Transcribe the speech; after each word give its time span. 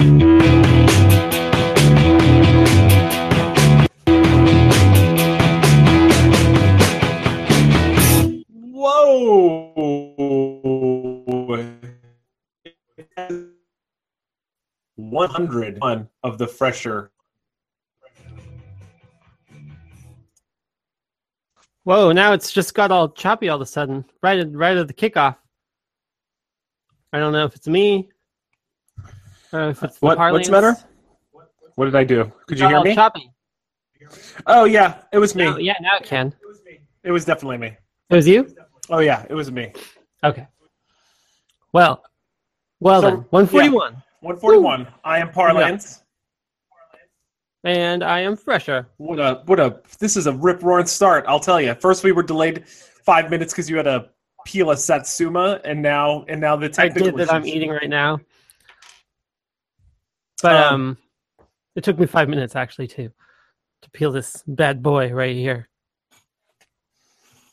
Whoa! 0.00 0.06
101 14.96 16.08
of 16.22 16.38
the 16.38 16.46
fresher. 16.46 17.10
Whoa! 21.84 22.12
Now 22.12 22.32
it's 22.32 22.50
just 22.50 22.72
got 22.72 22.90
all 22.90 23.10
choppy 23.10 23.50
all 23.50 23.56
of 23.56 23.60
a 23.60 23.66
sudden, 23.66 24.06
right 24.22 24.38
at 24.38 24.50
right 24.54 24.78
at 24.78 24.88
the 24.88 24.94
kickoff. 24.94 25.36
I 27.12 27.18
don't 27.18 27.34
know 27.34 27.44
if 27.44 27.54
it's 27.54 27.68
me, 27.68 28.08
or 29.52 29.70
if 29.70 29.82
it's 29.82 29.98
the 29.98 30.06
What- 30.06 30.18
what's 30.18 30.48
the 30.48 30.52
matter? 30.52 30.76
What 31.76 31.84
did 31.86 31.94
I 31.96 32.04
do? 32.04 32.30
Could 32.46 32.58
you 32.58 32.68
Got 32.68 32.86
hear 32.86 33.14
me? 33.14 33.30
Oh 34.46 34.64
yeah, 34.64 35.02
it 35.12 35.18
was 35.18 35.34
me. 35.34 35.44
No, 35.44 35.56
yeah, 35.58 35.74
now 35.80 35.96
it 35.96 36.04
can. 36.04 36.28
It 36.28 36.46
was 36.46 36.60
me. 36.64 36.80
It 37.04 37.10
was 37.10 37.24
definitely 37.24 37.58
me. 37.58 37.76
It 38.10 38.16
was 38.16 38.26
you. 38.26 38.54
Oh 38.88 38.98
yeah, 38.98 39.24
it 39.30 39.34
was 39.34 39.50
me. 39.52 39.72
Okay. 40.24 40.46
Well, 41.72 42.02
well 42.80 43.00
So, 43.00 43.10
then, 43.10 43.16
one 43.30 43.46
forty-one, 43.46 43.94
141. 44.20 44.88
I 45.04 45.18
am 45.20 45.30
Parlance. 45.30 46.02
and 47.64 48.02
I 48.02 48.20
am 48.20 48.36
fresher. 48.36 48.88
What 48.96 49.18
a 49.20 49.42
what 49.46 49.60
a 49.60 49.80
this 49.98 50.16
is 50.16 50.26
a 50.26 50.32
rip 50.32 50.62
roaring 50.62 50.86
start. 50.86 51.24
I'll 51.28 51.40
tell 51.40 51.60
you. 51.60 51.74
First 51.74 52.02
we 52.04 52.12
were 52.12 52.22
delayed 52.22 52.66
five 52.68 53.30
minutes 53.30 53.52
because 53.52 53.70
you 53.70 53.76
had 53.76 53.84
to 53.84 54.10
peel 54.46 54.70
a 54.72 54.76
satsuma, 54.76 55.60
and 55.64 55.80
now 55.80 56.24
and 56.28 56.40
now 56.40 56.56
the 56.56 56.66
I 56.66 56.70
technical 56.70 57.12
did 57.12 57.28
that 57.28 57.32
I'm 57.32 57.46
eating 57.46 57.70
right 57.70 57.88
now. 57.88 58.20
But 60.42 60.56
Um, 60.56 60.74
um, 60.74 60.98
it 61.76 61.84
took 61.84 61.98
me 61.98 62.06
five 62.06 62.28
minutes 62.28 62.56
actually 62.56 62.88
to 62.88 63.10
to 63.82 63.90
peel 63.90 64.12
this 64.12 64.42
bad 64.46 64.82
boy 64.82 65.12
right 65.12 65.34
here. 65.34 65.68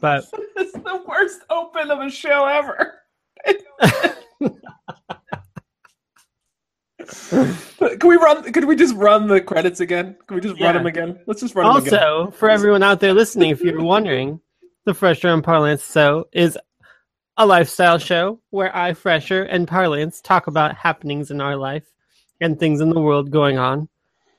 but 0.00 0.24
It's 0.56 0.72
the 0.72 1.02
worst 1.06 1.40
open 1.50 1.90
of 1.90 2.00
a 2.00 2.10
show 2.10 2.46
ever. 2.46 2.94
Can 7.30 8.08
we 8.08 8.16
run? 8.16 8.52
Could 8.52 8.64
we 8.64 8.76
just 8.76 8.94
run 8.94 9.26
the 9.26 9.40
credits 9.40 9.80
again? 9.80 10.16
Can 10.26 10.34
we 10.36 10.40
just 10.40 10.60
run 10.60 10.74
them 10.74 10.86
again? 10.86 11.18
Let's 11.26 11.40
just 11.40 11.54
run 11.54 11.74
them 11.74 11.86
again. 11.86 12.00
also, 12.00 12.30
for 12.32 12.48
everyone 12.48 12.82
out 12.82 13.00
there 13.00 13.14
listening, 13.14 13.50
if 13.50 13.60
you're 13.62 13.82
wondering, 13.82 14.40
the 14.84 14.94
Fresher 14.94 15.28
and 15.28 15.42
Parlance 15.42 15.90
Show 15.90 16.26
is 16.32 16.58
a 17.40 17.46
lifestyle 17.46 17.96
show 17.96 18.38
where 18.50 18.74
I, 18.76 18.92
Fresher, 18.92 19.44
and 19.44 19.66
Parlance 19.66 20.20
talk 20.20 20.46
about 20.46 20.76
happenings 20.76 21.30
in 21.30 21.40
our 21.40 21.56
life 21.56 21.86
and 22.42 22.60
things 22.60 22.82
in 22.82 22.90
the 22.90 23.00
world 23.00 23.30
going 23.30 23.56
on. 23.56 23.88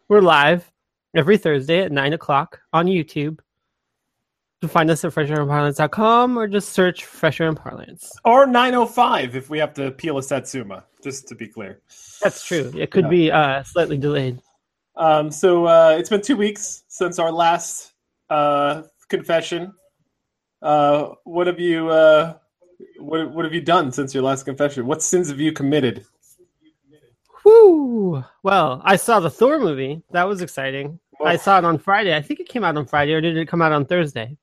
We're 0.08 0.22
live 0.22 0.72
every 1.16 1.40
Thursday 1.40 1.80
at 1.82 1.92
9 1.92 2.14
o'clock 2.14 2.60
on 2.74 2.86
YouTube. 2.86 3.40
You 3.40 4.68
can 4.68 4.70
find 4.70 4.92
us 4.92 5.04
at 5.04 5.14
fresherandparlance.com 5.16 6.38
or 6.38 6.48
just 6.48 6.74
search 6.74 7.06
Fresher 7.06 7.48
and 7.48 7.58
Parlance. 7.58 8.12
Or 8.24 8.46
905 8.46 9.36
if 9.36 9.50
we 9.50 9.58
have 9.58 9.74
to 9.74 9.90
peel 9.90 10.20
a 10.20 10.22
satsuma. 10.24 10.86
Just 11.04 11.28
to 11.30 11.34
be 11.34 11.48
clear. 11.48 11.82
That's 12.22 12.46
true. 12.46 12.72
It 12.78 12.92
could 12.92 13.06
Yeah. 13.06 13.10
be 13.10 13.32
uh, 13.32 13.64
slightly 13.64 13.98
delayed. 13.98 14.40
Um, 14.96 15.32
so 15.32 15.66
uh, 15.66 15.96
it's 15.98 16.10
been 16.12 16.22
two 16.22 16.38
weeks 16.38 16.84
since 16.88 17.18
our 17.18 17.32
last 17.32 17.94
uh, 18.30 18.84
confession. 19.10 19.74
Uh, 20.62 21.14
what 21.24 21.48
have 21.48 21.60
you 21.60 21.90
uh, 21.90 22.36
what, 22.98 23.32
what 23.32 23.46
have 23.46 23.54
you 23.54 23.62
done 23.62 23.92
since 23.92 24.14
your 24.14 24.24
last 24.24 24.44
confession? 24.44 24.86
What 24.86 25.02
sins 25.02 25.30
have 25.30 25.40
you 25.40 25.52
committed? 25.52 26.06
Whoo! 27.44 28.23
Well, 28.44 28.82
I 28.84 28.96
saw 28.96 29.20
the 29.20 29.30
Thor 29.30 29.60
movie. 29.60 30.04
That 30.12 30.28
was 30.28 30.42
exciting. 30.42 31.00
I 31.23 31.38
saw 31.38 31.58
it 31.58 31.66
on 31.66 31.78
Friday. 31.78 32.16
I 32.16 32.22
think 32.22 32.39
it 32.39 32.50
came 32.50 32.64
out 32.64 32.78
on 32.78 32.86
Friday, 32.86 33.14
or 33.14 33.22
did 33.22 33.38
it 33.38 33.48
come 33.48 33.61
out 33.61 33.72
on 33.72 33.86
Thursday? 33.86 34.38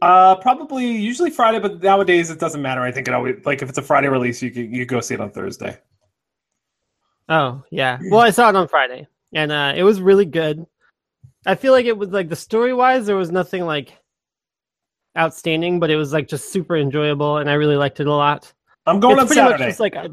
Uh, 0.00 0.34
probably 0.36 0.86
usually 0.86 1.30
Friday, 1.30 1.58
but 1.58 1.82
nowadays 1.82 2.30
it 2.30 2.38
doesn't 2.38 2.62
matter. 2.62 2.80
I 2.80 2.92
think 2.92 3.08
it 3.08 3.14
always 3.14 3.44
like 3.44 3.62
if 3.62 3.68
it's 3.68 3.78
a 3.78 3.82
Friday 3.82 4.08
release, 4.08 4.42
you 4.42 4.50
can 4.50 4.72
you 4.72 4.86
go 4.86 5.00
see 5.00 5.14
it 5.14 5.20
on 5.20 5.30
Thursday. 5.30 5.78
Oh, 7.28 7.62
yeah. 7.70 7.98
Well, 8.10 8.20
I 8.20 8.30
saw 8.30 8.50
it 8.50 8.56
on 8.56 8.68
Friday, 8.68 9.06
and 9.32 9.50
uh, 9.50 9.72
it 9.76 9.82
was 9.82 10.00
really 10.00 10.26
good. 10.26 10.66
I 11.46 11.54
feel 11.54 11.72
like 11.72 11.86
it 11.86 11.96
was 11.96 12.10
like 12.10 12.28
the 12.28 12.36
story 12.36 12.72
wise, 12.72 13.06
there 13.06 13.16
was 13.16 13.30
nothing 13.30 13.64
like 13.64 13.92
outstanding, 15.16 15.80
but 15.80 15.90
it 15.90 15.96
was 15.96 16.12
like 16.12 16.28
just 16.28 16.50
super 16.50 16.76
enjoyable, 16.76 17.38
and 17.38 17.48
I 17.48 17.54
really 17.54 17.76
liked 17.76 18.00
it 18.00 18.06
a 18.06 18.12
lot. 18.12 18.52
I'm 18.86 19.00
going 19.00 19.18
it's 19.18 19.30
on 19.30 19.34
Saturday. 19.36 19.64
much 19.64 19.70
just 19.70 19.80
like 19.80 19.94
a, 19.94 20.10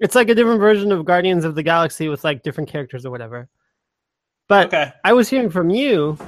it's 0.00 0.14
like 0.14 0.28
a 0.28 0.34
different 0.34 0.60
version 0.60 0.92
of 0.92 1.04
Guardians 1.04 1.44
of 1.44 1.54
the 1.54 1.62
Galaxy 1.62 2.08
with 2.08 2.24
like 2.24 2.42
different 2.42 2.68
characters 2.68 3.06
or 3.06 3.10
whatever. 3.10 3.48
But 4.48 4.68
okay. 4.68 4.92
I 5.04 5.12
was 5.12 5.28
hearing 5.28 5.50
from 5.50 5.70
you. 5.70 6.18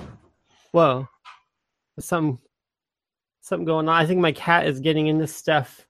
Whoa, 0.71 1.09
some 1.99 2.39
something 3.41 3.65
going 3.65 3.89
on. 3.89 3.95
I 3.95 4.07
think 4.07 4.21
my 4.21 4.33
cat 4.33 4.67
is 4.67 4.81
getting 4.81 5.09
into 5.09 5.27
stuff 5.27 5.87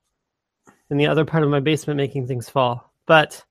in 0.90 0.96
the 0.96 1.06
other 1.06 1.24
part 1.24 1.42
of 1.42 1.50
my 1.50 1.60
basement, 1.60 1.96
making 1.96 2.26
things 2.26 2.48
fall. 2.48 2.92
But 3.06 3.44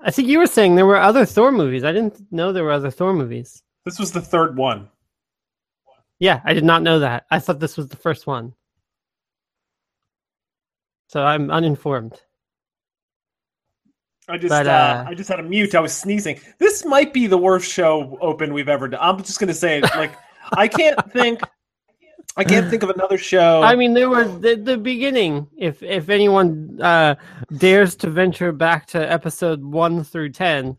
I 0.00 0.10
think 0.10 0.28
you 0.28 0.38
were 0.38 0.46
saying 0.46 0.74
there 0.74 0.86
were 0.86 1.00
other 1.00 1.24
Thor 1.24 1.52
movies. 1.52 1.84
I 1.84 1.92
didn't 1.92 2.20
know 2.32 2.52
there 2.52 2.64
were 2.64 2.72
other 2.72 2.90
Thor 2.90 3.12
movies. 3.12 3.62
This 3.84 3.98
was 3.98 4.12
the 4.12 4.20
third 4.20 4.56
one. 4.56 4.88
Yeah, 6.24 6.40
I 6.42 6.54
did 6.54 6.64
not 6.64 6.82
know 6.82 7.00
that. 7.00 7.26
I 7.30 7.38
thought 7.38 7.60
this 7.60 7.76
was 7.76 7.88
the 7.88 7.98
first 7.98 8.26
one. 8.26 8.54
So 11.08 11.22
I'm 11.22 11.50
uninformed. 11.50 12.18
I 14.26 14.38
just 14.38 14.48
But, 14.48 14.66
uh, 14.66 14.70
uh, 14.70 15.04
I 15.06 15.12
just 15.12 15.28
had 15.28 15.38
a 15.38 15.42
mute. 15.42 15.74
I 15.74 15.80
was 15.80 15.92
sneezing. 15.92 16.40
This 16.58 16.82
might 16.82 17.12
be 17.12 17.26
the 17.26 17.36
worst 17.36 17.70
show 17.70 18.16
open 18.22 18.54
we've 18.54 18.70
ever 18.70 18.88
done. 18.88 19.00
I'm 19.02 19.22
just 19.22 19.38
gonna 19.38 19.52
say 19.52 19.80
it. 19.80 19.82
Like 19.94 20.16
I 20.56 20.66
can't 20.66 20.98
think. 21.12 21.42
I 22.38 22.44
can't 22.44 22.70
think 22.70 22.82
of 22.82 22.88
another 22.88 23.18
show. 23.18 23.60
I 23.60 23.76
mean, 23.76 23.92
there 23.92 24.08
was 24.08 24.40
the, 24.40 24.54
the 24.54 24.78
beginning. 24.78 25.46
If 25.58 25.82
if 25.82 26.08
anyone 26.08 26.80
uh, 26.80 27.16
dares 27.58 27.96
to 27.96 28.08
venture 28.08 28.50
back 28.50 28.86
to 28.86 29.12
episode 29.12 29.62
one 29.62 30.02
through 30.02 30.30
ten, 30.30 30.78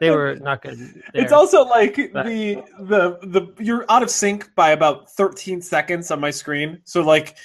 they 0.00 0.10
were 0.10 0.36
not 0.36 0.62
good. 0.62 1.02
It's 1.14 1.32
also 1.32 1.64
like 1.64 1.96
But- 2.12 2.26
the 2.26 2.62
the 2.80 3.18
the 3.22 3.62
you're 3.62 3.84
out 3.88 4.02
of 4.02 4.10
sync 4.10 4.54
by 4.54 4.70
about 4.70 5.10
13 5.12 5.60
seconds 5.62 6.10
on 6.10 6.20
my 6.20 6.30
screen. 6.30 6.80
So 6.84 7.02
like 7.02 7.36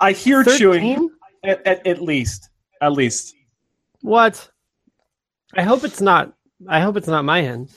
I 0.00 0.12
hear 0.12 0.44
chewing 0.44 1.10
at, 1.44 1.66
at, 1.66 1.86
at 1.86 2.02
least 2.02 2.50
at 2.80 2.92
least. 2.92 3.34
What? 4.02 4.48
I 5.56 5.62
hope 5.62 5.84
it's 5.84 6.00
not. 6.00 6.32
I 6.68 6.80
hope 6.80 6.96
it's 6.96 7.08
not 7.08 7.24
my 7.24 7.40
end. 7.40 7.70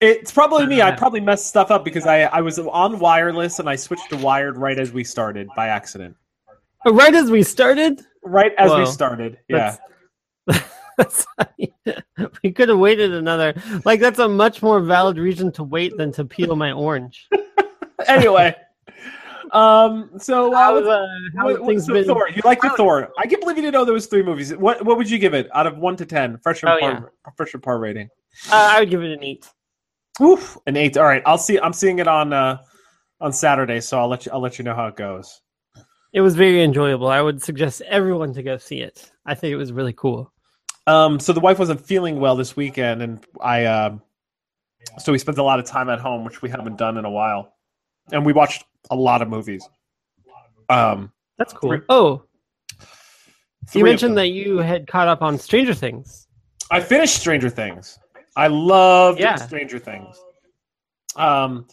It's 0.00 0.30
probably 0.30 0.66
me. 0.66 0.80
I 0.80 0.90
Uh, 0.90 0.96
probably 0.96 1.20
messed 1.20 1.46
stuff 1.46 1.70
up 1.70 1.84
because 1.84 2.06
I 2.06 2.22
I 2.22 2.40
was 2.40 2.58
on 2.58 2.98
wireless 2.98 3.58
and 3.58 3.68
I 3.68 3.76
switched 3.76 4.10
to 4.10 4.16
wired 4.16 4.56
right 4.56 4.78
as 4.78 4.92
we 4.92 5.04
started 5.04 5.48
by 5.56 5.68
accident. 5.68 6.16
Right 6.86 7.14
as 7.14 7.30
we 7.30 7.42
started. 7.42 8.04
Right 8.22 8.52
as 8.58 8.72
we 8.72 8.86
started. 8.86 9.38
Yeah. 9.48 9.76
We 12.42 12.52
could 12.52 12.68
have 12.68 12.78
waited 12.78 13.12
another. 13.14 13.54
Like 13.84 14.00
that's 14.00 14.18
a 14.18 14.28
much 14.28 14.62
more 14.62 14.80
valid 14.80 15.16
reason 15.18 15.50
to 15.52 15.62
wait 15.64 15.96
than 15.96 16.12
to 16.12 16.24
peel 16.24 16.54
my 16.56 16.72
orange. 16.72 17.28
anyway. 18.06 18.54
Um 19.52 20.10
so 20.18 20.52
uh, 20.52 20.56
How, 20.56 20.76
uh, 20.76 21.06
how 21.36 21.44
what- 21.46 21.66
things 21.66 21.86
so 21.86 21.94
been? 21.94 22.04
Thor, 22.04 22.28
you 22.28 22.42
like 22.44 22.60
the 22.60 22.70
Thor. 22.70 23.10
I 23.18 23.26
can't 23.26 23.40
believe 23.40 23.56
you 23.56 23.62
didn't 23.62 23.74
know 23.74 23.84
there 23.84 23.94
was 23.94 24.06
three 24.06 24.22
movies. 24.22 24.54
What 24.54 24.84
what 24.84 24.98
would 24.98 25.08
you 25.08 25.18
give 25.18 25.32
it 25.34 25.48
out 25.54 25.66
of 25.66 25.78
one 25.78 25.96
to 25.96 26.04
ten? 26.06 26.38
Freshman 26.38 26.72
Oh, 26.74 26.78
par, 26.80 27.12
Fresh 27.36 27.54
and 27.54 27.62
Par 27.62 27.78
rating. 27.78 28.08
Uh, 28.50 28.72
I 28.74 28.80
would 28.80 28.90
give 28.90 29.02
it 29.02 29.10
an 29.12 29.24
eight. 29.24 29.48
Oof, 30.20 30.58
an 30.66 30.76
eight. 30.76 30.96
All 30.98 31.04
right, 31.04 31.22
I'll 31.24 31.38
see. 31.38 31.58
I'm 31.58 31.72
seeing 31.72 31.98
it 31.98 32.08
on 32.08 32.32
uh, 32.32 32.58
on 33.20 33.32
Saturday, 33.32 33.80
so 33.80 33.98
I'll 33.98 34.08
let 34.08 34.26
you. 34.26 34.32
I'll 34.32 34.40
let 34.40 34.58
you 34.58 34.64
know 34.64 34.74
how 34.74 34.86
it 34.88 34.96
goes. 34.96 35.40
It 36.12 36.20
was 36.20 36.34
very 36.36 36.62
enjoyable. 36.62 37.08
I 37.08 37.20
would 37.22 37.42
suggest 37.42 37.80
everyone 37.82 38.34
to 38.34 38.42
go 38.42 38.58
see 38.58 38.80
it. 38.80 39.10
I 39.26 39.34
think 39.34 39.52
it 39.52 39.56
was 39.56 39.72
really 39.72 39.92
cool. 39.92 40.32
Um, 40.88 41.20
so 41.20 41.32
the 41.34 41.40
wife 41.40 41.58
wasn't 41.58 41.84
feeling 41.84 42.18
well 42.18 42.34
this 42.34 42.56
weekend, 42.56 43.02
and 43.02 43.24
I, 43.42 43.66
um, 43.66 44.00
so 44.98 45.12
we 45.12 45.18
spent 45.18 45.36
a 45.36 45.42
lot 45.42 45.58
of 45.58 45.66
time 45.66 45.90
at 45.90 45.98
home, 46.00 46.24
which 46.24 46.40
we 46.40 46.48
haven't 46.48 46.78
done 46.78 46.96
in 46.96 47.04
a 47.04 47.10
while, 47.10 47.52
and 48.10 48.24
we 48.24 48.32
watched 48.32 48.64
a 48.90 48.96
lot 48.96 49.20
of 49.20 49.28
movies. 49.28 49.68
Um, 50.70 51.12
That's 51.36 51.52
cool. 51.52 51.70
Three- 51.70 51.80
Oh, 51.90 52.22
three 53.68 53.80
you 53.80 53.84
mentioned 53.84 54.16
that 54.16 54.28
you 54.28 54.58
had 54.58 54.86
caught 54.86 55.08
up 55.08 55.20
on 55.20 55.36
Stranger 55.38 55.74
Things. 55.74 56.26
I 56.70 56.80
finished 56.80 57.16
Stranger 57.16 57.50
Things. 57.50 57.98
I 58.36 58.46
loved 58.46 59.20
Yeah. 59.20 59.36
Stranger 59.36 59.78
Things. 59.78 60.16
Um, 61.16 61.66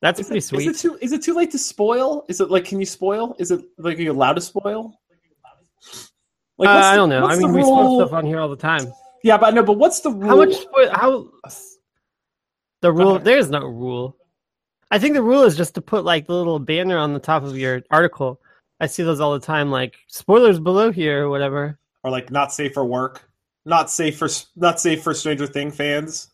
That's 0.00 0.20
is 0.20 0.26
pretty 0.26 0.38
it, 0.38 0.42
sweet. 0.42 0.68
Is 0.68 0.76
it 0.76 0.80
too? 0.80 0.98
Is 1.00 1.12
it 1.12 1.22
too 1.22 1.34
late 1.34 1.50
to 1.52 1.58
spoil? 1.58 2.24
Is 2.28 2.40
it 2.40 2.50
like? 2.50 2.66
Can 2.66 2.78
you 2.78 2.86
spoil? 2.86 3.34
Is 3.38 3.50
it 3.50 3.64
like? 3.78 3.98
Are 3.98 4.02
you 4.02 4.12
allowed 4.12 4.34
to 4.34 4.40
spoil? 4.40 4.92
Like, 6.58 6.68
uh, 6.68 6.74
what's 6.74 6.86
I 6.86 6.96
don't 6.96 7.08
know. 7.08 7.26
I 7.26 7.36
mean, 7.36 7.52
we 7.52 7.62
spoil 7.62 8.00
stuff 8.00 8.12
on 8.12 8.26
here 8.26 8.38
all 8.38 8.48
the 8.48 8.56
time. 8.56 8.92
Yeah, 9.22 9.38
but 9.38 9.54
no. 9.54 9.62
But 9.62 9.78
what's 9.78 10.00
the 10.00 10.10
rule? 10.10 10.28
How 10.28 10.36
much? 10.36 10.50
spo- 10.50 10.92
How? 10.92 11.28
The 12.80 12.92
rule? 12.92 13.18
There's 13.18 13.50
no 13.50 13.60
rule. 13.60 14.16
I 14.90 14.98
think 14.98 15.14
the 15.14 15.22
rule 15.22 15.42
is 15.42 15.56
just 15.56 15.74
to 15.74 15.80
put 15.80 16.04
like 16.04 16.26
the 16.26 16.34
little 16.34 16.58
banner 16.58 16.98
on 16.98 17.14
the 17.14 17.18
top 17.18 17.42
of 17.42 17.56
your 17.56 17.82
article. 17.90 18.40
I 18.80 18.86
see 18.86 19.02
those 19.02 19.20
all 19.20 19.32
the 19.32 19.44
time, 19.44 19.70
like 19.70 19.96
spoilers 20.08 20.60
below 20.60 20.92
here 20.92 21.24
or 21.24 21.30
whatever. 21.30 21.78
Or 22.02 22.10
like 22.10 22.30
not 22.30 22.52
safe 22.52 22.74
for 22.74 22.84
work, 22.84 23.28
not 23.64 23.90
safe 23.90 24.18
for 24.18 24.28
not 24.56 24.78
safe 24.78 25.02
for 25.02 25.14
Stranger 25.14 25.46
Thing 25.46 25.70
fans. 25.70 26.28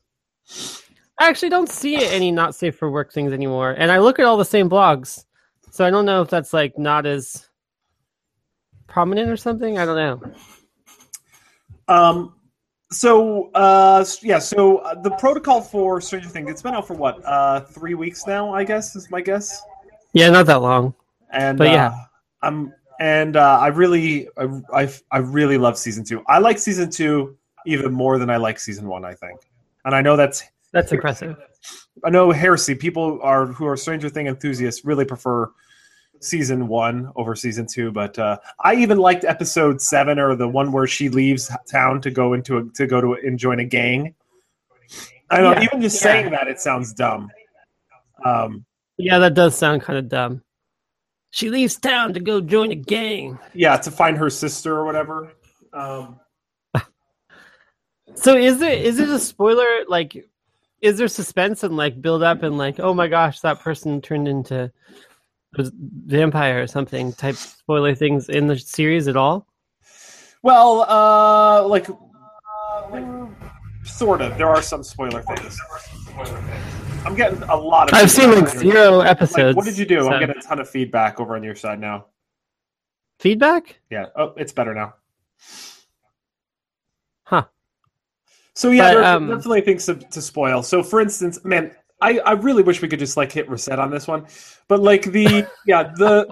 I 1.19 1.29
actually 1.29 1.51
don't 1.51 1.69
see 1.71 2.05
any 2.05 2.33
not 2.33 2.55
safe 2.55 2.77
for 2.77 2.91
work 2.91 3.13
things 3.13 3.33
anymore, 3.33 3.77
and 3.79 3.93
I 3.93 3.99
look 3.99 4.19
at 4.19 4.25
all 4.25 4.37
the 4.37 4.45
same 4.45 4.69
blogs, 4.69 5.25
so 5.71 5.85
I 5.85 5.91
don't 5.91 6.07
know 6.07 6.23
if 6.23 6.29
that's 6.29 6.53
like 6.53 6.77
not 6.77 7.07
as 7.07 7.47
prominent 8.91 9.31
or 9.31 9.37
something. 9.37 9.79
I 9.79 9.87
don't 9.87 9.97
know. 9.97 10.33
Um. 11.89 12.35
So, 12.93 13.51
uh, 13.55 14.05
yeah. 14.21 14.41
So 14.41 14.79
uh, 14.79 15.01
the 15.01 15.13
protocol 15.13 15.63
for 15.63 16.01
Stranger 16.01 16.29
Things 16.29 16.51
it's 16.51 16.61
been 16.61 16.75
out 16.75 16.87
for 16.87 16.95
what? 16.95 17.25
Uh, 17.25 17.61
three 17.61 17.95
weeks 17.95 18.27
now. 18.27 18.53
I 18.53 18.65
guess 18.65 18.97
is 18.97 19.11
my 19.11 19.21
guess. 19.21 19.63
Yeah, 20.13 20.29
not 20.31 20.47
that 20.47 20.61
long. 20.61 20.93
And 21.33 21.57
But 21.57 21.69
yeah. 21.69 21.87
uh, 21.87 21.93
I'm 22.43 22.75
and 22.99 23.37
uh, 23.37 23.59
I 23.61 23.69
really, 23.69 24.29
I, 24.37 24.61
I, 24.75 24.89
I 25.11 25.19
really 25.19 25.57
love 25.57 25.79
season 25.79 26.05
two. 26.05 26.23
I 26.27 26.39
like 26.39 26.59
season 26.59 26.91
two 26.91 27.39
even 27.65 27.93
more 27.93 28.19
than 28.19 28.29
I 28.29 28.37
like 28.37 28.59
season 28.59 28.89
one. 28.89 29.05
I 29.05 29.15
think, 29.15 29.39
and 29.85 29.95
I 29.95 30.03
know 30.03 30.17
that's 30.17 30.43
That's 30.73 30.93
impressive. 30.93 31.37
I 32.05 32.11
know 32.11 32.31
heresy. 32.31 32.75
People 32.75 33.21
are 33.23 33.47
who 33.47 33.67
are 33.67 33.77
Stranger 33.77 34.09
Thing 34.09 34.27
enthusiasts 34.27 34.85
really 34.85 35.05
prefer 35.05 35.51
season 36.21 36.69
one 36.69 37.11
over 37.17 37.35
season 37.35 37.67
two. 37.67 37.91
But 37.91 38.19
uh, 38.19 38.39
I 38.63 38.75
even 38.77 38.99
liked 38.99 39.25
episode 39.25 39.81
seven 39.81 40.19
or 40.19 40.37
the 40.37 40.49
one 40.49 40.71
where 40.73 40.87
she 40.87 41.09
leaves 41.09 41.51
town 41.71 42.01
to 42.03 42.11
go 42.11 42.35
into 42.35 42.59
a, 42.59 42.65
to 42.75 42.87
go 42.87 43.01
to 43.01 43.15
and 43.15 43.39
join 43.39 43.59
a 43.61 43.65
gang. 43.65 44.15
I 45.31 45.41
know 45.41 45.53
Yeah, 45.53 45.63
even 45.63 45.81
just 45.83 45.97
yeah. 45.97 46.03
saying 46.13 46.31
that 46.33 46.49
it 46.49 46.61
sounds 46.61 46.93
dumb. 46.93 47.31
Um, 48.25 48.65
Yeah, 48.99 49.19
that 49.19 49.35
does 49.35 49.57
sound 49.57 49.83
kind 49.83 49.99
of 49.99 50.09
dumb. 50.09 50.43
She 51.31 51.49
leaves 51.49 51.77
town 51.79 52.13
to 52.15 52.21
go 52.21 52.41
join 52.41 52.73
a 52.73 52.77
gang. 52.77 53.39
yeah, 53.55 53.77
to 53.77 53.91
find 53.91 54.19
her 54.19 54.29
sister 54.31 54.77
or 54.77 54.85
whatever. 54.85 55.33
Um, 55.73 56.19
So 58.15 58.37
is 58.37 58.61
it 58.61 58.85
is 58.85 58.99
it 58.99 59.09
a 59.09 59.19
spoiler? 59.21 59.85
Like, 59.89 60.27
is 60.81 60.99
there 60.99 61.07
suspense 61.09 61.63
and 61.63 61.77
like 61.77 62.03
build 62.03 62.23
up 62.25 62.43
and 62.43 62.59
like, 62.59 62.81
oh 62.81 62.93
my 62.93 63.07
gosh, 63.07 63.41
that 63.41 63.61
person 63.61 64.01
turned 64.03 64.27
into 64.27 64.73
vampire 65.57 66.63
or 66.63 66.67
something 66.67 67.13
type 67.15 67.35
spoiler 67.35 67.95
things 67.95 68.29
in 68.29 68.47
the 68.47 68.59
series 68.59 69.09
at 69.09 69.17
all? 69.17 69.47
well, 70.43 70.83
uh, 70.89 71.67
like 71.67 71.87
sort 73.85 74.23
of. 74.23 74.37
There 74.39 74.49
are 74.49 74.63
some 74.63 74.83
spoiler 74.83 75.23
things. 75.23 75.59
I'm 77.05 77.15
getting 77.15 77.43
a 77.45 77.57
lot 77.57 77.91
of. 77.91 77.95
I've 77.99 78.11
seen 78.11 78.31
like 78.33 78.49
zero 78.49 78.99
Like, 78.99 79.09
episodes. 79.11 79.57
what 79.57 79.65
did 79.65 79.77
you 79.79 79.87
do? 79.87 80.01
so- 80.01 80.11
I'm 80.11 80.21
getting 80.21 80.37
a 80.37 80.43
ton 80.43 80.61
of 80.61 80.69
feedback 80.69 81.21
over 81.21 81.35
on 81.37 81.43
your 81.43 81.55
side 81.55 81.81
now. 81.81 82.07
feedback? 83.19 83.81
Yeah. 83.91 84.07
Oh, 84.17 84.35
it's 84.37 84.53
better 84.53 84.75
now. 84.75 84.95
Huh. 87.25 87.45
So 88.55 88.71
yeah, 88.71 88.83
But, 88.83 88.91
there 88.95 89.03
are 89.03 89.17
um, 89.17 89.29
definitely 89.29 89.61
things 89.63 89.87
to, 89.87 89.95
to 89.95 90.21
spoil. 90.23 90.63
So 90.63 90.83
for 90.83 91.01
instance, 91.01 91.43
man, 91.45 91.75
I, 92.01 92.19
I 92.21 92.33
really 92.33 92.63
wish 92.63 92.81
we 92.81 92.89
could 92.89 92.99
just 92.99 93.17
like 93.17 93.31
hit 93.33 93.49
reset 93.49 93.79
on 93.79 93.91
this 93.91 94.07
one, 94.09 94.27
but 94.69 94.81
like 94.81 95.05
the 95.05 95.47
yeah 95.67 95.93
the 95.97 96.29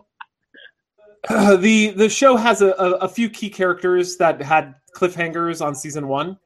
uh, 1.29 1.57
the 1.57 1.91
the 1.91 2.09
show 2.09 2.37
has 2.37 2.63
a, 2.63 2.69
a, 2.73 2.91
a 2.93 3.09
few 3.09 3.29
key 3.29 3.51
characters 3.51 4.17
that 4.17 4.41
had 4.41 4.75
cliffhangers 4.95 5.65
on 5.65 5.75
season 5.75 6.09
one. 6.09 6.39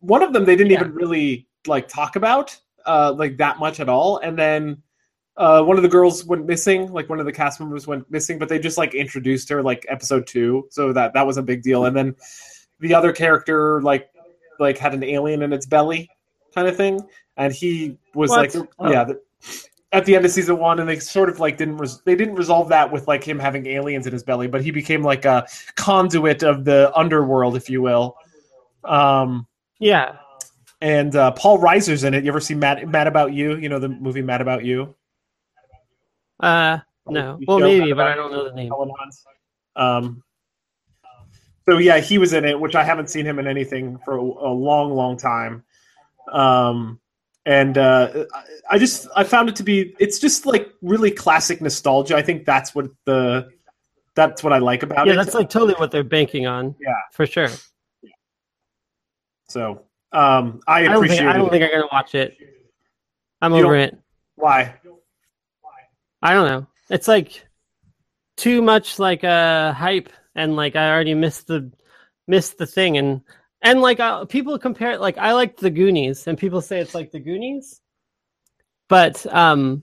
One 0.00 0.22
of 0.22 0.32
them 0.32 0.44
they 0.44 0.56
didn't 0.56 0.72
Yeah. 0.72 0.80
even 0.80 0.94
really 0.94 1.46
like 1.66 1.86
talk 1.88 2.16
about 2.16 2.58
uh, 2.86 3.14
like 3.16 3.36
that 3.36 3.58
much 3.58 3.78
at 3.80 3.88
all, 3.88 4.18
and 4.18 4.36
then 4.36 4.82
uh, 5.36 5.62
one 5.62 5.76
of 5.76 5.82
the 5.82 5.88
girls 5.88 6.24
went 6.24 6.44
missing. 6.46 6.92
Like 6.92 7.08
one 7.08 7.20
of 7.20 7.26
the 7.26 7.32
cast 7.32 7.60
members 7.60 7.86
went 7.86 8.10
missing, 8.10 8.38
but 8.38 8.48
they 8.48 8.58
just 8.58 8.76
like 8.76 8.94
introduced 8.94 9.48
her 9.50 9.62
like 9.62 9.86
episode 9.88 10.26
two, 10.26 10.66
so 10.70 10.92
that 10.92 11.14
that 11.14 11.26
was 11.26 11.36
a 11.36 11.42
big 11.42 11.62
deal. 11.62 11.84
And 11.84 11.96
then 11.96 12.16
the 12.80 12.92
other 12.94 13.12
character 13.12 13.80
like 13.82 14.10
like 14.58 14.78
had 14.78 14.94
an 14.94 15.04
alien 15.04 15.42
in 15.42 15.52
its 15.52 15.66
belly, 15.66 16.10
kind 16.54 16.66
of 16.66 16.76
thing, 16.76 17.00
and 17.36 17.52
he 17.52 17.98
was 18.14 18.30
What? 18.30 18.54
like, 18.54 18.68
Oh. 18.78 18.90
yeah. 18.90 19.04
The, 19.04 19.20
at 19.92 20.06
the 20.06 20.16
end 20.16 20.24
of 20.24 20.30
season 20.30 20.58
one, 20.58 20.80
and 20.80 20.88
they 20.88 20.98
sort 20.98 21.28
of 21.28 21.38
like 21.38 21.58
didn't 21.58 21.76
res- 21.76 22.00
they 22.06 22.14
didn't 22.16 22.36
resolve 22.36 22.68
that 22.70 22.90
with 22.90 23.06
like 23.08 23.22
him 23.22 23.38
having 23.38 23.66
aliens 23.66 24.06
in 24.06 24.12
his 24.12 24.22
belly, 24.22 24.48
but 24.48 24.62
he 24.62 24.70
became 24.70 25.02
like 25.02 25.24
a 25.26 25.46
conduit 25.76 26.42
of 26.42 26.64
the 26.64 26.90
underworld, 26.96 27.56
if 27.56 27.68
you 27.68 27.82
will. 27.82 28.16
Um, 28.84 29.46
Yeah. 29.80 30.16
and 30.80 31.14
uh, 31.14 31.32
Paul 31.32 31.58
Reiser's 31.58 32.04
in 32.04 32.14
it. 32.14 32.24
You 32.24 32.30
ever 32.30 32.40
see 32.40 32.54
Mad 32.54 32.88
Mad 32.88 33.06
About 33.06 33.34
You? 33.34 33.56
You 33.56 33.68
know 33.68 33.78
the 33.78 33.90
movie 33.90 34.22
Mad 34.22 34.40
About 34.40 34.64
You? 34.64 34.94
Uh 36.40 36.78
no. 37.06 37.38
Well 37.46 37.58
maybe, 37.60 37.92
but 37.92 38.06
I 38.06 38.14
don't 38.14 38.32
know 38.32 38.48
the 38.48 38.54
name. 38.54 38.72
Um, 39.76 40.22
so 41.68 41.78
yeah, 41.78 41.98
he 42.00 42.18
was 42.18 42.32
in 42.32 42.44
it, 42.44 42.58
which 42.58 42.74
I 42.74 42.82
haven't 42.82 43.10
seen 43.10 43.26
him 43.26 43.38
in 43.38 43.46
anything 43.46 43.98
for 44.04 44.16
a, 44.16 44.22
a 44.22 44.52
long, 44.52 44.92
long 44.94 45.16
time. 45.16 45.64
Um, 46.32 46.98
and 47.46 47.76
uh, 47.78 48.26
I- 48.70 48.78
just 48.78 49.08
I 49.16 49.24
found 49.24 49.48
it 49.48 49.56
to 49.56 49.62
be 49.62 49.94
it's 49.98 50.18
just 50.18 50.46
like 50.46 50.72
really 50.82 51.10
classic 51.10 51.60
nostalgia. 51.60 52.16
I 52.16 52.22
think 52.22 52.44
that's 52.44 52.74
what 52.74 52.86
the 53.04 53.50
that's 54.14 54.42
what 54.44 54.52
I 54.52 54.58
like 54.58 54.82
about 54.82 55.06
Yeah, 55.06 55.12
it. 55.12 55.16
Yeah, 55.16 55.22
that's 55.24 55.34
like 55.34 55.50
totally 55.50 55.74
what 55.74 55.90
they're 55.90 56.04
banking 56.04 56.46
on. 56.46 56.74
Yeah. 56.80 56.94
For 57.12 57.26
sure. 57.26 57.48
so 59.48 59.82
um, 60.12 60.60
I 60.66 60.82
appreciate 60.82 61.18
think 61.18 61.28
I 61.28 61.32
don't, 61.38 61.50
think, 61.50 61.62
I 61.62 61.66
am 61.66 61.72
gonna 61.72 61.88
watch 61.90 62.14
it. 62.14 62.36
I'm 63.40 63.54
You 63.54 63.64
over 63.64 63.76
it. 63.76 63.98
Why? 64.36 64.74
I 66.20 66.34
don't 66.34 66.46
know. 66.46 66.66
It's 66.90 67.08
like 67.08 67.46
too 68.36 68.62
much 68.62 68.98
like 68.98 69.24
uh 69.24 69.72
hype 69.72 70.10
and 70.34 70.54
like 70.56 70.76
I 70.76 70.90
already 70.90 71.14
missed 71.14 71.46
the 71.48 71.70
missed 72.28 72.58
the 72.58 72.66
thing 72.66 72.96
and 72.96 73.22
and 73.62 73.80
like 73.80 74.00
uh, 74.00 74.24
people 74.26 74.58
compare 74.58 74.90
it 74.92 75.00
like 75.00 75.18
I 75.18 75.32
like 75.32 75.56
the 75.56 75.70
Goonies 75.70 76.26
and 76.26 76.36
people 76.36 76.60
say 76.60 76.80
it's 76.80 76.94
like 76.94 77.10
the 77.12 77.20
Goonies, 77.20 77.80
but 78.88 79.24
um 79.34 79.82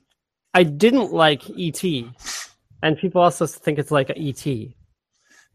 I 0.54 0.64
didn't 0.64 1.14
like 1.14 1.44
ET, 1.52 1.84
and 2.82 2.98
people 2.98 3.22
also 3.22 3.46
think 3.46 3.78
it's 3.78 3.92
like 3.92 4.10
ET. 4.10 4.46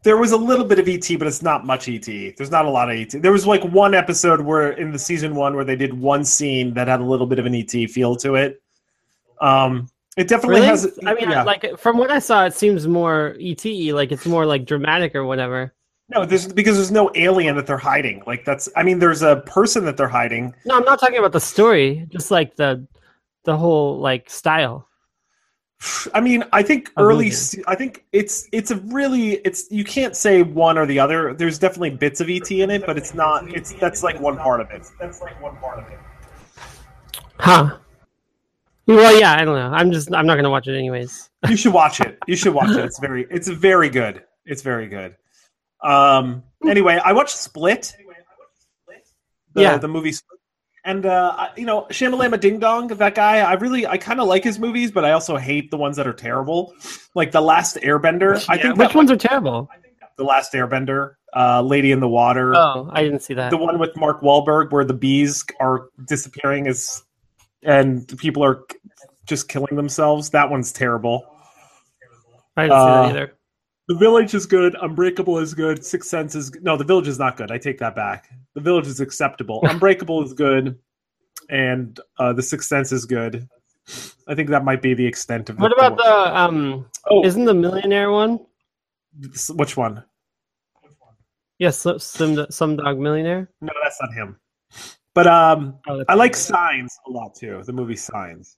There 0.03 0.17
was 0.17 0.31
a 0.31 0.37
little 0.37 0.65
bit 0.65 0.79
of 0.79 0.87
ET, 0.87 1.07
but 1.17 1.27
it's 1.27 1.41
not 1.41 1.65
much 1.65 1.89
ET. 1.89 2.05
There's 2.05 2.51
not 2.51 2.65
a 2.65 2.69
lot 2.69 2.89
of 2.89 2.97
ET. 2.97 3.21
There 3.21 3.31
was 3.31 3.45
like 3.45 3.63
one 3.63 3.93
episode 3.93 4.39
where 4.39 4.71
in 4.71 4.91
the 4.91 4.99
season 4.99 5.35
one 5.35 5.55
where 5.55 5.65
they 5.65 5.75
did 5.75 5.93
one 5.93 6.23
scene 6.23 6.73
that 6.75 6.87
had 6.87 7.01
a 7.01 7.03
little 7.03 7.27
bit 7.27 7.39
of 7.39 7.45
an 7.45 7.55
ET 7.55 7.71
feel 7.89 8.15
to 8.17 8.35
it. 8.35 8.61
Um, 9.41 9.89
it 10.15 10.29
definitely 10.29 10.61
Really? 10.61 10.67
has. 10.67 10.97
I 11.05 11.13
mean, 11.13 11.29
yeah. 11.29 11.43
like 11.43 11.77
from 11.77 11.97
what 11.97 12.09
I 12.09 12.19
saw, 12.19 12.45
it 12.45 12.53
seems 12.53 12.87
more 12.87 13.35
ET, 13.39 13.65
like 13.93 14.13
it's 14.13 14.25
more 14.25 14.45
like 14.45 14.65
dramatic 14.65 15.13
or 15.13 15.25
whatever. 15.25 15.73
No, 16.09 16.25
there's 16.25 16.51
because 16.51 16.75
there's 16.75 16.91
no 16.91 17.09
alien 17.15 17.55
that 17.55 17.65
they're 17.67 17.77
hiding. 17.77 18.21
Like 18.27 18.45
that's. 18.45 18.69
I 18.75 18.83
mean, 18.83 18.99
there's 18.99 19.21
a 19.23 19.37
person 19.47 19.85
that 19.85 19.97
they're 19.97 20.07
hiding. 20.07 20.53
No, 20.65 20.77
I'm 20.77 20.83
not 20.85 20.99
talking 20.99 21.17
about 21.17 21.31
the 21.31 21.39
story, 21.39 22.05
just 22.09 22.29
like 22.31 22.55
the 22.55 22.85
the 23.43 23.57
whole 23.57 23.99
like 23.99 24.29
style. 24.29 24.87
I 26.13 26.21
mean, 26.21 26.43
I 26.53 26.63
think 26.63 26.89
A 26.97 27.03
early. 27.03 27.25
movie. 27.25 27.63
I 27.67 27.75
think 27.75 28.05
it's 28.11 28.47
it's 28.51 28.71
a 28.71 28.77
really 28.77 29.33
it's 29.45 29.69
you 29.71 29.83
can't 29.83 30.15
say 30.15 30.41
one 30.41 30.77
or 30.77 30.85
the 30.85 30.99
other. 30.99 31.33
There's 31.33 31.59
definitely 31.59 31.91
bits 31.91 32.21
of 32.21 32.29
ET 32.29 32.49
in 32.49 32.69
it, 32.71 32.85
but 32.85 32.97
it's 32.97 33.13
not. 33.13 33.51
It's 33.53 33.73
that's 33.73 34.01
like 34.03 34.19
one 34.19 34.37
part 34.37 34.61
of 34.61 34.69
it. 34.71 34.83
That's 34.99 35.21
like 35.21 35.39
one 35.41 35.57
part 35.57 35.79
of 35.79 35.87
it. 35.91 35.99
Huh. 37.39 37.77
Well, 38.87 39.19
yeah, 39.19 39.33
I 39.33 39.43
don't 39.43 39.55
know. 39.55 39.75
I'm 39.75 39.91
just 39.91 40.13
I'm 40.13 40.25
not 40.27 40.35
gonna 40.35 40.49
watch 40.49 40.67
it 40.67 40.77
anyways. 40.77 41.29
You 41.49 41.57
should 41.57 41.73
watch 41.73 41.99
it. 41.99 42.17
You 42.27 42.35
should 42.35 42.53
watch 42.53 42.69
it. 42.69 42.77
It's 42.85 42.99
very 42.99 43.27
it's 43.29 43.47
very 43.49 43.89
good. 43.89 44.23
It's 44.45 44.61
very 44.61 44.87
good. 44.87 45.15
Um 45.85 46.43
anyway, 46.67 46.99
I 47.03 47.13
watched 47.13 47.37
Split. 47.37 47.95
The, 49.53 49.61
Yeah. 49.61 49.77
the 49.77 49.87
movie 49.87 50.13
And 50.83 51.05
uh 51.05 51.49
you 51.55 51.65
know, 51.65 51.87
Shamalama 51.89 52.39
Ding 52.39 52.59
Dong, 52.59 52.87
that 52.87 53.15
guy, 53.15 53.37
I 53.39 53.53
really 53.53 53.85
I 53.87 53.97
kind 53.97 54.19
of 54.19 54.27
like 54.27 54.43
his 54.43 54.59
movies, 54.59 54.91
but 54.91 55.05
I 55.05 55.11
also 55.11 55.37
hate 55.37 55.71
the 55.71 55.77
ones 55.77 55.95
that 55.97 56.07
are 56.07 56.13
terrible. 56.13 56.73
Like 57.13 57.31
The 57.31 57.41
Last 57.41 57.77
Airbender. 57.77 58.43
I 58.49 58.57
think 58.57 58.77
Which 58.77 58.89
that, 58.89 58.95
ones 58.95 59.11
are 59.11 59.17
terrible? 59.17 59.69
The 60.17 60.23
Last 60.23 60.53
Airbender, 60.53 61.13
uh 61.35 61.61
Lady 61.61 61.91
in 61.91 61.99
the 61.99 62.09
Water. 62.09 62.55
Oh, 62.55 62.89
I 62.91 63.03
didn't 63.03 63.21
see 63.21 63.35
that. 63.35 63.51
the 63.51 63.57
one 63.57 63.77
with 63.79 63.95
Mark 63.95 64.21
Wahlberg 64.21 64.71
where 64.71 64.85
the 64.85 64.93
bees 64.93 65.45
are 65.59 65.89
disappearing 66.07 66.65
is 66.65 67.03
and 67.63 68.07
people 68.17 68.43
are 68.43 68.63
just 69.25 69.47
killing 69.49 69.75
themselves. 69.75 70.31
That 70.31 70.49
one's 70.49 70.71
terrible. 70.71 71.25
I 72.57 72.63
didn't 72.63 72.73
see 72.73 72.77
uh, 72.77 73.01
that 73.01 73.09
either. 73.09 73.34
The 73.87 73.95
Village 73.95 74.33
is 74.33 74.45
good. 74.45 74.75
Unbreakable 74.81 75.37
is 75.37 75.53
good. 75.53 75.85
Sixth 75.85 76.09
Sense 76.09 76.33
is 76.35 76.51
no. 76.61 76.75
The 76.75 76.83
Village 76.83 77.07
is 77.07 77.19
not 77.19 77.37
good. 77.37 77.51
I 77.51 77.57
take 77.57 77.77
that 77.79 77.95
back. 77.95 78.29
The 78.55 78.61
Village 78.61 78.87
is 78.87 78.99
acceptable. 78.99 79.59
Unbreakable 79.69 80.23
is 80.23 80.33
good, 80.33 80.77
and 81.49 81.99
uh, 82.17 82.33
the 82.33 82.41
Sixth 82.41 82.67
Sense 82.67 82.91
is 82.91 83.05
good. 83.05 83.47
I 84.27 84.33
think 84.33 84.49
that 84.49 84.63
might 84.63 84.81
be 84.81 84.95
the 84.95 85.05
extent 85.05 85.49
of. 85.51 85.59
What 85.59 85.71
about 85.71 85.97
the 85.97 86.37
um? 86.39 86.87
Oh, 87.09 87.23
Isn't 87.23 87.45
the 87.45 87.53
millionaire 87.53 88.11
one? 88.11 88.39
which 89.51 89.77
one? 89.77 90.03
Yes, 91.59 91.85
yeah, 91.85 91.97
some 91.97 91.99
some 91.99 92.35
Slumdog 92.77 92.97
Millionaire. 92.97 93.49
No, 93.61 93.71
that's 93.83 94.01
not 94.01 94.13
him. 94.13 94.39
But 95.13 95.27
um, 95.27 95.75
Oh, 95.87 96.03
I 96.09 96.15
like 96.15 96.35
Signs 96.35 96.97
a 97.07 97.11
lot 97.11 97.35
too. 97.35 97.61
The 97.65 97.71
movie 97.71 97.95
Signs. 97.95 98.57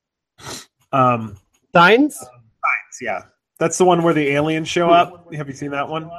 Um, 0.94 1.36
Signs? 1.76 2.16
Signs. 2.16 2.98
yeah, 3.02 3.22
That's 3.60 3.78
the 3.78 3.86
one 3.86 4.04
where 4.04 4.14
the 4.14 4.28
aliens 4.30 4.68
show 4.68 4.90
up. 4.90 5.34
Have 5.34 5.48
you 5.48 5.54
seen 5.54 5.72
that 5.72 5.88
one? 5.88 6.10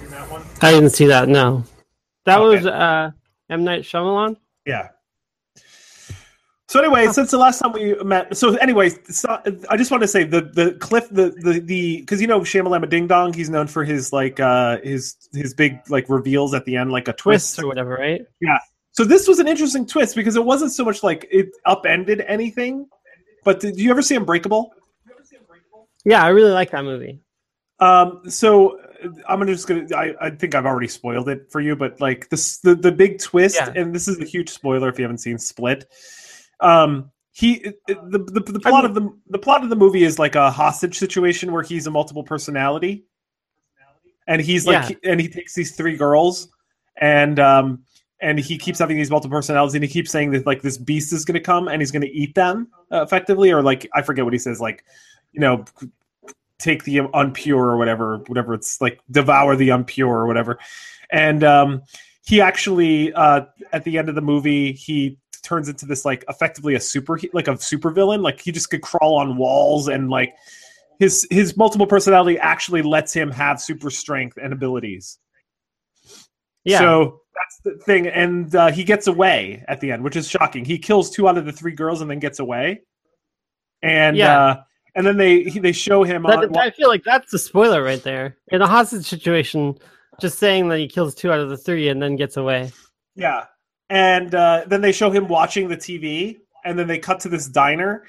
Seen 0.00 0.10
that 0.10 0.30
one? 0.30 0.42
I 0.62 0.70
didn't 0.70 0.90
see 0.90 1.06
that. 1.06 1.28
No, 1.28 1.64
that 2.24 2.38
Okay. 2.38 2.56
was 2.56 2.66
uh, 2.66 3.10
M 3.50 3.64
Night 3.64 3.82
Shyamalan. 3.82 4.36
Yeah. 4.64 4.88
So 6.68 6.78
anyway, 6.80 7.06
since 7.06 7.30
the 7.30 7.38
last 7.38 7.60
time 7.60 7.72
we 7.72 7.94
met, 8.04 8.36
so 8.36 8.54
anyway, 8.56 8.90
so, 9.08 9.40
I 9.70 9.78
just 9.78 9.90
want 9.90 10.02
to 10.02 10.08
say 10.08 10.24
the 10.24 10.42
the 10.42 10.72
cliff 10.72 11.08
the 11.10 11.30
the 11.30 11.60
the 11.60 12.00
because 12.00 12.20
you 12.20 12.26
know 12.26 12.40
Shamalama 12.40 12.90
Ding 12.90 13.06
Dong, 13.06 13.32
he's 13.32 13.48
known 13.48 13.66
for 13.68 13.84
his 13.84 14.12
like 14.12 14.38
uh 14.38 14.78
his 14.82 15.16
his 15.32 15.54
big 15.54 15.80
like 15.88 16.08
reveals 16.10 16.52
at 16.52 16.66
the 16.66 16.76
end, 16.76 16.92
like 16.92 17.08
a 17.08 17.14
twist. 17.14 17.54
Twists 17.54 17.58
or 17.58 17.66
whatever, 17.66 17.94
right? 17.94 18.20
Yeah. 18.40 18.58
So 18.92 19.04
this 19.04 19.26
was 19.26 19.38
an 19.38 19.48
interesting 19.48 19.86
twist 19.86 20.14
because 20.14 20.36
it 20.36 20.44
wasn't 20.44 20.72
so 20.72 20.84
much 20.84 21.02
like 21.02 21.26
it 21.30 21.48
upended 21.64 22.20
anything. 22.28 22.86
But 23.44 23.60
did 23.60 23.78
you 23.78 23.90
ever 23.90 24.02
see 24.02 24.16
Unbreakable? 24.16 24.74
Yeah, 26.08 26.24
I 26.24 26.28
really 26.28 26.52
like 26.52 26.70
that 26.70 26.84
movie. 26.84 27.20
Um, 27.80 28.22
so 28.28 28.80
I'm 29.28 29.38
gonna 29.38 29.52
just 29.52 29.68
gonna. 29.68 29.86
I, 29.94 30.14
I 30.20 30.30
think 30.30 30.54
I've 30.54 30.64
already 30.64 30.88
spoiled 30.88 31.28
it 31.28 31.52
for 31.52 31.60
you, 31.60 31.76
but 31.76 32.00
like 32.00 32.30
this, 32.30 32.58
the 32.58 32.74
the 32.74 32.90
big 32.90 33.18
twist, 33.20 33.56
Yeah. 33.56 33.72
and 33.76 33.94
this 33.94 34.08
is 34.08 34.18
a 34.18 34.24
huge 34.24 34.48
spoiler 34.48 34.88
if 34.88 34.98
you 34.98 35.04
haven't 35.04 35.18
seen 35.18 35.38
Split. 35.38 35.84
Um, 36.60 37.10
he 37.32 37.58
the 37.86 38.24
the, 38.32 38.40
the 38.52 38.58
plot 38.58 38.86
of 38.86 38.94
the 38.94 39.10
the 39.28 39.38
plot 39.38 39.62
of 39.62 39.68
the 39.68 39.76
movie 39.76 40.02
is 40.02 40.18
like 40.18 40.34
a 40.34 40.50
hostage 40.50 40.98
situation 40.98 41.52
where 41.52 41.62
he's 41.62 41.86
a 41.86 41.90
multiple 41.90 42.24
personality, 42.24 43.04
and 44.26 44.40
he's 44.40 44.66
like, 44.66 44.98
and 45.04 45.20
he 45.20 45.28
takes 45.28 45.54
these 45.54 45.76
three 45.76 45.96
girls, 45.96 46.48
and 46.96 47.38
um, 47.38 47.84
and 48.22 48.40
he 48.40 48.56
keeps 48.56 48.78
having 48.78 48.96
these 48.96 49.10
multiple 49.10 49.36
personalities, 49.36 49.74
and 49.74 49.84
he 49.84 49.90
keeps 49.90 50.10
saying 50.10 50.30
that 50.32 50.46
like 50.46 50.62
this 50.62 50.78
beast 50.78 51.12
is 51.12 51.26
gonna 51.26 51.38
come 51.38 51.68
and 51.68 51.82
he's 51.82 51.90
gonna 51.90 52.06
eat 52.10 52.34
them 52.34 52.68
uh, 52.90 53.02
effectively, 53.02 53.52
or 53.52 53.62
like 53.62 53.86
I 53.94 54.00
forget 54.00 54.24
what 54.24 54.32
he 54.32 54.38
says, 54.38 54.58
like 54.58 54.84
you 55.32 55.40
know 55.40 55.64
take 56.58 56.84
the 56.84 56.96
unpure 56.96 57.56
or 57.56 57.76
whatever 57.76 58.18
whatever 58.26 58.54
it's 58.54 58.80
like 58.80 59.00
devour 59.10 59.56
the 59.56 59.68
unpure 59.68 60.06
or 60.08 60.26
whatever. 60.26 60.58
And 61.10 61.44
um 61.44 61.82
he 62.24 62.40
actually 62.40 63.12
uh 63.14 63.42
at 63.72 63.84
the 63.84 63.96
end 63.98 64.08
of 64.08 64.14
the 64.14 64.20
movie 64.20 64.72
he 64.72 65.18
turns 65.42 65.68
into 65.68 65.86
this 65.86 66.04
like 66.04 66.24
effectively 66.28 66.74
a 66.74 66.80
super 66.80 67.18
like 67.32 67.48
a 67.48 67.56
super 67.58 67.90
villain 67.90 68.20
like 68.22 68.40
he 68.40 68.52
just 68.52 68.68
could 68.70 68.82
crawl 68.82 69.14
on 69.16 69.36
walls 69.36 69.88
and 69.88 70.10
like 70.10 70.34
his 70.98 71.26
his 71.30 71.56
multiple 71.56 71.86
personality 71.86 72.38
actually 72.38 72.82
lets 72.82 73.12
him 73.14 73.30
have 73.30 73.60
super 73.60 73.88
strength 73.88 74.36
and 74.42 74.52
abilities. 74.52 75.18
Yeah, 76.64 76.80
so 76.80 77.20
that's 77.34 77.60
the 77.78 77.82
thing. 77.84 78.08
And 78.08 78.54
uh, 78.54 78.72
he 78.72 78.82
gets 78.84 79.06
away 79.06 79.64
at 79.68 79.80
the 79.80 79.92
end 79.92 80.02
which 80.02 80.16
is 80.16 80.28
shocking. 80.28 80.64
He 80.64 80.76
kills 80.76 81.08
two 81.10 81.28
out 81.28 81.38
of 81.38 81.46
the 81.46 81.52
three 81.52 81.72
girls 81.72 82.00
and 82.02 82.10
then 82.10 82.18
gets 82.18 82.40
away. 82.40 82.82
And 83.80 84.16
Yeah. 84.16 84.38
uh 84.38 84.62
and 84.94 85.06
then 85.06 85.16
they 85.16 85.44
he, 85.44 85.58
they 85.58 85.72
show 85.72 86.02
him 86.02 86.22
That- 86.24 86.38
on, 86.44 86.56
I 86.56 86.70
feel 86.70 86.88
like 86.88 87.04
that's 87.04 87.30
the 87.30 87.38
spoiler 87.38 87.82
right 87.82 88.02
there. 88.02 88.36
In 88.52 88.62
a 88.62 88.66
hostage 88.66 89.06
situation, 89.06 89.74
just 90.20 90.38
saying 90.38 90.68
that 90.68 90.78
he 90.78 90.88
kills 90.88 91.14
two 91.14 91.30
out 91.32 91.38
of 91.40 91.48
the 91.50 91.56
three 91.56 91.88
and 91.88 92.02
then 92.02 92.16
gets 92.16 92.36
away. 92.36 92.72
Yeah. 93.14 93.44
And 93.90 94.34
uh, 94.34 94.64
then 94.66 94.80
they 94.82 94.92
show 94.92 95.10
him 95.10 95.28
watching 95.28 95.68
the 95.68 95.76
TV, 95.76 96.36
and 96.64 96.78
then 96.78 96.86
they 96.88 96.98
cut 96.98 97.20
to 97.20 97.28
this 97.30 97.48
diner, 97.48 98.04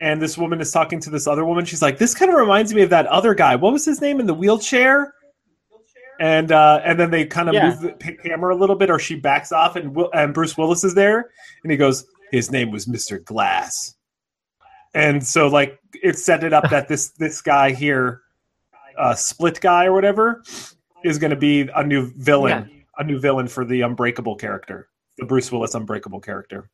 and 0.00 0.20
this 0.20 0.36
woman 0.36 0.60
is 0.60 0.72
talking 0.72 0.98
to 1.00 1.10
this 1.10 1.26
other 1.28 1.44
woman. 1.44 1.64
She's 1.64 1.82
like, 1.82 1.98
"This 1.98 2.14
kind 2.14 2.30
of 2.32 2.36
reminds 2.36 2.74
me 2.74 2.82
of 2.82 2.90
that 2.90 3.06
other 3.06 3.34
guy. 3.34 3.54
What 3.54 3.72
was 3.72 3.84
his 3.84 4.00
name 4.00 4.18
in 4.18 4.26
the 4.26 4.34
wheelchair?" 4.34 5.14
And 6.18 6.52
uh, 6.52 6.80
and 6.84 6.98
then 6.98 7.10
they 7.10 7.24
kind 7.26 7.48
of 7.48 7.54
Yeah. 7.54 7.68
move 7.68 7.80
the 7.80 7.92
camera 8.22 8.54
a 8.54 8.58
little 8.58 8.76
bit, 8.76 8.90
or 8.90 8.98
she 8.98 9.14
backs 9.14 9.52
off, 9.52 9.76
and 9.76 9.94
Will- 9.94 10.10
and 10.12 10.34
Bruce 10.34 10.58
Willis 10.58 10.84
is 10.84 10.94
there, 10.94 11.30
and 11.62 11.70
he 11.70 11.76
goes, 11.78 12.04
"His 12.32 12.50
name 12.50 12.70
was 12.70 12.86
Mister 12.88 13.18
Glass." 13.20 13.94
And 14.94 15.24
so, 15.24 15.48
like, 15.48 15.78
it 16.02 16.18
set 16.18 16.42
it 16.44 16.52
up 16.52 16.68
that 16.70 16.88
this 16.88 17.10
this 17.10 17.40
guy 17.42 17.72
here, 17.72 18.22
uh, 18.98 19.14
Split 19.14 19.60
guy 19.60 19.86
or 19.86 19.92
whatever, 19.92 20.42
is 21.04 21.18
going 21.18 21.30
to 21.30 21.36
be 21.36 21.68
a 21.74 21.84
new 21.84 22.12
villain, 22.16 22.84
a 22.98 23.04
new 23.04 23.18
villain 23.20 23.46
for 23.48 23.64
the 23.64 23.82
Unbreakable 23.82 24.36
character, 24.36 24.88
the 25.18 25.24
Bruce 25.26 25.50
Willis 25.52 25.74
Unbreakable 25.74 26.20
character. 26.20 26.68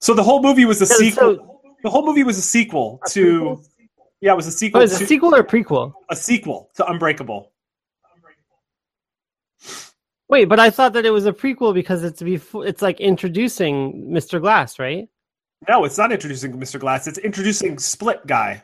So 0.00 0.14
the 0.14 0.22
whole 0.24 0.42
movie 0.42 0.64
was 0.64 0.82
a 0.82 0.86
Yeah, 0.86 1.10
sequel. 1.10 1.34
so- 1.36 1.52
the 1.82 1.90
whole 1.90 2.04
movie 2.04 2.24
was 2.24 2.36
a 2.38 2.42
sequel 2.42 3.00
A 3.06 3.10
to. 3.10 3.40
prequel? 3.42 3.66
Yeah, 4.20 4.32
it 4.32 4.36
was 4.36 4.46
a 4.46 4.50
sequel 4.52 4.80
Oh, 4.80 4.84
is 4.84 4.94
it 4.94 4.98
to 4.98 5.04
a 5.04 5.06
sequel 5.06 5.34
or 5.34 5.44
prequel? 5.44 5.92
a 6.10 6.16
sequel 6.16 6.70
to 6.76 6.84
Unbreakable. 6.90 7.52
Wait, 10.28 10.46
but 10.46 10.58
I 10.58 10.70
thought 10.70 10.94
that 10.94 11.06
it 11.06 11.10
was 11.10 11.26
a 11.26 11.32
prequel 11.32 11.72
because 11.72 12.02
it's 12.02 12.20
before 12.20 12.66
it's 12.66 12.82
like 12.82 12.98
introducing 13.00 14.08
Mr. 14.10 14.40
Glass, 14.40 14.78
right? 14.80 15.08
No, 15.68 15.84
it's 15.84 15.98
not 15.98 16.12
introducing 16.12 16.52
Mr. 16.58 16.78
Glass. 16.78 17.06
It's 17.06 17.18
introducing 17.18 17.78
Split 17.78 18.26
Guy. 18.26 18.62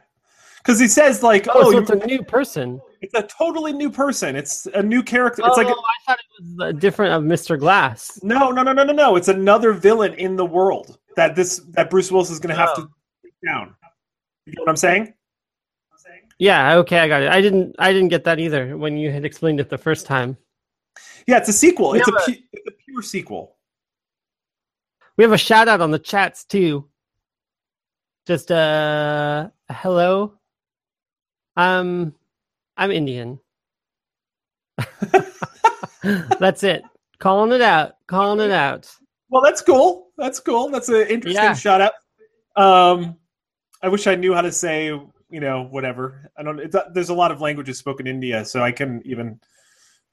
Because 0.58 0.78
he 0.78 0.86
says 0.86 1.22
like, 1.24 1.48
Oh, 1.48 1.52
"Oh, 1.56 1.72
so 1.72 1.78
it's 1.78 1.90
a 1.90 1.96
new 2.06 2.22
person. 2.22 2.80
it's 3.00 3.14
a 3.14 3.22
totally 3.22 3.72
new 3.72 3.90
person. 3.90 4.36
It's 4.36 4.66
a 4.74 4.82
new 4.82 5.02
character. 5.02 5.42
It's 5.44 5.58
oh, 5.58 5.60
like 5.60 5.66
a, 5.66 5.70
I 5.72 5.84
thought 6.06 6.18
it 6.18 6.44
was 6.58 6.68
uh, 6.68 6.72
different 6.78 7.12
of 7.14 7.22
Mr. 7.24 7.58
Glass. 7.58 8.20
no, 8.22 8.50
no, 8.50 8.62
no, 8.62 8.72
no, 8.72 8.84
no, 8.84 8.92
no. 8.92 9.16
It's 9.16 9.26
another 9.28 9.72
villain 9.72 10.14
in 10.14 10.36
the 10.36 10.44
world 10.46 10.98
that 11.16 11.34
this 11.34 11.58
that 11.70 11.90
Bruce 11.90 12.12
Willis 12.12 12.30
is 12.30 12.38
going 12.38 12.54
to 12.54 12.60
have 12.60 12.70
Oh. 12.76 12.82
to 12.82 12.88
take 13.24 13.32
down. 13.44 13.74
You 14.46 14.52
know 14.56 14.62
what 14.62 14.68
I'm 14.70 14.76
saying? 14.76 15.14
Yeah, 16.38 16.76
okay, 16.78 16.98
I 16.98 17.08
got 17.08 17.22
it. 17.22 17.28
I 17.30 17.40
didn't 17.40 17.74
I 17.78 17.92
didn't 17.92 18.08
get 18.08 18.24
that 18.24 18.38
either 18.38 18.76
when 18.76 18.96
you 18.96 19.10
had 19.10 19.24
explained 19.24 19.58
it 19.60 19.68
the 19.68 19.78
first 19.78 20.06
time. 20.06 20.36
Yeah, 21.26 21.38
it's 21.38 21.48
a 21.48 21.52
sequel. 21.52 21.94
It's, 21.94 22.06
Yeah, 22.06 22.14
a, 22.14 22.16
but- 22.18 22.26
pu- 22.26 22.42
it's 22.52 22.66
a 22.68 22.72
pure 22.84 23.02
sequel. 23.02 23.56
We 25.16 25.24
have 25.24 25.32
a 25.32 25.38
shout 25.38 25.68
out 25.68 25.80
on 25.80 25.90
the 25.90 25.98
chats 25.98 26.44
too. 26.44 26.88
Just 28.26 28.50
uh 28.50 29.48
hello. 29.70 30.34
Um 31.56 32.14
I'm 32.76 32.90
Indian. 32.90 33.38
That's 36.40 36.62
it. 36.62 36.82
Calling 37.18 37.52
it 37.52 37.60
out. 37.60 37.96
Calling 38.06 38.40
it 38.40 38.50
out. 38.50 38.90
Well, 39.28 39.42
that's 39.42 39.62
cool. 39.62 40.08
That's 40.18 40.40
cool. 40.40 40.68
That's 40.68 40.88
an 40.88 41.06
interesting 41.08 41.42
Yeah. 41.42 41.54
shout 41.54 41.80
out. 41.80 41.92
Um, 42.56 43.16
I 43.82 43.88
wish 43.88 44.06
I 44.06 44.14
knew 44.14 44.34
how 44.34 44.42
to 44.42 44.52
say, 44.52 44.86
you 44.86 45.10
know, 45.40 45.62
whatever. 45.70 46.30
I 46.36 46.42
don't. 46.42 46.58
It's, 46.60 46.76
there's 46.92 47.08
a 47.08 47.14
lot 47.14 47.30
of 47.30 47.40
languages 47.40 47.78
spoken 47.78 48.06
in 48.06 48.16
India, 48.16 48.44
so 48.44 48.62
I 48.62 48.72
couldn't 48.72 49.06
even. 49.06 49.40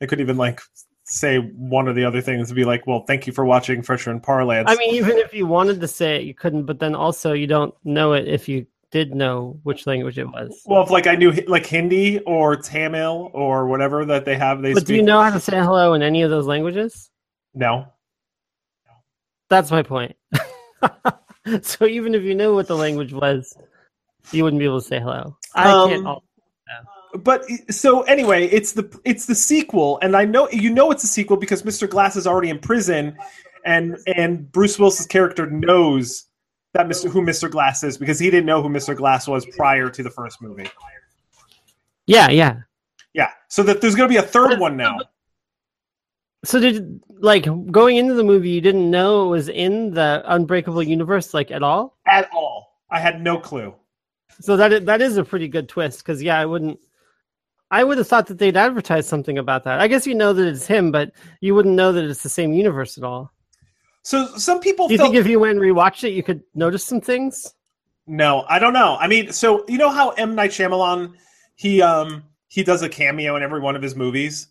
I 0.02 0.06
couldn't 0.06 0.24
even 0.24 0.38
like 0.38 0.62
say 1.10 1.40
one 1.40 1.88
or 1.88 1.94
the 1.94 2.06
other 2.06 2.22
things 2.22 2.48
to 2.50 2.54
be 2.54 2.64
like, 2.64 2.86
well, 2.88 3.04
thank 3.08 3.26
you 3.28 3.34
for 3.34 3.44
watching 3.44 3.82
Fresher 3.82 4.12
and 4.12 4.22
Parlance. 4.22 4.70
I 4.70 4.76
mean, 4.76 4.94
even 4.94 5.18
if 5.18 5.34
you 5.34 5.48
wanted 5.48 5.82
to 5.82 5.88
say 5.88 6.18
it, 6.18 6.24
you 6.24 6.34
couldn't, 6.36 6.66
but 6.66 6.80
then 6.80 6.94
also 6.96 7.34
you 7.34 7.48
don't 7.48 7.74
know 7.84 8.14
it 8.14 8.28
if 8.28 8.48
you 8.48 8.66
did 8.92 9.14
know 9.14 9.60
which 9.64 9.86
language 9.88 10.18
it 10.18 10.26
was. 10.26 10.62
well, 10.66 10.84
if 10.84 10.90
like 10.90 11.08
I 11.08 11.16
knew 11.16 11.32
like 11.48 11.66
Hindi 11.66 12.20
or 12.20 12.56
Tamil 12.56 13.32
or 13.34 13.68
whatever 13.68 14.06
that 14.06 14.26
they 14.26 14.36
have, 14.38 14.62
they 14.62 14.74
But 14.74 14.82
speak. 14.82 14.88
do 14.88 14.96
you 14.96 15.04
know 15.04 15.22
how 15.22 15.32
to 15.32 15.40
say 15.40 15.58
hello 15.58 15.94
in 15.94 16.02
any 16.02 16.22
of 16.22 16.30
those 16.30 16.46
languages? 16.48 17.10
No. 17.54 17.88
That's 19.50 19.72
my 19.72 19.82
point. 19.84 20.16
so 21.64 21.86
even 21.86 22.14
if 22.14 22.22
you 22.24 22.36
knew 22.36 22.54
what 22.54 22.68
the 22.68 22.76
language 22.78 23.14
was, 23.14 23.58
you 24.32 24.44
wouldn't 24.44 24.60
be 24.60 24.66
able 24.66 24.80
to 24.82 24.88
say 24.88 25.00
hello. 25.00 25.36
I 25.56 25.72
Um, 25.72 25.90
can't. 25.90 26.20
But 27.14 27.44
so 27.70 28.02
anyway, 28.04 28.48
it's 28.48 28.74
the 28.74 29.00
it's 29.04 29.26
the 29.26 29.36
sequel, 29.36 30.00
and 30.02 30.16
I 30.16 30.26
know 30.26 30.50
you 30.52 30.70
know 30.70 30.92
it's 30.92 31.04
a 31.04 31.08
sequel 31.08 31.38
because 31.38 31.64
Mr. 31.64 31.90
Glass 31.90 32.16
is 32.16 32.28
already 32.28 32.50
in 32.50 32.60
prison, 32.60 33.18
and 33.66 33.98
and 34.08 34.52
Bruce 34.52 34.78
Willis's 34.78 35.06
character 35.06 35.50
knows 35.50 36.26
that 36.74 36.88
Mr. 36.88 37.10
who 37.10 37.22
Mr. 37.22 37.50
Glass 37.50 37.84
is 37.84 37.98
because 37.98 38.20
he 38.20 38.30
didn't 38.30 38.46
know 38.46 38.62
who 38.62 38.70
Mr. 38.70 38.96
Glass 38.96 39.28
was 39.28 39.46
prior 39.58 39.90
to 39.90 40.04
the 40.04 40.10
first 40.10 40.42
movie. 40.42 40.70
Yeah, 42.06 42.30
yeah. 42.30 42.58
Yeah, 43.14 43.32
so 43.48 43.64
that 43.64 43.82
there's 43.82 43.96
going 43.96 44.08
to 44.08 44.14
be 44.14 44.18
a 44.18 44.28
third 44.28 44.60
one 44.60 44.78
now. 44.78 45.00
So 46.46 46.60
did 46.60 47.02
like 47.20 47.48
going 47.72 47.98
into 47.98 48.14
the 48.14 48.24
movie, 48.24 48.50
you 48.50 48.62
didn't 48.62 48.90
know 48.90 49.26
it 49.26 49.30
was 49.30 49.50
in 49.50 49.94
the 49.94 50.24
Unbreakable 50.26 50.84
universe 50.84 51.34
like 51.34 51.52
at 51.52 51.64
all? 51.64 51.98
At 52.06 52.30
all, 52.32 52.80
I 52.90 53.00
had 53.00 53.22
no 53.22 53.38
clue. 53.38 53.74
So 54.40 54.56
that 54.56 54.86
that 54.86 55.02
is 55.02 55.18
a 55.18 55.24
pretty 55.24 55.48
good 55.48 55.68
twist 55.68 56.00
because 56.00 56.24
yeah, 56.24 56.40
I 56.40 56.46
wouldn't. 56.46 56.80
I 57.72 57.84
would 57.84 57.98
have 58.00 58.08
thought 58.08 58.28
that 58.28 58.38
they'd 58.40 58.58
advertise 58.58 59.08
something 59.08 59.38
about 59.38 59.64
that. 59.66 59.80
I 59.80 59.88
guess 59.88 60.08
you 60.08 60.16
know 60.16 60.34
that 60.34 60.48
it's 60.48 60.66
him, 60.66 60.92
but 60.92 61.12
you 61.42 61.54
wouldn't 61.54 61.76
know 61.76 61.92
that 61.92 62.04
it's 62.04 62.24
the 62.24 62.30
same 62.30 62.52
universe 62.54 62.98
at 62.98 63.04
all. 63.04 63.32
So 64.04 64.26
some 64.38 64.60
people 64.60 64.88
Do 64.88 64.94
you 64.94 64.98
felt 64.98 65.12
think 65.12 65.20
if 65.20 65.28
you 65.30 65.40
went 65.40 65.58
and 65.58 65.62
rewatched 65.62 66.04
it, 66.04 66.12
you 66.12 66.24
could 66.24 66.42
notice 66.56 66.84
some 66.84 67.02
things? 67.02 67.54
no, 68.08 68.44
I 68.50 68.58
don't 68.58 68.74
know. 68.74 68.98
I 69.00 69.08
mean, 69.08 69.32
so 69.32 69.64
you 69.68 69.78
know 69.78 69.90
how 69.92 70.10
M 70.12 70.34
Night 70.34 70.50
Shyamalan 70.50 71.14
he 71.56 71.80
um 71.82 72.24
he 72.48 72.64
does 72.64 72.82
a 72.82 72.90
cameo 72.90 73.36
in 73.36 73.44
every 73.44 73.60
one 73.60 73.76
of 73.76 73.84
his 73.84 73.96
movies. 73.96 74.48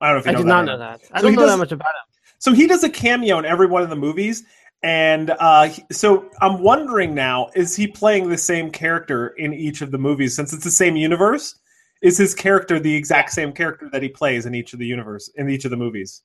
I 0.00 0.08
don't 0.08 0.16
know 0.16 0.20
if 0.20 0.26
you 0.26 0.30
I 0.30 0.32
know 0.34 0.38
did 0.40 0.44
that 0.46 0.48
not 0.50 0.64
know 0.66 0.78
that. 0.78 1.00
I 1.12 1.18
So 1.20 1.22
don't 1.26 1.34
know 1.36 1.42
does- 1.42 1.50
that 1.52 1.58
much 1.58 1.72
about 1.72 1.88
him. 1.88 2.04
So 2.40 2.52
he 2.52 2.66
does 2.68 2.84
a 2.84 2.88
cameo 2.90 3.38
in 3.38 3.44
every 3.44 3.66
one 3.66 3.82
of 3.82 3.90
the 3.90 3.96
movies, 3.96 4.44
and 4.82 5.30
uh, 5.40 5.70
so 5.90 6.30
I'm 6.40 6.62
wondering 6.62 7.14
now: 7.14 7.50
is 7.54 7.74
he 7.74 7.86
playing 7.86 8.28
the 8.28 8.38
same 8.38 8.70
character 8.70 9.28
in 9.38 9.52
each 9.52 9.82
of 9.82 9.90
the 9.90 9.98
movies? 9.98 10.36
Since 10.36 10.52
it's 10.52 10.64
the 10.64 10.70
same 10.70 10.96
universe, 10.96 11.58
is 12.02 12.16
his 12.16 12.34
character 12.34 12.78
the 12.78 12.94
exact 12.94 13.32
same 13.32 13.52
character 13.52 13.88
that 13.90 14.02
he 14.02 14.08
plays 14.08 14.46
in 14.46 14.54
each 14.54 14.72
of 14.72 14.78
the 14.78 14.86
universe 14.86 15.30
in 15.36 15.50
each 15.50 15.64
of 15.64 15.70
the 15.70 15.76
movies? 15.76 16.22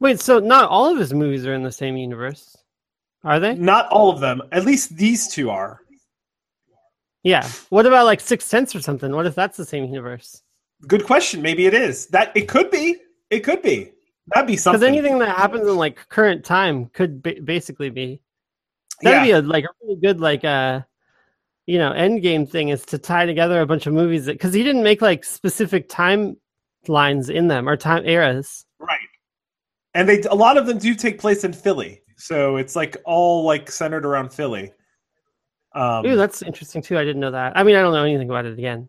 Wait, 0.00 0.20
so 0.20 0.38
not 0.38 0.68
all 0.68 0.92
of 0.92 0.98
his 0.98 1.14
movies 1.14 1.46
are 1.46 1.54
in 1.54 1.62
the 1.62 1.72
same 1.72 1.96
universe, 1.96 2.56
are 3.24 3.40
they? 3.40 3.54
Not 3.54 3.88
all 3.88 4.10
of 4.10 4.20
them. 4.20 4.42
At 4.52 4.64
least 4.64 4.96
these 4.96 5.28
two 5.28 5.50
are. 5.50 5.80
Yeah. 7.22 7.48
What 7.70 7.86
about 7.86 8.04
like 8.04 8.20
Sixth 8.20 8.46
Sense 8.46 8.74
or 8.74 8.80
something? 8.80 9.10
What 9.12 9.26
if 9.26 9.34
that's 9.34 9.56
the 9.56 9.64
same 9.64 9.84
universe? 9.84 10.42
Good 10.86 11.04
question. 11.04 11.42
Maybe 11.42 11.66
it 11.66 11.74
is. 11.74 12.06
That 12.08 12.36
it 12.36 12.48
could 12.48 12.70
be. 12.70 12.96
It 13.30 13.40
could 13.40 13.62
be. 13.62 13.92
That'd 14.34 14.48
be 14.48 14.56
something. 14.56 14.80
Because 14.80 14.88
anything 14.88 15.18
that 15.20 15.36
happens 15.36 15.66
in 15.68 15.76
like 15.76 16.08
current 16.08 16.44
time 16.44 16.86
could 16.86 17.22
ba- 17.22 17.40
basically 17.42 17.90
be. 17.90 18.20
That'd 19.02 19.28
yeah. 19.28 19.40
be 19.40 19.46
a 19.46 19.48
like 19.48 19.64
a 19.64 19.68
really 19.82 20.00
good 20.00 20.20
like 20.20 20.44
uh 20.44 20.80
you 21.66 21.78
know 21.78 21.92
end 21.92 22.22
game 22.22 22.46
thing 22.46 22.70
is 22.70 22.84
to 22.86 22.98
tie 22.98 23.26
together 23.26 23.60
a 23.60 23.66
bunch 23.66 23.86
of 23.86 23.92
movies 23.92 24.26
because 24.26 24.54
he 24.54 24.62
didn't 24.62 24.82
make 24.82 25.02
like 25.02 25.22
specific 25.22 25.88
timelines 25.88 27.30
in 27.30 27.48
them 27.48 27.68
or 27.68 27.76
time 27.76 28.06
eras. 28.06 28.64
right. 28.78 28.98
And 29.94 30.08
they 30.08 30.20
a 30.22 30.34
lot 30.34 30.58
of 30.58 30.66
them 30.66 30.78
do 30.78 30.94
take 30.94 31.18
place 31.18 31.44
in 31.44 31.52
Philly, 31.52 32.02
so 32.16 32.56
it's 32.56 32.76
like 32.76 32.96
all 33.04 33.44
like 33.44 33.70
centered 33.70 34.04
around 34.04 34.32
Philly. 34.32 34.72
Um, 35.74 36.04
Ooh, 36.06 36.16
that's 36.16 36.42
interesting 36.42 36.82
too. 36.82 36.98
I 36.98 37.04
didn't 37.04 37.20
know 37.20 37.30
that. 37.30 37.56
I 37.56 37.62
mean, 37.62 37.76
I 37.76 37.82
don't 37.82 37.92
know 37.92 38.04
anything 38.04 38.28
about 38.28 38.46
it 38.46 38.58
again. 38.58 38.88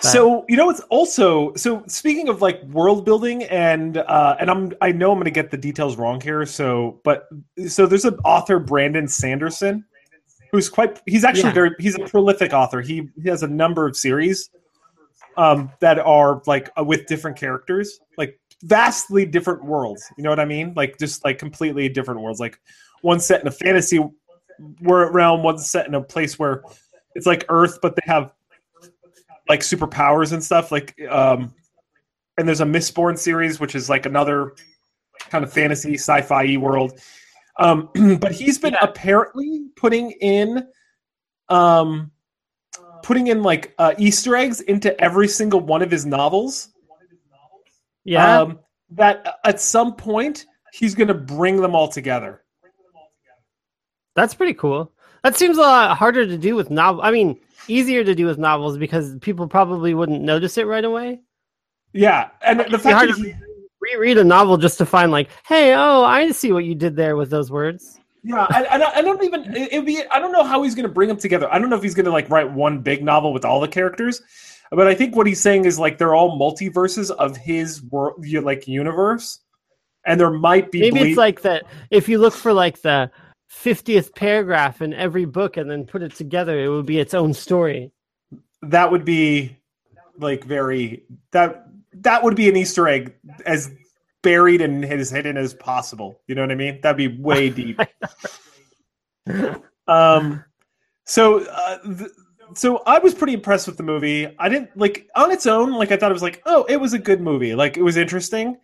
So 0.00 0.46
you 0.48 0.56
know 0.56 0.70
it's 0.70 0.80
also 0.88 1.54
so 1.54 1.84
speaking 1.86 2.28
of 2.28 2.40
like 2.40 2.62
world 2.64 3.04
building 3.04 3.42
and 3.44 3.98
uh 3.98 4.36
and 4.40 4.50
I'm 4.50 4.72
I 4.80 4.92
know 4.92 5.12
I'm 5.12 5.18
gonna 5.18 5.30
get 5.30 5.50
the 5.50 5.58
details 5.58 5.96
wrong 5.96 6.20
here 6.20 6.46
so 6.46 7.00
but 7.04 7.28
so 7.68 7.84
there's 7.86 8.06
an 8.06 8.16
author 8.24 8.58
Brandon 8.58 9.06
Sanderson 9.06 9.84
who's 10.52 10.70
quite 10.70 11.00
he's 11.06 11.22
actually 11.22 11.50
Yeah. 11.50 11.54
very 11.54 11.70
he's 11.78 11.96
a 11.96 12.06
prolific 12.06 12.54
author. 12.54 12.80
He, 12.80 13.10
he 13.22 13.28
has 13.28 13.42
a 13.42 13.48
number 13.48 13.86
of 13.86 13.94
series 13.96 14.48
um 15.36 15.70
that 15.80 15.98
are 15.98 16.40
like 16.46 16.70
uh, 16.78 16.84
with 16.84 17.06
different 17.06 17.36
characters 17.36 18.00
like 18.16 18.40
vastly 18.62 19.26
different 19.26 19.62
worlds 19.64 20.10
you 20.16 20.24
know 20.24 20.30
what 20.30 20.40
I 20.40 20.46
mean? 20.46 20.72
Like 20.74 20.98
just 20.98 21.24
like 21.26 21.38
completely 21.38 21.90
different 21.90 22.20
worlds. 22.22 22.40
Like 22.40 22.58
one 23.02 23.20
set 23.20 23.42
in 23.42 23.48
a 23.48 23.50
fantasy 23.52 23.98
wor- 24.80 25.12
realm 25.12 25.42
one 25.42 25.58
set 25.58 25.86
in 25.86 25.94
a 25.94 26.02
place 26.02 26.38
where 26.38 26.62
it's 27.14 27.26
like 27.26 27.44
Earth 27.50 27.80
but 27.82 27.96
they 27.96 28.02
have 28.06 28.32
like 29.50 29.60
superpowers 29.60 30.32
and 30.32 30.42
stuff 30.44 30.70
like 30.70 30.94
um 31.10 31.52
and 32.38 32.46
there's 32.46 32.60
a 32.60 32.64
mistborn 32.64 33.18
series 33.18 33.58
which 33.58 33.74
is 33.74 33.90
like 33.90 34.06
another 34.06 34.54
kind 35.28 35.42
of 35.42 35.52
fantasy 35.52 35.94
sci-fi 35.94 36.56
world 36.56 36.92
um 37.58 37.88
but 38.20 38.30
he's 38.30 38.58
been 38.58 38.76
apparently 38.80 39.66
putting 39.74 40.12
in 40.12 40.64
um 41.48 42.12
putting 43.02 43.26
in 43.26 43.42
like 43.42 43.74
uh, 43.78 43.92
easter 43.98 44.36
eggs 44.36 44.60
into 44.60 44.88
every 45.00 45.26
single 45.26 45.58
one 45.58 45.82
of 45.82 45.90
his 45.90 46.06
novels 46.06 46.68
Yeah. 48.04 48.42
um 48.42 48.60
that 48.90 49.40
at 49.44 49.60
some 49.60 49.96
point 49.96 50.46
he's 50.72 50.94
going 50.94 51.08
to 51.08 51.14
bring 51.14 51.60
them 51.60 51.74
all 51.74 51.88
together 51.88 52.44
That's 54.14 54.34
pretty 54.34 54.54
cool. 54.54 54.92
That 55.24 55.36
seems 55.36 55.56
a 55.58 55.60
lot 55.60 55.96
harder 55.96 56.26
to 56.26 56.38
do 56.38 56.56
with 56.56 56.70
novel. 56.70 57.02
I 57.02 57.10
mean, 57.10 57.38
easier 57.68 58.04
to 58.04 58.14
do 58.14 58.26
with 58.26 58.38
novels 58.38 58.78
because 58.78 59.16
people 59.20 59.46
probably 59.48 59.94
wouldn't 59.94 60.22
notice 60.22 60.58
it 60.58 60.66
right 60.66 60.84
away. 60.84 61.20
yeah 61.92 62.30
and 62.42 62.60
the 62.70 62.78
fact 62.78 63.08
that 63.08 63.16
he, 63.16 63.34
reread 63.80 64.18
a 64.18 64.24
novel 64.24 64.56
just 64.56 64.78
to 64.78 64.86
find 64.86 65.10
like, 65.10 65.28
hey, 65.46 65.74
oh, 65.74 66.04
I 66.04 66.30
see 66.30 66.52
what 66.52 66.64
you 66.64 66.74
did 66.74 66.96
there 66.96 67.16
with 67.16 67.30
those 67.30 67.50
words. 67.50 67.98
Yeah, 68.22 68.46
I, 68.50 68.66
I, 68.72 68.78
don't, 68.78 68.96
I 68.96 69.02
don't 69.02 69.24
even. 69.24 69.56
It, 69.56 69.72
it'd 69.72 69.86
be. 69.86 70.02
I 70.10 70.18
don't 70.18 70.32
know 70.32 70.44
how 70.44 70.62
he's 70.62 70.74
going 70.74 70.86
to 70.86 70.92
bring 70.92 71.08
them 71.08 71.16
together. 71.16 71.52
I 71.52 71.58
don't 71.58 71.70
know 71.70 71.76
if 71.76 71.82
he's 71.82 71.94
going 71.94 72.04
to 72.04 72.12
like 72.12 72.28
write 72.28 72.50
one 72.52 72.80
big 72.80 73.02
novel 73.02 73.32
with 73.32 73.46
all 73.46 73.60
the 73.60 73.68
characters, 73.68 74.20
but 74.70 74.86
I 74.86 74.94
think 74.94 75.16
what 75.16 75.26
he's 75.26 75.40
saying 75.40 75.64
is 75.64 75.78
like 75.78 75.96
they're 75.96 76.14
all 76.14 76.38
multiverses 76.38 77.10
of 77.10 77.36
his 77.38 77.82
world, 77.84 78.22
like 78.44 78.68
universe, 78.68 79.40
and 80.04 80.20
there 80.20 80.30
might 80.30 80.70
be. 80.70 80.80
Maybe 80.80 80.98
ble- 80.98 81.06
it's 81.06 81.16
like 81.16 81.40
that. 81.42 81.64
If 81.90 82.10
you 82.10 82.18
look 82.18 82.34
for 82.34 82.52
like 82.52 82.82
the 82.82 83.10
fiftieth 83.50 84.14
paragraph 84.14 84.80
in 84.80 84.94
every 84.94 85.24
book 85.26 85.56
and 85.58 85.68
then 85.70 85.84
put 85.84 86.02
it 86.02 86.14
together, 86.14 86.58
it 86.58 86.68
would 86.68 86.86
be 86.86 86.98
its 86.98 87.12
own 87.14 87.34
story. 87.34 87.92
that 88.62 88.90
would 88.90 89.04
be 89.04 89.56
like 90.18 90.44
very 90.44 91.02
that 91.32 91.66
that 91.92 92.22
would 92.22 92.36
be 92.36 92.48
an 92.48 92.56
Easter 92.56 92.86
egg 92.88 93.12
as 93.46 93.70
buried 94.22 94.60
and 94.60 94.84
as 94.84 95.10
hidden 95.10 95.36
as 95.36 95.52
possible. 95.54 96.20
You 96.28 96.34
know 96.36 96.42
what 96.42 96.52
I 96.52 96.54
mean? 96.54 96.78
That'd 96.80 96.96
be 96.96 97.20
way 97.20 97.50
deep. 97.60 97.80
um, 99.88 100.44
so 101.04 101.44
uh, 101.44 101.78
th- 101.82 102.10
so 102.54 102.82
I 102.86 102.98
was 102.98 103.14
pretty 103.14 103.34
impressed 103.34 103.66
with 103.66 103.76
the 103.76 103.82
movie. 103.82 104.34
I 104.38 104.48
didn't 104.48 104.76
like 104.76 105.08
on 105.14 105.30
its 105.32 105.46
own. 105.46 105.72
Like 105.72 105.90
I 105.92 105.96
thought 105.96 106.10
it 106.10 106.14
was 106.14 106.22
like, 106.22 106.42
oh, 106.46 106.64
it 106.64 106.76
was 106.76 106.92
a 106.92 106.98
good 106.98 107.20
movie. 107.20 107.54
Like 107.54 107.76
it 107.76 107.82
was 107.82 107.96
interesting. 107.96 108.58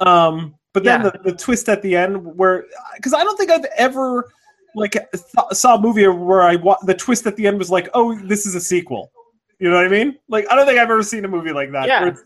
Um, 0.00 0.54
but 0.76 0.84
then 0.84 1.00
Yeah. 1.02 1.08
the, 1.10 1.30
the 1.32 1.36
twist 1.36 1.70
at 1.70 1.80
the 1.80 1.96
end, 1.96 2.12
where 2.36 2.66
because 2.96 3.14
I 3.14 3.24
don't 3.24 3.38
think 3.38 3.50
I've 3.50 3.64
ever 3.78 4.28
like 4.74 4.92
th- 4.92 5.52
saw 5.52 5.76
a 5.76 5.80
movie 5.80 6.06
where 6.06 6.42
I 6.42 6.56
wa- 6.56 6.76
the 6.84 6.92
twist 6.94 7.26
at 7.26 7.34
the 7.36 7.46
end 7.46 7.56
was 7.58 7.70
like, 7.70 7.88
oh, 7.94 8.14
this 8.14 8.44
is 8.44 8.54
a 8.54 8.60
sequel. 8.60 9.10
You 9.58 9.70
know 9.70 9.76
what 9.76 9.86
I 9.86 9.88
mean? 9.88 10.18
Like 10.28 10.44
I 10.50 10.54
don't 10.54 10.66
think 10.66 10.78
I've 10.78 10.90
ever 10.90 11.02
seen 11.02 11.24
a 11.24 11.28
movie 11.28 11.50
like 11.60 11.72
that. 11.72 11.86
Yeah. 11.88 12.08
It's, 12.08 12.22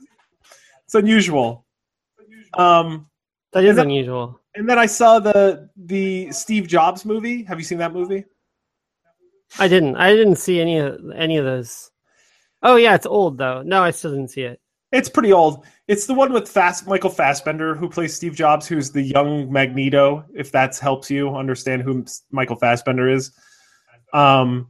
it's 0.85 0.95
unusual. 0.97 1.65
Um, 2.55 3.07
That 3.53 3.65
is 3.65 3.77
that- 3.77 3.87
unusual. 3.87 4.41
and 4.57 4.69
then 4.69 4.81
I 4.81 4.87
saw 4.87 5.21
the 5.21 5.71
the 5.77 6.33
Steve 6.33 6.67
Jobs 6.67 7.05
movie. 7.05 7.45
Have 7.45 7.59
you 7.61 7.65
seen 7.65 7.79
that 7.79 7.93
movie? 7.93 8.25
I 9.61 9.69
didn't. 9.69 9.95
I 9.97 10.11
didn't 10.15 10.37
see 10.37 10.61
any 10.61 10.79
of 10.79 10.99
any 11.15 11.37
of 11.37 11.45
those. 11.45 11.93
Oh 12.65 12.75
yeah, 12.77 12.97
it's 12.97 13.07
old 13.07 13.39
though. 13.39 13.63
No, 13.63 13.81
I 13.85 13.93
still 13.93 14.11
didn't 14.11 14.31
see 14.35 14.43
it. 14.43 14.61
It's 14.93 15.09
pretty 15.09 15.33
old. 15.33 15.65
It's 15.87 16.07
the 16.07 16.15
one 16.15 16.33
with 16.33 16.49
Fast 16.49 16.87
Michael 16.87 17.11
Fassbender 17.11 17.75
who 17.77 17.89
plays 17.89 18.15
Steve 18.15 18.35
Jobs, 18.35 18.67
who's 18.67 18.91
the 18.91 19.03
young 19.03 19.51
Magneto. 19.53 20.25
If 20.35 20.51
that 20.53 20.77
helps 20.79 21.11
you 21.11 21.35
understand 21.35 21.83
who 21.83 22.05
Michael 22.33 22.57
Fassbender 22.57 23.09
is, 23.09 23.31
um, 24.13 24.69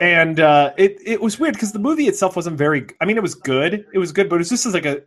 and 0.00 0.40
uh, 0.40 0.72
it 0.76 0.98
it 1.04 1.20
was 1.20 1.38
weird 1.38 1.54
because 1.54 1.72
the 1.72 1.78
movie 1.78 2.06
itself 2.08 2.34
wasn't 2.36 2.56
very. 2.56 2.86
I 3.00 3.04
mean, 3.04 3.16
it 3.16 3.22
was 3.22 3.34
good. 3.34 3.84
It 3.92 3.98
was 3.98 4.12
good, 4.12 4.28
but 4.28 4.36
it 4.36 4.38
was 4.38 4.48
just 4.48 4.66
like 4.66 4.86
a 4.86 5.02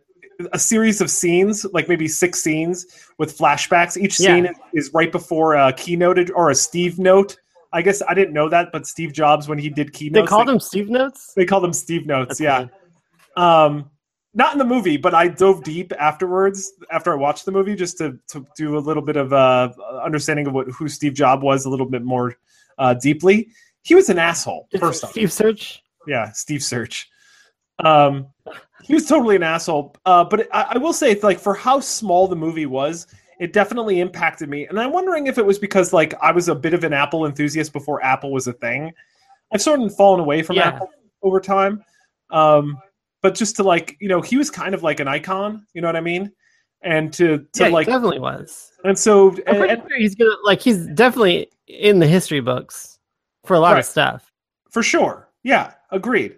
a 0.52 0.58
series 0.58 1.00
of 1.00 1.10
scenes, 1.10 1.66
like 1.72 1.88
maybe 1.88 2.08
six 2.08 2.42
scenes 2.42 2.86
with 3.18 3.36
flashbacks. 3.36 3.96
Each 3.96 4.18
Yeah. 4.18 4.34
scene 4.36 4.48
is 4.74 4.90
right 4.94 5.12
before 5.12 5.54
a 5.54 5.72
keynote 5.72 6.30
or 6.34 6.50
a 6.50 6.54
Steve 6.54 6.98
note. 6.98 7.36
I 7.72 7.82
guess 7.82 8.02
I 8.08 8.14
didn't 8.14 8.32
know 8.32 8.48
that, 8.48 8.70
but 8.72 8.86
Steve 8.86 9.12
Jobs 9.12 9.48
when 9.48 9.58
he 9.58 9.68
did 9.68 9.92
keynote. 9.92 10.14
They 10.14 10.18
keynotes, 10.20 10.30
called 10.30 10.48
them 10.48 10.60
Steve 10.60 10.88
Notes. 10.88 11.32
they 11.36 11.44
called 11.44 11.62
them 11.62 11.72
Steve 11.72 12.06
notes. 12.06 12.38
That's 12.38 12.40
yeah. 12.40 12.66
Um, 13.36 13.90
not 14.34 14.52
in 14.52 14.58
the 14.58 14.64
movie, 14.64 14.96
but 14.96 15.14
I 15.14 15.28
dove 15.28 15.64
deep 15.64 15.92
afterwards 15.98 16.72
after 16.92 17.12
I 17.12 17.16
watched 17.16 17.44
the 17.44 17.52
movie 17.52 17.74
just 17.74 17.98
to, 17.98 18.18
to 18.28 18.46
do 18.56 18.76
a 18.76 18.80
little 18.80 19.02
bit 19.02 19.16
of 19.16 19.32
uh, 19.32 19.70
understanding 20.04 20.46
of 20.46 20.52
what 20.52 20.68
who 20.68 20.88
Steve 20.88 21.14
Jobs 21.14 21.42
was 21.42 21.64
a 21.64 21.70
little 21.70 21.86
bit 21.86 22.02
more 22.02 22.36
uh, 22.78 22.94
deeply. 22.94 23.48
He 23.82 23.94
was 23.94 24.08
an 24.10 24.18
asshole. 24.18 24.68
First 24.78 25.04
off, 25.04 25.10
Steve 25.10 25.32
Search. 25.32 25.82
yeah, 26.06 26.30
Steve 26.32 26.62
Search. 26.62 27.08
Um, 27.82 28.26
he 28.82 28.94
was 28.94 29.06
totally 29.06 29.36
an 29.36 29.42
asshole. 29.42 29.96
Uh, 30.04 30.24
but 30.24 30.48
I, 30.54 30.72
I 30.74 30.78
will 30.78 30.92
say, 30.92 31.18
like 31.20 31.38
for 31.40 31.54
how 31.54 31.80
small 31.80 32.28
the 32.28 32.36
movie 32.36 32.66
was, 32.66 33.06
it 33.40 33.52
definitely 33.52 34.00
impacted 34.00 34.48
me. 34.48 34.66
And 34.66 34.78
I'm 34.78 34.92
wondering 34.92 35.26
if 35.26 35.38
it 35.38 35.46
was 35.46 35.58
because 35.58 35.92
like 35.92 36.14
I 36.22 36.30
was 36.30 36.48
a 36.48 36.54
bit 36.54 36.74
of 36.74 36.84
an 36.84 36.92
Apple 36.92 37.26
enthusiast 37.26 37.72
before 37.72 38.04
Apple 38.04 38.32
was 38.32 38.46
a 38.46 38.52
thing. 38.52 38.92
I've 39.52 39.62
sort 39.62 39.80
of 39.80 39.94
fallen 39.96 40.20
away 40.20 40.42
from 40.42 40.56
Yeah. 40.56 40.68
Apple 40.68 40.90
over 41.22 41.40
time. 41.40 41.82
Um, 42.30 42.78
but 43.22 43.34
just 43.34 43.56
to 43.56 43.62
like, 43.62 43.96
you 44.00 44.08
know, 44.08 44.20
he 44.20 44.36
was 44.36 44.50
kind 44.50 44.74
of 44.74 44.82
like 44.82 45.00
an 45.00 45.08
icon. 45.08 45.66
You 45.74 45.80
know 45.82 45.88
what 45.88 45.96
I 45.96 46.00
mean? 46.00 46.32
And 46.82 47.12
to 47.14 47.46
to 47.54 47.64
Yeah, 47.64 47.68
like, 47.68 47.86
he 47.86 47.92
definitely 47.92 48.20
was. 48.20 48.72
and 48.84 48.98
so 48.98 49.30
and, 49.46 49.56
and 49.64 49.82
sure 49.88 49.98
he's 49.98 50.14
gonna 50.14 50.30
like. 50.44 50.60
He's 50.62 50.86
definitely 50.88 51.50
in 51.66 51.98
the 51.98 52.06
history 52.06 52.40
books 52.40 52.98
for 53.44 53.54
a 53.54 53.60
lot 53.60 53.72
Right. 53.72 53.80
of 53.80 53.84
stuff. 53.84 54.32
For 54.70 54.82
sure. 54.82 55.28
Yeah, 55.42 55.74
agreed. 55.90 56.36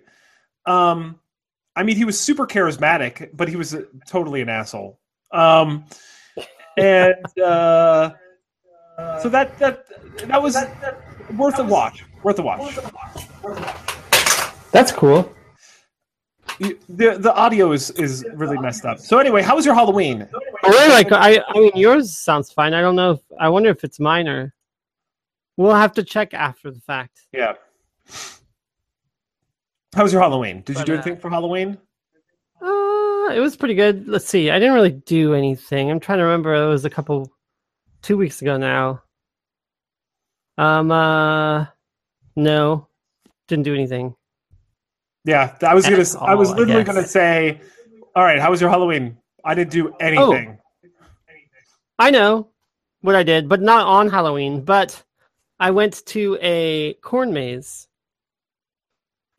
Um, 0.66 1.18
I 1.76 1.82
mean, 1.82 1.96
he 1.96 2.04
was 2.04 2.18
super 2.20 2.46
charismatic, 2.46 3.30
but 3.34 3.48
he 3.48 3.56
was 3.56 3.74
uh, 3.74 3.82
totally 4.08 4.40
an 4.42 4.48
asshole. 4.48 4.98
Um, 5.32 5.84
and 6.76 7.14
uh, 7.44 8.10
so 9.22 9.28
that 9.28 9.58
that 9.58 9.86
that 10.28 10.42
was 10.42 10.56
worth 11.36 11.58
a 11.58 11.64
watch. 11.64 12.04
Worth 12.22 12.38
a 12.38 12.42
watch. 12.42 12.76
That's 14.72 14.92
cool. 14.92 15.32
You- 16.62 16.78
The 16.88 17.18
the 17.18 17.34
audio 17.34 17.72
is 17.72 17.90
is 17.92 18.24
really 18.34 18.58
messed 18.58 18.84
up. 18.84 18.98
So 19.00 19.18
anyway, 19.18 19.42
how 19.42 19.56
was 19.56 19.66
your 19.66 19.74
Halloween? 19.74 20.28
I 20.64 20.68
really 20.68 20.88
like. 20.90 21.10
I. 21.10 21.42
I 21.48 21.58
mean, 21.58 21.72
yours 21.74 22.16
sounds 22.16 22.52
fine. 22.52 22.72
I 22.72 22.80
don't 22.80 22.94
know. 22.94 23.12
If, 23.12 23.20
I 23.40 23.48
wonder 23.48 23.70
if 23.70 23.82
it's 23.84 23.98
mine 23.98 24.28
or. 24.28 24.54
We'll 25.56 25.74
have 25.74 25.92
to 25.94 26.02
check 26.02 26.32
after 26.32 26.70
the 26.70 26.80
fact. 26.80 27.26
Yeah. 27.32 27.54
How 29.94 30.04
was 30.04 30.12
your 30.12 30.22
Halloween? 30.22 30.62
Did 30.62 30.76
you 30.76 30.80
But, 30.80 30.86
do 30.86 30.92
uh, 30.92 30.94
anything 30.96 31.16
for 31.18 31.28
Halloween? 31.28 31.76
Uh, 32.62 33.28
it 33.34 33.40
was 33.40 33.54
pretty 33.56 33.74
good. 33.74 34.08
Let's 34.08 34.26
see. 34.26 34.50
I 34.50 34.58
didn't 34.58 34.74
really 34.74 34.92
do 34.92 35.34
anything. 35.34 35.90
I'm 35.90 36.00
trying 36.00 36.18
to 36.18 36.24
remember. 36.24 36.54
It 36.54 36.68
was 36.68 36.84
a 36.86 36.90
couple, 36.90 37.30
two 38.00 38.16
weeks 38.16 38.40
ago 38.40 38.56
now. 38.56 39.02
Um. 40.58 40.90
Uh. 40.90 41.66
No, 42.36 42.88
didn't 43.48 43.64
do 43.64 43.74
anything. 43.74 44.14
Yeah, 45.24 45.56
I 45.62 45.74
was 45.74 45.84
gonna. 45.84 45.98
s- 45.98 46.16
I 46.16 46.34
was 46.34 46.48
all, 46.48 46.54
I 46.54 46.58
literally 46.58 46.84
guess. 46.84 46.94
gonna 46.94 47.06
say, 47.06 47.60
all 48.14 48.24
right, 48.24 48.40
how 48.40 48.50
was 48.50 48.60
your 48.60 48.70
Halloween? 48.70 49.16
I 49.44 49.54
didn't 49.54 49.70
do 49.70 49.94
anything. 50.00 50.58
I 51.98 52.10
know 52.10 52.48
what 53.02 53.14
I 53.14 53.22
did, 53.22 53.48
but 53.48 53.60
not 53.60 53.86
on 53.86 54.08
Halloween. 54.08 54.64
But 54.64 55.02
I 55.60 55.70
went 55.70 56.04
to 56.06 56.38
a 56.40 56.94
corn 56.94 57.32
maze. 57.32 57.86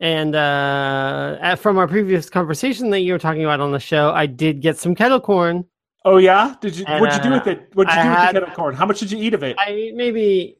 And 0.00 0.34
uh, 0.34 1.56
from 1.56 1.78
our 1.78 1.86
previous 1.86 2.28
conversation 2.28 2.90
that 2.90 3.00
you 3.00 3.12
were 3.12 3.18
talking 3.18 3.44
about 3.44 3.60
on 3.60 3.72
the 3.72 3.78
show, 3.78 4.10
I 4.10 4.26
did 4.26 4.60
get 4.60 4.76
some 4.78 4.94
kettle 4.94 5.20
corn. 5.20 5.66
Oh 6.04 6.18
yeah, 6.18 6.54
did 6.60 6.76
you? 6.76 6.84
And, 6.86 7.00
what'd 7.00 7.16
you 7.16 7.30
do 7.30 7.30
with 7.30 7.46
uh, 7.46 7.50
it? 7.50 7.70
What'd 7.74 7.92
you 7.92 8.00
I 8.00 8.02
do 8.02 8.10
with 8.10 8.18
the 8.18 8.40
kettle 8.40 8.54
corn? 8.54 8.74
How 8.74 8.86
much 8.86 9.00
did 9.00 9.10
you 9.10 9.18
eat 9.18 9.34
of 9.34 9.42
it? 9.42 9.56
I 9.58 9.70
ate 9.70 9.94
maybe 9.94 10.58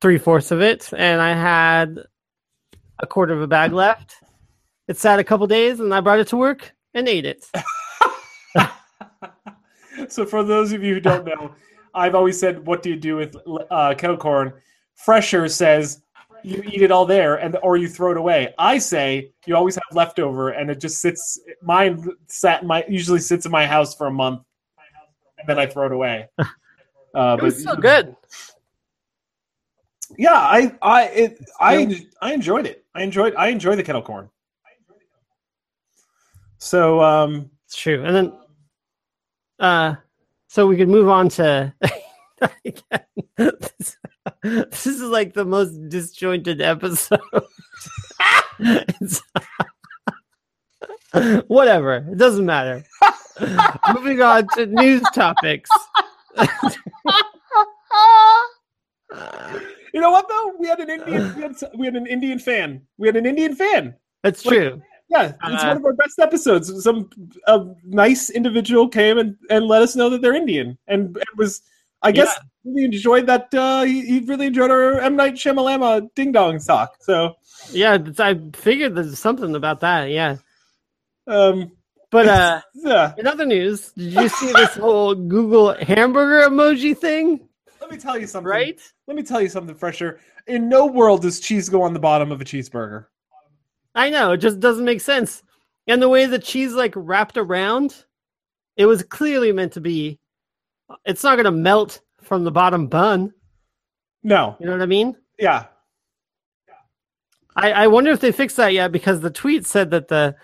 three 0.00 0.18
fourths 0.18 0.50
of 0.50 0.60
it, 0.60 0.92
and 0.96 1.20
I 1.20 1.34
had 1.34 2.00
a 2.98 3.06
quarter 3.06 3.32
of 3.32 3.42
a 3.42 3.46
bag 3.46 3.72
left. 3.72 4.16
It 4.90 4.98
sat 4.98 5.20
a 5.20 5.24
couple 5.24 5.46
days, 5.46 5.78
and 5.78 5.94
I 5.94 6.00
brought 6.00 6.18
it 6.18 6.26
to 6.28 6.36
work 6.36 6.74
and 6.94 7.08
ate 7.08 7.24
it. 7.24 7.48
so 10.08 10.26
for 10.26 10.42
those 10.42 10.72
of 10.72 10.82
you 10.82 10.94
who 10.94 11.00
don't 11.00 11.24
know, 11.24 11.52
I've 11.94 12.16
always 12.16 12.40
said, 12.40 12.66
"What 12.66 12.82
do 12.82 12.90
you 12.90 12.96
do 12.96 13.14
with 13.14 13.36
uh, 13.70 13.94
kettle 13.96 14.16
corn?" 14.16 14.52
Fresher 14.96 15.46
says, 15.46 16.02
"You 16.42 16.64
eat 16.66 16.82
it 16.82 16.90
all 16.90 17.06
there, 17.06 17.36
and 17.36 17.56
or 17.62 17.76
you 17.76 17.86
throw 17.86 18.10
it 18.10 18.16
away." 18.16 18.52
I 18.58 18.78
say, 18.78 19.30
"You 19.46 19.54
always 19.54 19.76
have 19.76 19.84
leftover, 19.92 20.50
and 20.50 20.68
it 20.68 20.80
just 20.80 21.00
sits." 21.00 21.38
Mine 21.62 22.04
sat 22.26 22.62
in 22.62 22.66
my 22.66 22.84
usually 22.88 23.20
sits 23.20 23.46
in 23.46 23.52
my 23.52 23.66
house 23.66 23.94
for 23.94 24.08
a 24.08 24.12
month, 24.12 24.42
and 25.38 25.48
then 25.48 25.60
I 25.60 25.66
throw 25.66 25.86
it 25.86 25.92
away. 25.92 26.28
Uh, 27.12 27.36
It 27.40 27.42
was 27.42 27.64
so 27.64 27.74
good. 27.74 28.14
Yeah, 30.16 30.34
I 30.34 30.72
I 30.80 31.04
it, 31.06 31.38
I 31.58 32.06
I 32.22 32.32
enjoyed 32.32 32.66
it. 32.66 32.84
I 32.94 33.02
enjoyed 33.02 33.34
I 33.34 33.48
enjoy 33.48 33.74
the 33.74 33.82
kettle 33.82 34.02
corn. 34.02 34.30
So 36.60 37.00
um 37.00 37.50
It's 37.66 37.76
true. 37.76 38.04
And 38.04 38.14
then, 38.14 38.32
uh, 39.58 39.94
so 40.48 40.66
we 40.66 40.76
could 40.76 40.88
move 40.88 41.08
on 41.08 41.28
to. 41.30 41.72
this, 43.36 43.96
this 44.42 44.86
is 44.86 45.00
like 45.02 45.34
the 45.34 45.44
most 45.44 45.88
disjointed 45.88 46.60
episode. 46.60 47.20
Whatever. 51.48 52.06
It 52.10 52.18
doesn't 52.18 52.46
matter. 52.46 52.84
Moving 53.94 54.22
on 54.22 54.46
to 54.54 54.66
news 54.66 55.02
topics. 55.14 55.70
you 59.92 60.00
know 60.00 60.10
what 60.10 60.28
though? 60.28 60.54
We 60.58 60.68
had 60.68 60.80
an 60.80 60.90
Indian 60.90 61.34
we 61.36 61.42
had, 61.42 61.56
we 61.76 61.86
had 61.86 61.96
an 61.96 62.06
Indian 62.06 62.38
fan. 62.38 62.82
We 62.98 63.08
had 63.08 63.16
an 63.16 63.26
Indian 63.26 63.54
fan. 63.54 63.94
That's 64.22 64.44
What- 64.44 64.54
true. 64.54 64.82
Yeah, 65.10 65.32
it's 65.44 65.64
Uh, 65.64 65.66
one 65.66 65.76
of 65.76 65.84
our 65.84 65.92
best 65.94 66.18
episodes. 66.20 66.84
Some 66.84 67.10
a 67.46 67.66
nice 67.84 68.30
individual 68.30 68.88
came 68.88 69.18
and, 69.18 69.36
and 69.50 69.66
let 69.66 69.82
us 69.82 69.96
know 69.96 70.08
that 70.10 70.22
they're 70.22 70.34
Indian, 70.34 70.78
and, 70.86 71.16
and 71.16 71.26
was 71.36 71.62
I 72.02 72.12
guess 72.12 72.38
really 72.64 72.84
enjoyed 72.84 73.26
that. 73.26 73.52
Uh, 73.52 73.82
he, 73.82 74.06
he 74.06 74.20
really 74.20 74.46
enjoyed 74.46 74.70
our 74.70 75.00
M 75.00 75.16
Night 75.16 75.34
Shyamalama 75.34 76.08
Ding 76.14 76.32
Dong 76.32 76.60
talk. 76.60 76.96
So, 77.00 77.34
Yeah, 77.72 77.98
I 78.18 78.38
figured 78.54 78.94
there's 78.94 79.18
something 79.18 79.54
about 79.54 79.80
that. 79.80 80.10
Yeah. 80.10 80.36
um, 81.26 81.72
But 82.10 82.26
uh 82.28 82.60
yeah. 82.74 83.12
in 83.18 83.26
other 83.26 83.46
news, 83.46 83.92
did 83.92 84.12
you 84.14 84.28
see 84.28 84.52
this 84.52 84.74
whole 84.76 85.14
Google 85.14 85.74
hamburger 85.74 86.48
emoji 86.48 86.96
thing? 86.96 87.48
Let 87.80 87.90
me 87.90 87.98
tell 87.98 88.16
you 88.18 88.26
something. 88.26 88.48
Right? 88.48 88.80
Let 89.06 89.16
me 89.16 89.22
tell 89.22 89.40
you 89.42 89.48
something, 89.48 89.74
Fresher. 89.74 90.20
In 90.46 90.68
no 90.68 90.86
world 90.86 91.22
does 91.22 91.40
cheese 91.40 91.68
go 91.68 91.82
on 91.82 91.92
the 91.94 92.00
bottom 92.00 92.32
of 92.32 92.40
a 92.40 92.44
cheeseburger. 92.44 93.06
I 93.94 94.10
know, 94.10 94.32
it 94.32 94.38
just 94.38 94.60
doesn't 94.60 94.84
make 94.84 95.00
sense. 95.00 95.42
And 95.86 96.00
the 96.00 96.08
way 96.08 96.26
the 96.26 96.38
cheese 96.38 96.72
like 96.72 96.92
wrapped 96.94 97.36
around, 97.36 98.04
it 98.76 98.86
was 98.86 99.02
clearly 99.02 99.52
meant 99.52 99.72
to 99.72 99.80
be 99.80 100.18
it's 101.04 101.22
not 101.22 101.36
gonna 101.36 101.50
melt 101.50 102.00
from 102.22 102.44
the 102.44 102.50
bottom 102.50 102.86
bun. 102.86 103.32
No. 104.22 104.56
You 104.60 104.66
know 104.66 104.72
what 104.72 104.82
I 104.82 104.86
mean? 104.86 105.16
Yeah. 105.38 105.66
I, 107.56 107.72
I 107.72 107.86
wonder 107.88 108.10
if 108.10 108.20
they 108.20 108.32
fixed 108.32 108.56
that 108.58 108.72
yet 108.72 108.92
because 108.92 109.20
the 109.20 109.30
tweet 109.30 109.66
said 109.66 109.90
that 109.90 110.08
the 110.08 110.36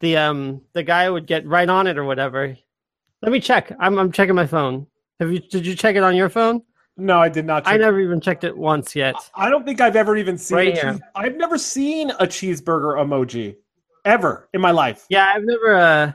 the 0.00 0.16
um 0.16 0.62
the 0.72 0.82
guy 0.82 1.08
would 1.08 1.26
get 1.26 1.46
right 1.46 1.68
on 1.68 1.86
it 1.86 1.98
or 1.98 2.04
whatever. 2.04 2.56
Let 3.22 3.32
me 3.32 3.40
check. 3.40 3.74
I'm 3.78 3.98
I'm 3.98 4.12
checking 4.12 4.34
my 4.34 4.46
phone. 4.46 4.86
Have 5.20 5.32
you 5.32 5.40
did 5.40 5.66
you 5.66 5.74
check 5.74 5.96
it 5.96 6.02
on 6.02 6.16
your 6.16 6.28
phone? 6.28 6.62
No, 6.96 7.20
I 7.20 7.28
did 7.28 7.44
not. 7.44 7.64
I 7.66 7.76
never 7.76 8.00
even 8.00 8.20
checked 8.20 8.44
it 8.44 8.56
once 8.56 8.96
yet. 8.96 9.14
I 9.34 9.50
don't 9.50 9.64
think 9.66 9.80
I've 9.80 9.96
ever 9.96 10.16
even 10.16 10.38
seen. 10.38 10.56
Right 10.56 10.74
here. 10.74 10.92
cheese- 10.92 11.00
I've 11.14 11.36
never 11.36 11.58
seen 11.58 12.10
a 12.10 12.26
cheeseburger 12.26 12.96
emoji 12.96 13.56
ever 14.04 14.48
in 14.54 14.60
my 14.62 14.70
life. 14.70 15.04
Yeah, 15.10 15.30
I've 15.34 15.44
never 15.44 15.74
uh 15.74 16.12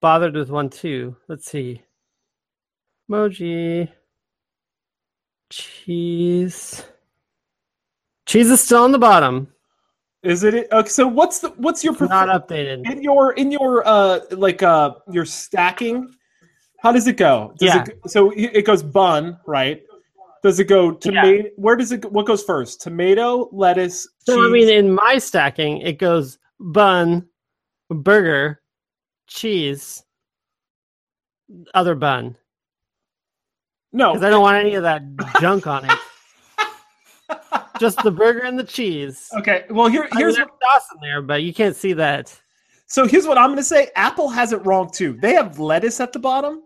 bothered 0.00 0.34
with 0.34 0.50
one 0.50 0.70
too. 0.70 1.16
Let's 1.28 1.50
see. 1.50 1.82
Emoji. 3.10 3.88
Cheese. 5.50 6.84
Cheese 8.26 8.50
is 8.50 8.60
still 8.60 8.82
on 8.84 8.92
the 8.92 8.98
bottom. 8.98 9.48
Is 10.22 10.42
it? 10.42 10.68
Okay, 10.72 10.88
so 10.88 11.06
what's 11.06 11.40
the 11.40 11.50
what's 11.50 11.84
your 11.84 11.92
It's 11.92 12.00
not 12.00 12.28
updated. 12.28 12.90
in 12.90 13.02
your 13.02 13.32
in 13.32 13.50
your 13.50 13.86
uh 13.86 14.20
like 14.30 14.62
uh 14.62 14.94
your 15.10 15.24
stacking? 15.26 16.14
How 16.84 16.92
does 16.92 17.06
it 17.06 17.16
go? 17.16 17.54
Does 17.58 17.74
Yeah. 17.74 17.84
It, 17.88 17.98
so 18.10 18.30
it 18.36 18.66
goes 18.66 18.82
bun, 18.82 19.38
right? 19.46 19.82
Does 20.42 20.60
it 20.60 20.64
go 20.64 20.92
tomato? 20.92 21.48
Where 21.56 21.76
does 21.76 21.90
it? 21.92 22.02
go- 22.02 22.10
What 22.10 22.26
goes 22.26 22.44
first? 22.44 22.82
Tomato, 22.82 23.48
lettuce, 23.52 24.06
So 24.18 24.36
cheese. 24.36 24.44
I 24.46 24.50
mean 24.50 24.68
in 24.68 24.92
my 24.94 25.16
stacking 25.16 25.78
it 25.78 25.94
goes 25.98 26.38
bun, 26.60 27.26
burger, 27.88 28.60
cheese, 29.26 30.04
other 31.72 31.94
bun. 31.94 32.36
no, 33.92 34.12
Because 34.12 34.26
I 34.26 34.28
don't 34.30 34.42
want 34.42 34.58
any 34.58 34.74
of 34.74 34.82
that 34.82 35.02
junk 35.40 35.66
on 35.66 35.86
it. 35.90 35.98
Just 37.80 38.02
the 38.02 38.10
burger 38.10 38.40
and 38.40 38.58
the 38.58 38.64
cheese. 38.64 39.30
Okay, 39.38 39.64
well 39.70 39.88
here 39.88 40.02
I 40.02 40.04
mean, 40.04 40.18
here's 40.18 40.36
there's 40.36 40.46
what, 40.48 40.58
sauce 40.62 40.88
in 40.94 41.00
there, 41.00 41.22
but 41.22 41.42
you 41.42 41.54
can't 41.54 41.74
see 41.74 41.94
that. 41.94 42.38
so 42.86 43.06
here's 43.06 43.26
what 43.26 43.38
I'm 43.38 43.46
going 43.48 43.56
to 43.56 43.64
say. 43.64 43.88
Apple 43.96 44.28
has 44.28 44.52
it 44.52 44.64
wrong 44.66 44.90
too. 44.92 45.14
They 45.22 45.32
have 45.32 45.58
lettuce 45.58 45.98
at 46.00 46.12
the 46.12 46.18
bottom. 46.18 46.60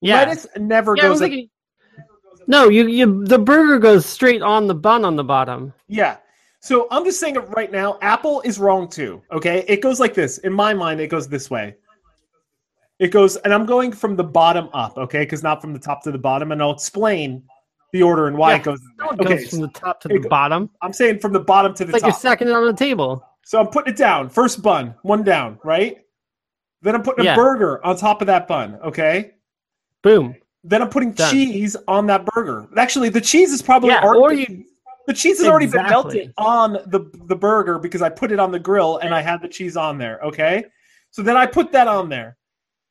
Yeah. 0.00 0.16
Lettuce 0.24 0.46
never 0.58 0.94
Yeah, 0.96 1.02
goes. 1.02 1.20
At, 1.22 1.30
thinking- 1.30 1.50
no, 2.48 2.68
you, 2.68 2.86
you 2.86 3.24
the 3.24 3.38
burger 3.38 3.78
goes 3.78 4.06
straight 4.06 4.42
on 4.42 4.66
the 4.66 4.74
bun 4.74 5.04
on 5.04 5.16
the 5.16 5.24
bottom. 5.24 5.72
yeah. 5.88 6.18
So 6.60 6.88
I'm 6.90 7.04
just 7.04 7.20
saying 7.20 7.36
it 7.36 7.48
right 7.50 7.70
now. 7.70 7.96
Apple 8.02 8.40
is 8.40 8.58
wrong 8.58 8.88
too. 8.88 9.22
Okay, 9.30 9.64
it 9.68 9.80
goes 9.80 10.00
like 10.00 10.14
this. 10.14 10.38
In 10.38 10.52
my 10.52 10.74
mind, 10.74 11.00
it 11.00 11.06
goes 11.08 11.28
this 11.28 11.48
way. 11.48 11.76
It 12.98 13.12
goes, 13.12 13.36
and 13.36 13.54
I'm 13.54 13.66
going 13.66 13.92
from 13.92 14.16
the 14.16 14.24
bottom 14.24 14.68
up. 14.72 14.96
Okay, 14.98 15.20
because 15.20 15.44
not 15.44 15.60
from 15.60 15.72
the 15.72 15.78
top 15.78 16.02
to 16.04 16.10
the 16.10 16.18
bottom, 16.18 16.50
and 16.50 16.60
I'll 16.60 16.72
explain 16.72 17.42
the 17.92 18.02
order 18.02 18.26
and 18.26 18.36
why 18.36 18.52
Yeah, 18.52 18.56
it 18.56 18.62
goes. 18.64 18.80
No, 18.98 19.10
it 19.10 19.20
Okay, 19.20 19.36
goes 19.36 19.50
from 19.50 19.60
the 19.60 19.68
top 19.68 20.00
to 20.00 20.08
the 20.08 20.18
go- 20.18 20.28
bottom. 20.28 20.70
I'm 20.82 20.92
saying 20.92 21.20
from 21.20 21.32
the 21.32 21.40
bottom 21.40 21.72
to 21.74 21.84
the 21.84 21.90
It's 21.90 21.92
like 21.92 22.02
you're 22.02 22.10
top. 22.10 22.18
stacking 22.20 22.48
it 22.48 22.52
on 22.54 22.66
the 22.66 22.72
table. 22.72 23.22
So 23.44 23.60
I'm 23.60 23.68
putting 23.68 23.92
it 23.92 23.96
down. 23.96 24.28
First 24.28 24.60
bun, 24.62 24.94
one 25.02 25.22
down, 25.22 25.60
right? 25.62 25.98
Then 26.82 26.96
I'm 26.96 27.02
putting 27.04 27.26
Yeah. 27.26 27.34
a 27.34 27.36
burger 27.36 27.84
on 27.86 27.96
top 27.96 28.22
of 28.22 28.26
that 28.26 28.48
bun. 28.48 28.76
Okay. 28.82 29.34
Boom. 30.06 30.36
Then 30.62 30.82
I'm 30.82 30.88
putting 30.88 31.10
Done. 31.10 31.32
cheese 31.32 31.74
on 31.88 32.06
that 32.06 32.24
burger. 32.26 32.68
Actually, 32.76 33.08
the 33.08 33.20
cheese 33.20 33.52
is 33.52 33.60
probably 33.60 33.88
Yeah, 33.88 34.04
already, 34.04 34.20
or 34.20 34.32
you 34.32 34.64
the 35.08 35.12
cheese 35.12 35.38
has 35.38 35.48
already 35.48 35.66
been 35.66 35.82
melted 35.82 36.32
on 36.38 36.74
the 36.86 37.10
the 37.24 37.34
burger 37.34 37.80
because 37.80 38.02
I 38.02 38.08
put 38.08 38.30
it 38.30 38.38
on 38.38 38.52
the 38.52 38.58
grill 38.60 38.98
and 38.98 39.12
I 39.12 39.20
had 39.20 39.42
the 39.42 39.48
cheese 39.48 39.76
on 39.76 39.98
there. 39.98 40.20
Okay, 40.22 40.64
so 41.10 41.22
then 41.22 41.36
I 41.36 41.44
put 41.44 41.72
that 41.72 41.88
on 41.88 42.08
there. 42.08 42.36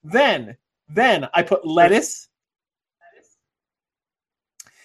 Then 0.03 0.57
then 0.89 1.29
I 1.33 1.41
put 1.41 1.65
lettuce 1.65 2.27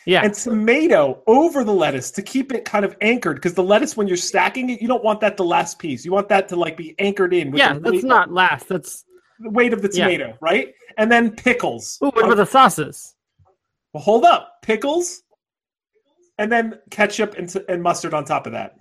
yeah. 0.06 0.22
and 0.22 0.32
tomato 0.32 1.24
over 1.26 1.64
the 1.64 1.74
lettuce 1.74 2.12
to 2.12 2.22
keep 2.22 2.52
it 2.52 2.64
kind 2.64 2.84
of 2.84 2.96
anchored 3.00 3.38
because 3.38 3.54
the 3.54 3.62
lettuce 3.62 3.96
when 3.96 4.06
you're 4.06 4.16
stacking 4.16 4.70
it 4.70 4.80
you 4.80 4.86
don't 4.86 5.02
want 5.02 5.18
that 5.20 5.36
the 5.36 5.44
last 5.44 5.80
piece. 5.80 6.04
You 6.04 6.12
want 6.12 6.28
that 6.28 6.48
to 6.50 6.56
like 6.56 6.76
be 6.76 6.94
anchored 7.00 7.34
in. 7.34 7.50
With 7.50 7.58
yeah, 7.58 7.76
that's 7.76 8.04
not 8.04 8.32
last. 8.32 8.68
That's 8.68 9.04
the 9.40 9.50
weight 9.50 9.72
of 9.72 9.82
the 9.82 9.90
Yeah. 9.92 10.04
tomato, 10.04 10.38
right? 10.40 10.74
And 10.98 11.10
then 11.10 11.34
pickles. 11.34 11.98
Ooh, 12.02 12.10
what 12.10 12.24
about 12.24 12.36
the 12.36 12.46
sauces? 12.46 13.14
Well, 13.92 14.02
hold 14.02 14.24
up, 14.24 14.62
pickles, 14.62 15.22
and 16.38 16.50
then 16.52 16.78
ketchup 16.90 17.34
and, 17.36 17.52
and 17.68 17.82
mustard 17.82 18.14
on 18.14 18.24
top 18.24 18.46
of 18.46 18.52
that. 18.52 18.76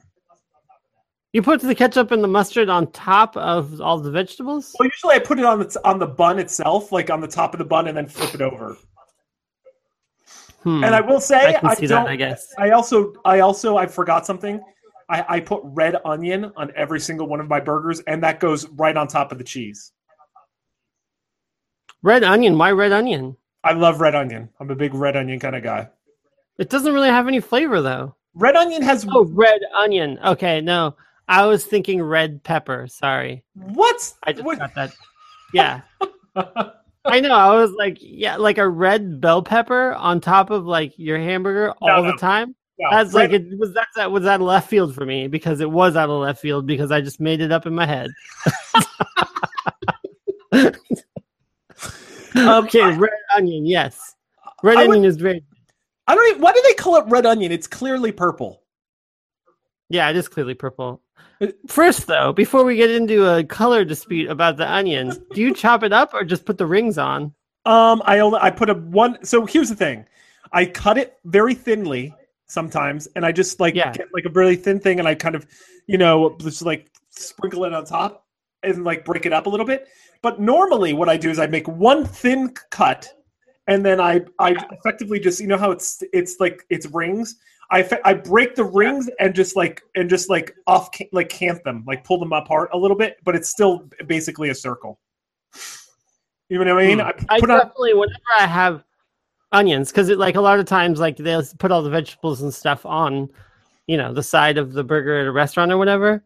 You 1.34 1.42
put 1.42 1.62
the 1.62 1.76
ketchup 1.76 2.12
and 2.12 2.24
the 2.24 2.28
mustard 2.28 2.70
on 2.70 2.92
top 2.92 3.38
of 3.38 3.80
all 3.82 4.00
the 4.00 4.12
vegetables? 4.12 4.76
Well, 4.80 4.88
usually 4.88 5.16
I 5.16 5.20
put 5.20 5.38
it 5.40 5.46
on 5.46 5.60
the 5.60 5.66
t- 5.66 5.80
on 5.84 6.00
the 6.00 6.08
bun 6.08 6.40
itself, 6.40 6.92
like 6.92 7.10
on 7.10 7.22
the 7.22 7.28
top 7.28 7.54
of 7.54 7.60
the 7.60 7.66
bun, 7.66 7.88
and 7.88 7.96
then 7.96 8.08
flip 8.08 8.34
it 8.34 8.42
over. 8.42 8.78
Hmm. 10.64 10.84
And 10.84 10.96
I 10.96 11.02
will 11.02 11.22
say, 11.22 11.56
I 11.56 11.60
I, 11.64 11.76
don't. 11.76 11.88
that, 11.90 12.08
I 12.08 12.16
guess. 12.16 12.48
I 12.58 12.72
also, 12.72 13.14
I 13.26 13.40
also, 13.40 13.78
I 13.78 13.86
forgot 13.86 14.26
something. 14.26 14.60
I, 15.10 15.26
I 15.30 15.40
put 15.40 15.62
red 15.64 15.98
onion 16.04 16.52
on 16.58 16.72
every 16.76 17.00
single 17.00 17.28
one 17.28 17.40
of 17.40 17.48
my 17.48 17.60
burgers, 17.60 18.00
and 18.02 18.24
that 18.24 18.40
goes 18.40 18.68
right 18.70 18.96
on 18.98 19.08
top 19.08 19.32
of 19.32 19.38
the 19.38 19.44
cheese. 19.44 19.94
Red 22.02 22.24
onion. 22.24 22.58
Why 22.58 22.72
red 22.72 22.92
onion? 22.92 23.36
I 23.64 23.74
love 23.74 24.00
red 24.02 24.16
onion. 24.16 24.50
I'm 24.60 24.70
a 24.72 24.76
big 24.76 24.94
red 24.94 25.16
onion 25.18 25.40
kind 25.40 25.56
of 25.56 25.64
guy. 25.64 25.90
It 26.58 26.70
doesn't 26.70 26.94
really 26.94 27.10
have 27.10 27.28
any 27.28 27.40
flavor 27.40 27.82
though. 27.82 28.16
Red 28.36 28.56
onion 28.56 28.82
has 28.84 29.06
Oh, 29.12 29.26
red 29.26 29.60
onion. 29.76 30.20
Okay, 30.24 30.62
no. 30.62 30.96
I 31.28 31.46
was 31.46 31.66
thinking 31.66 32.02
red 32.02 32.44
pepper. 32.44 32.88
Sorry. 32.88 33.44
what? 33.54 34.14
I 34.24 34.32
just 34.34 34.46
What- 34.46 34.60
got 34.60 34.76
that. 34.76 34.94
Yeah. 35.54 35.82
I 37.06 37.20
know. 37.22 37.34
I 37.34 37.56
was 37.56 37.72
like, 37.72 37.98
yeah, 38.02 38.36
like 38.38 38.58
a 38.58 38.68
red 38.68 39.20
bell 39.22 39.42
pepper 39.42 39.94
on 39.94 40.22
top 40.22 40.50
of 40.52 40.66
like 40.66 40.94
your 40.98 41.18
hamburger 41.18 41.72
all 41.82 42.04
No, 42.04 42.12
the 42.12 42.18
time. 42.18 42.56
No, 42.78 42.88
That's 42.92 43.14
red- 43.14 43.32
like 43.32 43.42
it 43.42 43.58
was 43.60 43.74
that's 43.74 43.96
that 43.96 44.12
was 44.12 44.26
out 44.26 44.40
of 44.42 44.48
left 44.48 44.70
field 44.70 44.96
for 44.96 45.06
me 45.06 45.28
because 45.28 45.60
it 45.60 45.70
was 45.70 45.96
out 45.96 46.10
of 46.10 46.22
left 46.22 46.40
field 46.42 46.66
because 46.66 46.92
I 46.92 47.02
just 47.02 47.20
made 47.20 47.42
it 47.42 47.52
up 47.52 47.66
in 47.66 47.74
my 47.76 47.86
head. 47.86 48.10
Okay, 52.66 52.82
I, 52.82 52.96
red 52.96 53.12
onion, 53.36 53.66
yes. 53.66 54.16
Red 54.64 54.78
I 54.78 54.88
would- 54.88 54.98
onion 54.98 55.10
is 55.10 55.18
very 55.18 55.44
I 56.08 56.16
don't 56.16 56.28
even, 56.30 56.42
why 56.42 56.54
do 56.54 56.62
they 56.66 56.74
call 56.74 56.96
it 56.96 57.06
red 57.08 57.26
onion? 57.28 57.52
It's 57.52 57.68
clearly 57.68 58.12
purple. 58.12 58.64
yeah, 59.90 60.10
it 60.10 60.16
is 60.16 60.28
clearly 60.28 60.56
purple. 60.56 61.02
First 61.68 62.08
though, 62.08 62.34
before 62.34 62.64
we 62.64 62.76
get 62.76 62.90
into 62.92 63.26
a 63.28 63.44
color 63.44 63.86
dispute 63.86 64.30
about 64.30 64.58
the 64.58 64.70
onions, 64.72 65.20
do 65.34 65.42
you 65.42 65.54
chop 65.54 65.84
it 65.84 65.94
up 65.94 66.14
or 66.14 66.24
just 66.24 66.46
put 66.46 66.58
the 66.58 66.66
rings 66.66 66.98
on? 66.98 67.34
Um, 67.66 68.02
I 68.06 68.20
only 68.20 68.40
I 68.42 68.50
put 68.50 68.70
a 68.70 68.74
one. 68.74 69.24
So 69.24 69.46
here's 69.46 69.70
the 69.70 69.76
thing, 69.76 70.06
I 70.52 70.66
cut 70.66 70.98
it 70.98 71.18
very 71.26 71.54
thinly 71.54 72.14
sometimes, 72.48 73.08
and 73.16 73.24
I 73.26 73.32
just 73.32 73.60
like 73.60 73.76
Yeah. 73.76 73.92
get 73.94 74.08
like 74.14 74.26
a 74.26 74.30
really 74.30 74.56
thin 74.56 74.80
thing, 74.80 74.98
and 75.00 75.08
I 75.08 75.14
kind 75.16 75.36
of, 75.36 75.46
you 75.86 75.98
know, 76.00 76.36
just 76.40 76.64
like 76.64 76.90
sprinkle 77.12 77.66
it 77.66 77.74
on 77.74 77.86
top 77.86 78.26
and 78.64 78.84
like 78.84 79.06
break 79.06 79.26
it 79.26 79.34
up 79.34 79.46
a 79.46 79.50
little 79.50 79.66
bit. 79.66 79.88
But 80.22 80.40
normally, 80.40 80.94
what 80.94 81.10
I 81.10 81.18
do 81.18 81.30
is 81.30 81.40
I 81.40 81.48
make 81.48 81.68
one 81.68 82.06
thin 82.06 82.54
cut, 82.72 83.08
and 83.68 83.86
then 83.86 84.00
I 84.02 84.22
I 84.40 84.56
effectively 84.72 85.20
just 85.20 85.40
you 85.40 85.48
know 85.48 85.58
how 85.58 85.72
it's 85.72 86.04
it's 86.14 86.38
like 86.40 86.66
it's 86.70 86.86
rings. 86.88 87.36
I 87.72 87.88
I 88.04 88.14
break 88.14 88.56
the 88.56 88.64
rings 88.64 89.10
and 89.20 89.34
just 89.34 89.56
like 89.56 89.82
and 89.96 90.10
just 90.10 90.30
like 90.30 90.56
off 90.68 90.90
like 91.12 91.30
cant 91.30 91.64
them 91.64 91.84
like 91.88 92.04
pull 92.04 92.20
them 92.20 92.34
apart 92.34 92.70
a 92.74 92.78
little 92.78 92.98
bit, 92.98 93.18
but 93.24 93.36
it's 93.36 93.50
still 93.50 93.88
basically 94.08 94.50
a 94.50 94.56
circle. 94.56 95.00
You 96.50 96.64
know 96.64 96.74
what 96.74 96.84
I 96.84 96.88
mean? 96.88 97.00
Hmm. 97.00 97.06
I 97.06 97.36
I 97.36 97.40
put 97.40 97.52
on 97.52 97.60
definitely 97.60 97.94
whenever 97.94 98.20
I 98.40 98.48
have 98.48 98.84
onions, 99.52 99.92
because 99.92 100.10
it 100.10 100.18
like 100.18 100.36
a 100.36 100.42
lot 100.42 100.60
of 100.60 100.66
times 100.66 101.00
like 101.00 101.18
they'll 101.18 101.44
put 101.60 101.72
all 101.72 101.84
the 101.84 101.90
vegetables 101.90 102.42
and 102.42 102.54
stuff 102.54 102.86
on, 102.86 103.30
you 103.88 103.98
know, 103.98 104.14
the 104.14 104.24
side 104.24 104.58
of 104.58 104.74
the 104.74 104.84
burger 104.84 105.20
at 105.20 105.28
a 105.28 105.32
restaurant 105.32 105.72
or 105.72 105.78
whatever. 105.78 106.24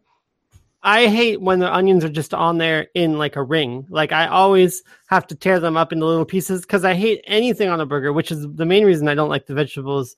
I 0.84 1.08
hate 1.08 1.40
when 1.42 1.60
the 1.60 1.74
onions 1.74 2.04
are 2.04 2.10
just 2.10 2.34
on 2.34 2.58
there 2.58 2.88
in 2.94 3.18
like 3.18 3.38
a 3.38 3.44
ring. 3.44 3.88
Like 3.90 4.12
I 4.12 4.28
always 4.28 4.84
have 5.08 5.26
to 5.28 5.36
tear 5.36 5.60
them 5.62 5.78
up 5.78 5.94
into 5.94 6.06
little 6.06 6.26
pieces 6.26 6.62
because 6.62 6.84
I 6.84 6.94
hate 6.94 7.24
anything 7.26 7.70
on 7.70 7.80
a 7.80 7.86
burger, 7.86 8.12
which 8.12 8.32
is 8.32 8.46
the 8.56 8.66
main 8.66 8.86
reason 8.86 9.08
I 9.08 9.16
don't 9.16 9.30
like 9.30 9.46
the 9.46 9.54
vegetables 9.54 10.18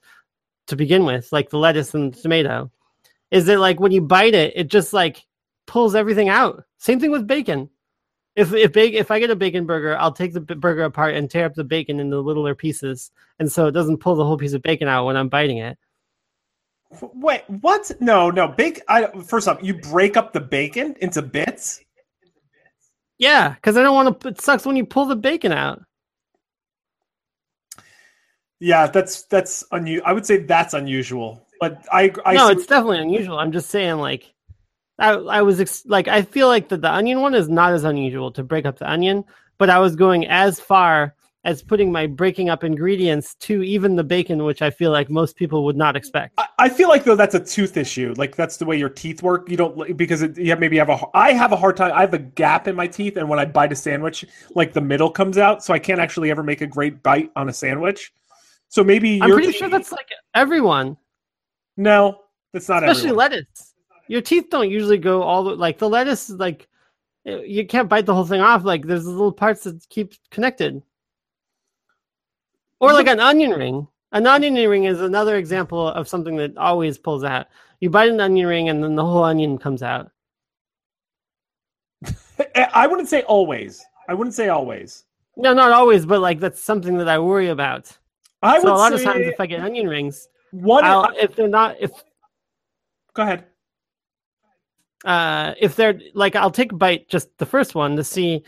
to 0.67 0.75
begin 0.75 1.05
with, 1.05 1.31
like 1.31 1.51
the 1.51 1.59
lettuce 1.59 1.93
and 1.93 2.13
the 2.13 2.19
tomato. 2.19 2.71
Is 3.29 3.45
that 3.45 3.59
like 3.59 3.79
when 3.79 3.91
you 3.91 4.01
bite 4.01 4.33
it, 4.33 4.53
it 4.55 4.67
just 4.67 4.91
like 4.91 5.23
pulls 5.67 5.93
everything 5.93 6.29
out. 6.29 6.63
Same 6.79 6.99
thing 6.99 7.11
with 7.11 7.27
bacon. 7.27 7.69
If 8.35 8.51
if 8.51 8.73
big 8.73 8.95
if 8.95 9.11
I 9.11 9.19
get 9.19 9.29
a 9.29 9.35
bacon 9.35 9.67
burger, 9.67 9.95
I'll 9.97 10.11
take 10.11 10.33
the 10.33 10.41
burger 10.41 10.83
apart 10.83 11.13
and 11.13 11.29
tear 11.29 11.45
up 11.45 11.53
the 11.53 11.63
bacon 11.63 11.99
into 11.99 12.19
littler 12.19 12.55
pieces, 12.55 13.11
and 13.39 13.51
so 13.51 13.67
it 13.67 13.71
doesn't 13.71 13.99
pull 13.99 14.15
the 14.15 14.25
whole 14.25 14.37
piece 14.37 14.53
of 14.53 14.63
bacon 14.63 14.87
out 14.87 15.05
when 15.05 15.15
I'm 15.15 15.29
biting 15.29 15.59
it. 15.59 15.77
Wait, 17.01 17.43
what? 17.47 17.91
No, 17.99 18.29
no. 18.29 18.47
Bake. 18.47 18.81
I 18.87 19.07
first 19.23 19.47
off, 19.47 19.59
you 19.61 19.73
break 19.73 20.17
up 20.17 20.33
the 20.33 20.39
bacon 20.39 20.95
into 21.01 21.21
bits. 21.21 21.81
Yeah, 23.17 23.53
because 23.53 23.77
I 23.77 23.83
don't 23.83 23.95
want 23.95 24.19
to. 24.21 24.27
It 24.27 24.41
sucks 24.41 24.65
when 24.65 24.75
you 24.75 24.85
pull 24.85 25.05
the 25.05 25.15
bacon 25.15 25.51
out. 25.51 25.81
Yeah, 28.59 28.87
that's 28.87 29.23
that's 29.23 29.63
unusual. 29.71 30.05
I 30.05 30.13
would 30.13 30.25
say 30.25 30.37
that's 30.37 30.73
unusual, 30.73 31.45
but 31.59 31.85
I 31.91 32.13
I 32.25 32.33
no, 32.33 32.49
it's 32.49 32.65
definitely 32.65 32.99
unusual. 32.99 33.37
I'm 33.37 33.51
just 33.51 33.69
saying, 33.69 33.97
like, 33.97 34.33
I 34.97 35.11
I 35.11 35.41
was 35.41 35.59
ex- 35.59 35.85
like, 35.85 36.07
I 36.07 36.21
feel 36.21 36.47
like 36.47 36.69
that 36.69 36.81
the 36.81 36.91
onion 36.91 37.21
one 37.21 37.35
is 37.35 37.49
not 37.49 37.73
as 37.73 37.83
unusual 37.83 38.31
to 38.31 38.43
break 38.43 38.65
up 38.65 38.79
the 38.79 38.89
onion, 38.89 39.25
but 39.57 39.69
I 39.69 39.79
was 39.79 39.95
going 39.95 40.27
as 40.27 40.59
far 40.59 41.15
as 41.43 41.61
putting 41.61 41.91
my 41.91 42.07
breaking 42.07 42.49
up 42.49 42.63
ingredients 42.63 43.35
to 43.35 43.61
even 43.61 43.95
the 43.95 44.03
bacon, 44.03 44.43
which 44.43 44.61
I 44.61 44.71
feel 44.71 44.91
like 44.91 45.09
most 45.09 45.35
people 45.35 45.63
would 45.65 45.77
not 45.77 45.95
expect. 45.95 46.39
I, 46.65 46.69
feel 46.69 46.89
like 46.89 47.03
though 47.03 47.15
that's 47.15 47.35
a 47.35 47.39
tooth 47.39 47.77
issue. 47.77 48.13
Like 48.17 48.35
that's 48.35 48.57
the 48.57 48.65
way 48.65 48.77
your 48.77 48.89
teeth 48.89 49.21
work. 49.21 49.49
You 49.49 49.57
don't 49.57 49.97
because 49.97 50.21
it, 50.21 50.37
you 50.37 50.49
have, 50.49 50.59
maybe 50.59 50.77
have 50.77 50.89
a. 50.89 50.99
I 51.13 51.33
have 51.33 51.51
a 51.51 51.55
hard 51.55 51.77
time. 51.77 51.91
I 51.93 52.01
have 52.01 52.13
a 52.13 52.19
gap 52.19 52.67
in 52.67 52.75
my 52.75 52.87
teeth, 52.87 53.17
and 53.17 53.29
when 53.29 53.39
I 53.39 53.45
bite 53.45 53.71
a 53.71 53.75
sandwich, 53.75 54.25
like 54.55 54.73
the 54.73 54.81
middle 54.81 55.09
comes 55.09 55.37
out, 55.37 55.63
so 55.63 55.73
I 55.73 55.79
can't 55.79 55.99
actually 55.99 56.31
ever 56.31 56.43
make 56.43 56.61
a 56.61 56.67
great 56.67 57.03
bite 57.03 57.31
on 57.35 57.49
a 57.49 57.53
sandwich. 57.53 58.13
So 58.69 58.83
maybe 58.83 59.21
I'm 59.21 59.29
you're 59.29 59.37
pretty 59.37 59.53
sure 59.53 59.69
that's 59.69 59.91
like 59.91 60.09
everyone. 60.33 60.97
no, 61.77 62.21
that's 62.51 62.67
not 62.67 62.83
especially 62.83 63.09
everyone. 63.09 63.17
lettuce. 63.17 63.73
Your 64.07 64.21
teeth 64.21 64.47
don't 64.49 64.69
usually 64.69 64.97
go 64.97 65.21
all 65.23 65.43
the 65.43 65.55
like 65.55 65.77
the 65.77 65.89
lettuce 65.89 66.29
is 66.29 66.37
like 66.37 66.67
you 67.25 67.65
can't 67.65 67.89
bite 67.89 68.05
the 68.05 68.13
whole 68.13 68.25
thing 68.25 68.41
off. 68.41 68.63
Like 68.63 68.85
there's 68.85 69.05
little 69.05 69.31
parts 69.31 69.63
that 69.63 69.87
keep 69.89 70.13
connected. 70.29 70.81
Or 72.79 72.93
like 72.93 73.07
an 73.07 73.19
onion 73.19 73.51
ring. 73.51 73.87
An 74.15 74.25
onion 74.25 74.53
ring 74.69 74.85
is 74.85 75.01
another 75.01 75.35
example 75.35 75.89
of 75.89 76.07
something 76.07 76.37
that 76.37 76.57
always 76.57 76.97
pulls 76.97 77.25
out. 77.25 77.47
You 77.81 77.89
bite 77.89 78.09
an 78.09 78.21
onion 78.21 78.47
ring 78.47 78.69
and 78.69 78.81
then 78.81 78.95
the 78.95 79.03
whole 79.03 79.25
onion 79.25 79.57
comes 79.57 79.83
out. 79.83 80.09
I 82.55 82.69
I 82.73 82.87
wouldn't 82.87 83.09
say 83.09 83.23
always. 83.23 83.83
I 84.07 84.13
wouldn't 84.13 84.33
say 84.33 84.47
always. 84.47 85.03
No, 85.35 85.53
not 85.53 85.73
always, 85.73 86.05
but 86.05 86.21
like 86.21 86.39
that's 86.39 86.61
something 86.61 86.97
that 86.99 87.09
I 87.09 87.19
worry 87.19 87.49
about. 87.49 87.91
I 88.41 88.59
so 88.59 88.63
would 88.63 88.71
a 88.71 88.77
lot 88.77 88.89
say 88.93 88.99
of 88.99 89.03
times 89.03 89.27
if 89.27 89.39
I 89.41 89.47
get 89.47 89.59
onion 89.59 89.89
rings, 89.89 90.29
one. 90.51 90.85
I'll, 90.85 91.11
if 91.19 91.35
they're 91.35 91.49
not 91.49 91.75
if 91.81 91.91
go 93.13 93.23
ahead. 93.23 93.43
uh 95.03 95.55
if 95.59 95.75
they're 95.75 95.99
like 96.13 96.35
i'll 96.35 96.51
take 96.51 96.71
a 96.71 96.75
bite 96.75 97.09
just 97.09 97.37
the 97.37 97.45
first 97.45 97.75
one 97.75 97.95
to 97.97 98.03
see 98.03 98.43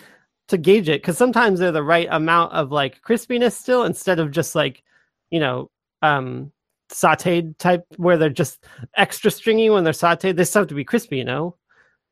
to 0.48 0.58
gauge 0.58 0.88
it 0.88 1.02
because 1.02 1.18
sometimes 1.18 1.60
they're 1.60 1.72
the 1.74 1.84
right 1.84 2.08
amount 2.12 2.54
of 2.54 2.72
like 2.72 3.02
crispiness 3.02 3.54
still 3.54 3.84
instead 3.84 4.20
of 4.20 4.32
just 4.32 4.56
like 4.56 4.84
you 5.32 5.40
know 5.40 5.70
um 6.02 6.52
sauteed 6.90 7.58
type 7.58 7.86
where 7.98 8.18
they're 8.18 8.30
just 8.30 8.64
extra 8.96 9.30
stringy 9.30 9.70
when 9.70 9.84
they're 9.84 9.94
sauteed 9.94 10.36
they 10.36 10.44
still 10.44 10.62
have 10.62 10.70
to 10.70 10.76
be 10.76 10.84
crispy 10.84 11.18
you 11.18 11.26
know? 11.26 11.56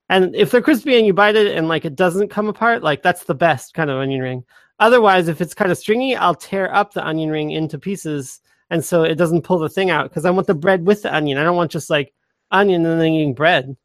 And 0.10 0.36
if 0.36 0.52
they're 0.52 0.62
crispy 0.62 0.98
and 0.98 1.08
you 1.08 1.14
bite 1.14 1.36
it 1.36 1.56
and 1.56 1.68
like 1.68 1.86
it 1.86 1.96
doesn't 1.96 2.30
come 2.30 2.48
apart 2.48 2.84
like 2.84 3.02
that's 3.02 3.24
the 3.24 3.34
best 3.34 3.74
kind 3.74 3.90
of 3.90 3.98
onion 3.98 4.22
ring. 4.22 4.44
Otherwise 4.80 5.28
if 5.28 5.42
it's 5.42 5.54
kind 5.54 5.72
of 5.72 5.78
stringy 5.78 6.16
i'll 6.16 6.36
tear 6.36 6.74
up 6.74 6.94
the 6.94 7.06
onion 7.06 7.30
ring 7.30 7.52
into 7.52 7.80
pieces 7.80 8.42
and 8.70 8.84
so 8.84 9.04
it 9.04 9.16
doesn't 9.16 9.44
pull 9.44 9.60
the 9.60 9.70
thing 9.70 9.90
out 9.90 10.10
because 10.10 10.26
i 10.26 10.30
want 10.30 10.48
the 10.48 10.54
bread 10.54 10.86
with 10.86 11.02
the 11.02 11.16
onion. 11.16 11.38
I 11.38 11.44
don't 11.44 11.56
want 11.56 11.72
just 11.72 11.90
like 11.90 12.14
onion 12.52 12.86
and 12.86 13.00
then 13.00 13.14
eating 13.14 13.34
bread. 13.34 13.76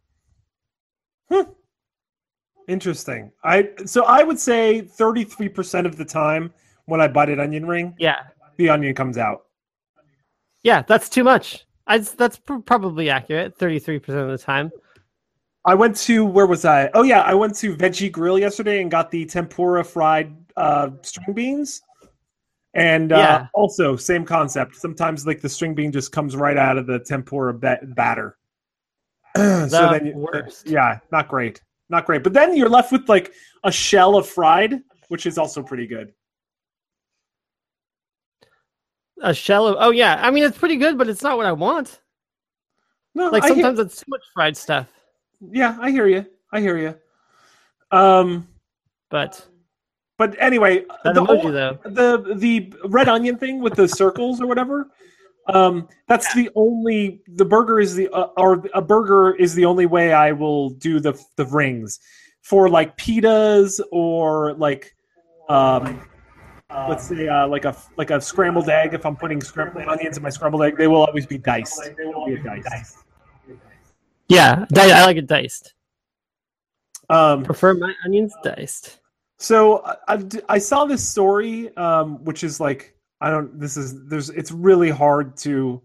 Interesting. 2.68 3.32
I 3.42 3.70
so 3.84 4.04
I 4.04 4.22
would 4.22 4.38
say 4.38 4.82
33% 4.82 5.86
of 5.86 5.96
the 5.96 6.04
time 6.04 6.52
when 6.86 7.00
I 7.00 7.08
bite 7.08 7.28
an 7.28 7.40
onion 7.40 7.66
ring, 7.66 7.94
yeah 7.98 8.22
the 8.60 8.68
onion 8.68 8.94
comes 8.94 9.16
out. 9.18 9.46
Yeah, 10.62 10.82
that's 10.82 11.08
too 11.08 11.24
much. 11.24 11.66
I, 11.86 11.98
that's 11.98 12.36
pr- 12.38 12.58
probably 12.58 13.08
accurate. 13.10 13.56
Thirty-three 13.56 13.98
percent 13.98 14.20
of 14.20 14.28
the 14.30 14.38
time. 14.38 14.70
I 15.64 15.74
went 15.74 15.96
to 16.08 16.24
where 16.24 16.46
was 16.46 16.64
I? 16.64 16.90
Oh 16.94 17.02
yeah, 17.02 17.22
I 17.22 17.34
went 17.34 17.56
to 17.56 17.74
Veggie 17.74 18.12
Grill 18.12 18.38
yesterday 18.38 18.80
and 18.82 18.90
got 18.90 19.10
the 19.10 19.24
tempura 19.24 19.82
fried 19.84 20.34
uh, 20.56 20.90
string 21.02 21.34
beans. 21.34 21.82
And 22.74 23.12
uh, 23.12 23.16
Yeah. 23.16 23.46
also 23.54 23.96
same 23.96 24.24
concept. 24.24 24.76
Sometimes 24.76 25.26
like 25.26 25.40
the 25.40 25.48
string 25.48 25.74
bean 25.74 25.90
just 25.90 26.12
comes 26.12 26.36
right 26.36 26.56
out 26.56 26.78
of 26.78 26.86
the 26.86 27.00
tempura 27.00 27.52
ba- 27.54 27.80
batter. 27.82 28.36
so 29.36 29.66
The 29.66 29.88
then 29.92 30.06
you, 30.06 30.14
worst. 30.16 30.68
yeah, 30.68 30.98
not 31.10 31.28
great. 31.28 31.60
Not 31.88 32.06
great. 32.06 32.22
But 32.22 32.32
then 32.34 32.54
you're 32.56 32.68
left 32.68 32.92
with 32.92 33.08
like 33.08 33.32
a 33.64 33.72
shell 33.72 34.16
of 34.16 34.28
fried, 34.28 34.80
which 35.08 35.26
is 35.26 35.36
also 35.38 35.62
pretty 35.62 35.86
good. 35.88 36.12
A 39.22 39.34
shell 39.34 39.66
of 39.66 39.76
oh 39.78 39.90
yeah, 39.90 40.18
I 40.20 40.30
mean 40.30 40.44
it's 40.44 40.56
pretty 40.58 40.76
good, 40.76 40.96
but 40.96 41.08
it's 41.08 41.22
not 41.22 41.36
what 41.36 41.46
I 41.46 41.52
want. 41.52 42.00
No, 43.14 43.28
Like 43.30 43.42
I 43.44 43.48
hear- 43.48 43.56
sometimes 43.56 43.78
it's 43.78 43.98
too 44.00 44.06
much 44.08 44.22
fried 44.34 44.56
stuff. 44.56 44.88
yeah, 45.52 45.76
I 45.80 45.90
hear 45.90 46.06
you. 46.06 46.24
I 46.52 46.60
hear 46.60 46.76
you. 46.78 46.94
Um, 47.96 48.46
But 49.10 49.46
but 50.16 50.36
anyway, 50.40 50.84
that 51.04 51.14
the 51.14 51.22
emoji 51.22 51.42
whole- 51.42 51.92
the 51.92 52.34
the 52.36 52.72
red 52.84 53.08
onion 53.08 53.36
thing 53.36 53.60
with 53.60 53.74
the 53.74 53.88
circles 53.88 54.40
or 54.40 54.46
whatever 54.46 54.88
um 55.48 55.88
that's 56.06 56.32
the 56.34 56.50
only 56.54 57.22
the 57.26 57.44
burger 57.44 57.80
is 57.80 57.94
the 57.94 58.06
uh, 58.10 58.28
or 58.36 58.62
a 58.74 58.82
burger 58.82 59.34
is 59.36 59.54
the 59.54 59.64
only 59.64 59.86
way 59.86 60.12
i 60.12 60.30
will 60.30 60.68
do 60.70 61.00
the 61.00 61.18
the 61.36 61.46
rings 61.46 61.98
for 62.42 62.68
like 62.68 62.94
pitas 62.98 63.80
or 63.90 64.52
like 64.54 64.94
um 65.48 65.98
let's 66.88 67.06
say 67.08 67.28
uh, 67.28 67.46
like 67.48 67.64
a 67.64 67.76
like 67.96 68.10
a 68.10 68.20
scrambled 68.20 68.68
egg 68.68 68.94
if 68.94 69.04
i'm 69.04 69.16
putting 69.16 69.40
scrambled 69.40 69.86
onions 69.88 70.16
in 70.16 70.22
my 70.22 70.30
scrambled 70.30 70.62
egg 70.62 70.76
they 70.76 70.86
will 70.86 71.04
always 71.04 71.26
be 71.26 71.38
diced 71.38 71.90
they 71.96 72.04
will 72.04 72.26
be 72.26 72.36
diced 72.42 72.98
yeah, 74.30 74.64
I 74.72 75.04
like 75.04 75.16
it 75.16 75.26
diced. 75.26 75.74
um 77.08 77.42
Prefer 77.42 77.74
my 77.74 77.92
onions 78.04 78.32
diced. 78.44 79.00
So 79.38 79.84
I, 79.84 79.96
I, 80.14 80.24
I 80.48 80.58
saw 80.58 80.84
this 80.84 81.06
story, 81.06 81.76
um, 81.76 82.24
which 82.24 82.44
is 82.44 82.60
like 82.60 82.94
I 83.20 83.30
don't. 83.30 83.58
This 83.58 83.76
is 83.76 84.06
there's. 84.06 84.30
It's 84.30 84.52
really 84.52 84.88
hard 84.88 85.36
to 85.38 85.82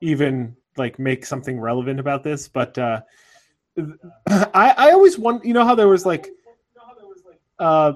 even 0.00 0.56
like 0.76 1.00
make 1.00 1.26
something 1.26 1.58
relevant 1.58 1.98
about 1.98 2.22
this, 2.22 2.46
but 2.46 2.78
uh, 2.78 3.00
I 4.28 4.74
I 4.78 4.90
always 4.92 5.18
want. 5.18 5.44
You 5.44 5.54
know 5.54 5.64
how 5.64 5.74
there 5.74 5.88
was 5.88 6.06
like, 6.06 6.28
uh, 7.58 7.92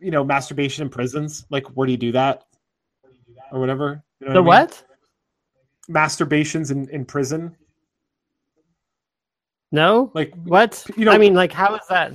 you 0.00 0.10
know, 0.10 0.24
masturbation 0.24 0.82
in 0.82 0.88
prisons. 0.90 1.44
Like, 1.50 1.66
where 1.76 1.86
do 1.86 1.92
you 1.92 1.98
do 1.98 2.12
that, 2.12 2.44
or 3.52 3.60
whatever? 3.60 4.02
You 4.20 4.28
know 4.28 4.32
The 4.34 4.38
I 4.38 4.42
mean? 4.42 4.46
what? 4.46 4.84
masturbations 5.90 6.70
in, 6.70 6.88
in 6.90 7.04
prison. 7.04 7.56
No? 9.72 10.10
Like, 10.14 10.32
What? 10.44 10.84
You 10.96 11.04
know- 11.04 11.12
I 11.12 11.18
mean, 11.18 11.34
like, 11.34 11.52
how 11.52 11.74
is 11.74 11.86
that? 11.88 12.12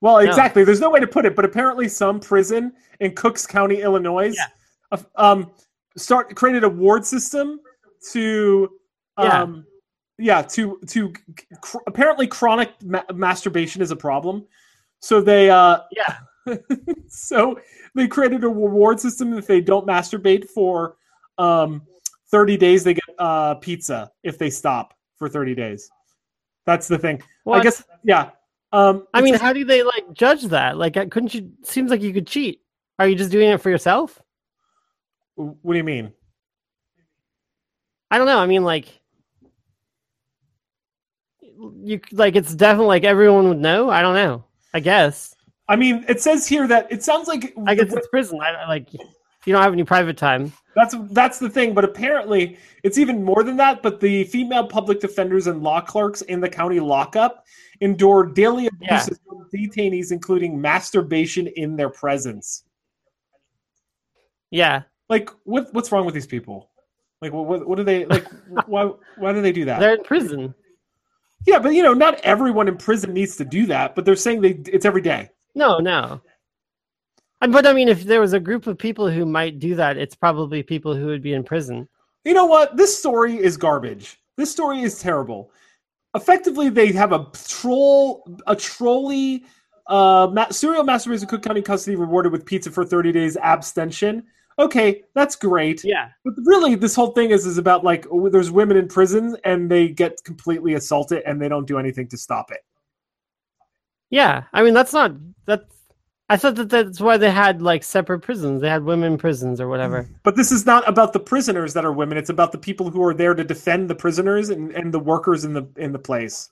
well, 0.00 0.14
No. 0.14 0.28
exactly. 0.28 0.64
There's 0.64 0.80
no 0.80 0.90
way 0.90 1.00
to 1.00 1.06
put 1.06 1.24
it, 1.24 1.34
but 1.34 1.44
apparently, 1.44 1.88
some 1.88 2.20
prison 2.20 2.72
in 3.00 3.14
Cooks 3.14 3.46
County, 3.46 3.80
Illinois, 3.82 4.34
Yeah. 4.34 4.46
uh, 4.92 4.98
um, 5.16 5.50
start 5.96 6.34
created 6.36 6.64
a 6.64 6.68
ward 6.68 7.04
system 7.04 7.60
to, 8.12 8.70
Yeah. 9.18 9.42
um, 9.42 9.66
yeah, 10.18 10.42
to 10.42 10.78
to 10.88 11.12
cr- 11.60 11.78
apparently 11.86 12.26
chronic 12.26 12.70
ma- 12.82 13.02
masturbation 13.14 13.82
is 13.82 13.90
a 13.90 13.96
problem. 13.96 14.46
So 15.00 15.20
they, 15.20 15.50
uh, 15.50 15.80
Yeah. 15.90 16.18
so 17.08 17.58
they 17.94 18.06
created 18.06 18.44
a 18.44 18.48
reward 18.48 19.00
system 19.00 19.32
if 19.36 19.46
they 19.46 19.60
don't 19.60 19.86
masturbate 19.86 20.48
for 20.48 20.96
um, 21.38 21.82
30 22.30 22.56
days 22.56 22.84
they 22.84 22.94
get 22.94 23.04
uh, 23.18 23.54
pizza 23.56 24.10
if 24.22 24.38
they 24.38 24.48
stop 24.48 24.94
for 25.16 25.28
30 25.28 25.54
days 25.56 25.90
that's 26.64 26.86
the 26.86 26.98
thing 26.98 27.20
What? 27.44 27.58
i 27.58 27.62
guess 27.62 27.82
yeah 28.04 28.30
um, 28.72 29.06
I 29.14 29.22
mean, 29.22 29.34
how 29.34 29.52
do 29.52 29.64
they 29.64 29.82
like 29.82 30.12
judge 30.12 30.42
that? 30.44 30.76
Like, 30.76 30.96
uh, 30.96 31.06
couldn't 31.06 31.32
you? 31.32 31.52
Seems 31.62 31.90
like 31.90 32.02
you 32.02 32.12
could 32.12 32.26
cheat. 32.26 32.60
Are 32.98 33.06
you 33.08 33.14
just 33.14 33.30
doing 33.30 33.48
it 33.48 33.60
for 33.60 33.70
yourself? 33.70 34.20
what 35.36 35.72
do 35.72 35.76
you 35.76 35.84
mean 35.84 36.12
I 38.10 38.18
don't 38.18 38.26
know. 38.26 38.38
I 38.38 38.46
mean, 38.46 38.64
like, 38.64 39.00
you 41.40 42.00
like 42.12 42.36
it's 42.36 42.54
definitely 42.54 42.86
like 42.88 43.04
everyone 43.04 43.48
would 43.48 43.58
know. 43.58 43.90
I 43.90 44.02
don't 44.02 44.14
know. 44.14 44.44
I 44.76 44.80
guess. 44.80 45.34
i 45.68 45.74
mean 45.82 46.04
it 46.06 46.20
says 46.20 46.46
here 46.46 46.66
that 46.68 46.86
it 46.94 47.02
sounds 47.02 47.26
like 47.28 47.54
I 47.66 47.74
guess 47.74 47.90
it's 47.92 48.08
prison. 48.08 48.38
I 48.42 48.50
I- 48.50 48.68
like 48.68 48.92
you 49.46 49.52
don't 49.52 49.62
have 49.62 49.72
any 49.72 49.84
private 49.84 50.16
time. 50.18 50.52
That's 50.74 50.94
that's 51.12 51.38
the 51.38 51.48
thing, 51.48 51.72
but 51.72 51.84
apparently 51.84 52.58
it's 52.82 52.98
even 52.98 53.24
more 53.24 53.42
than 53.42 53.56
that. 53.56 53.82
But 53.82 54.00
the 54.00 54.24
female 54.24 54.66
public 54.66 55.00
defenders 55.00 55.46
and 55.46 55.62
law 55.62 55.80
clerks 55.80 56.20
in 56.22 56.40
the 56.40 56.48
county 56.60 56.80
lockup 56.80 57.46
endure 57.80 58.26
daily 58.26 58.64
Yeah. 58.64 58.70
abuses 58.98 59.18
from 59.26 59.48
detainees, 59.54 60.12
including 60.12 60.60
masturbation 60.60 61.46
in 61.46 61.76
their 61.76 61.88
presence. 61.88 62.64
Yeah. 64.50 64.82
Like, 65.08 65.30
what 65.44 65.72
what's 65.72 65.90
wrong 65.92 66.04
with 66.04 66.14
these 66.14 66.26
people? 66.26 66.70
Like, 67.22 67.32
what 67.32 67.46
what, 67.46 67.66
what 67.68 67.76
do 67.76 67.84
they 67.84 68.04
like? 68.04 68.26
why 68.66 68.90
why 69.16 69.32
do 69.32 69.40
they 69.40 69.52
do 69.52 69.64
that? 69.64 69.80
They're 69.80 69.94
in 69.94 70.02
prison. 70.04 70.54
Yeah, 71.44 71.58
but 71.58 71.70
you 71.70 71.82
know, 71.82 71.94
not 71.94 72.20
everyone 72.20 72.68
in 72.68 72.76
prison 72.76 73.12
needs 73.12 73.36
to 73.36 73.44
do 73.44 73.66
that. 73.66 73.94
But 73.94 74.04
they're 74.04 74.16
saying 74.16 74.40
they 74.40 74.50
it's 74.72 74.84
every 74.86 75.02
day. 75.02 75.30
No, 75.54 75.78
no. 75.78 76.20
Uh, 77.40 77.48
But 77.48 77.66
I 77.66 77.72
mean, 77.72 77.88
if 77.88 78.04
there 78.04 78.20
was 78.20 78.32
a 78.32 78.40
group 78.40 78.66
of 78.66 78.78
people 78.78 79.10
who 79.10 79.26
might 79.26 79.58
do 79.58 79.74
that, 79.74 79.96
it's 79.96 80.14
probably 80.14 80.62
people 80.62 80.94
who 80.94 81.06
would 81.06 81.22
be 81.22 81.34
in 81.34 81.44
prison. 81.44 81.88
You 82.24 82.34
know 82.34 82.46
what? 82.46 82.76
This 82.76 82.96
story 82.98 83.36
is 83.36 83.56
garbage. 83.56 84.18
This 84.36 84.50
story 84.50 84.82
is 84.82 84.98
terrible. 85.00 85.50
Effectively, 86.14 86.70
they 86.70 86.92
have 86.92 87.12
a 87.12 87.26
troll, 87.48 88.26
a 88.46 88.56
trolley, 88.56 89.44
uh, 89.86 90.28
ma- 90.32 90.48
serial 90.50 90.82
masturbator 90.82 91.22
in 91.22 91.28
Cook 91.28 91.42
County 91.42 91.62
custody 91.62 91.94
rewarded 91.96 92.32
with 92.32 92.44
pizza 92.46 92.70
for 92.70 92.84
30 92.84 93.12
days 93.12 93.36
abstention. 93.36 94.24
Okay, 94.58 95.02
that's 95.14 95.36
great. 95.36 95.84
Yeah. 95.84 96.08
But 96.24 96.34
really, 96.44 96.74
this 96.76 96.94
whole 96.94 97.10
thing 97.12 97.30
is 97.30 97.44
is 97.46 97.58
about 97.58 97.84
like 97.84 98.06
there's 98.30 98.50
women 98.50 98.76
in 98.78 98.88
prison 98.88 99.36
and 99.44 99.70
they 99.70 99.88
get 99.88 100.22
completely 100.24 100.74
assaulted 100.74 101.22
and 101.26 101.40
they 101.40 101.48
don't 101.48 101.66
do 101.66 101.78
anything 101.78 102.08
to 102.08 102.16
stop 102.16 102.50
it. 102.50 102.60
Yeah. 104.10 104.44
I 104.52 104.62
mean, 104.62 104.74
that's 104.74 104.92
not 104.92 105.12
that's. 105.44 105.64
I 106.28 106.36
thought 106.36 106.56
that 106.56 106.70
that's 106.70 107.00
why 107.00 107.18
they 107.18 107.30
had 107.30 107.62
like 107.62 107.84
separate 107.84 108.18
prisons. 108.20 108.60
They 108.60 108.68
had 108.68 108.82
women 108.82 109.16
prisons 109.16 109.60
or 109.60 109.68
whatever. 109.68 110.08
But 110.24 110.34
this 110.34 110.50
is 110.50 110.66
not 110.66 110.88
about 110.88 111.12
the 111.12 111.20
prisoners 111.20 111.72
that 111.74 111.84
are 111.84 111.92
women. 111.92 112.18
It's 112.18 112.30
about 112.30 112.50
the 112.50 112.58
people 112.58 112.90
who 112.90 113.00
are 113.04 113.14
there 113.14 113.32
to 113.34 113.44
defend 113.44 113.88
the 113.88 113.94
prisoners 113.94 114.48
and, 114.48 114.72
and 114.72 114.92
the 114.92 114.98
workers 114.98 115.44
in 115.44 115.52
the 115.52 115.68
in 115.76 115.92
the 115.92 116.00
place. 116.00 116.50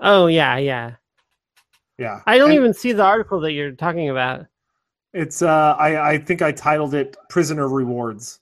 Oh 0.00 0.26
yeah, 0.26 0.56
yeah. 0.56 0.94
Yeah. 1.98 2.20
I 2.26 2.38
don't 2.38 2.50
And- 2.50 2.58
even 2.58 2.74
see 2.74 2.92
the 2.92 3.04
article 3.04 3.40
that 3.40 3.52
you're 3.52 3.72
talking 3.72 4.08
about. 4.08 4.46
It's 5.12 5.42
uh 5.42 5.74
I 5.78 6.12
I 6.12 6.18
think 6.18 6.40
I 6.42 6.52
titled 6.52 6.94
it 6.94 7.16
prisoner 7.28 7.68
rewards. 7.68 8.40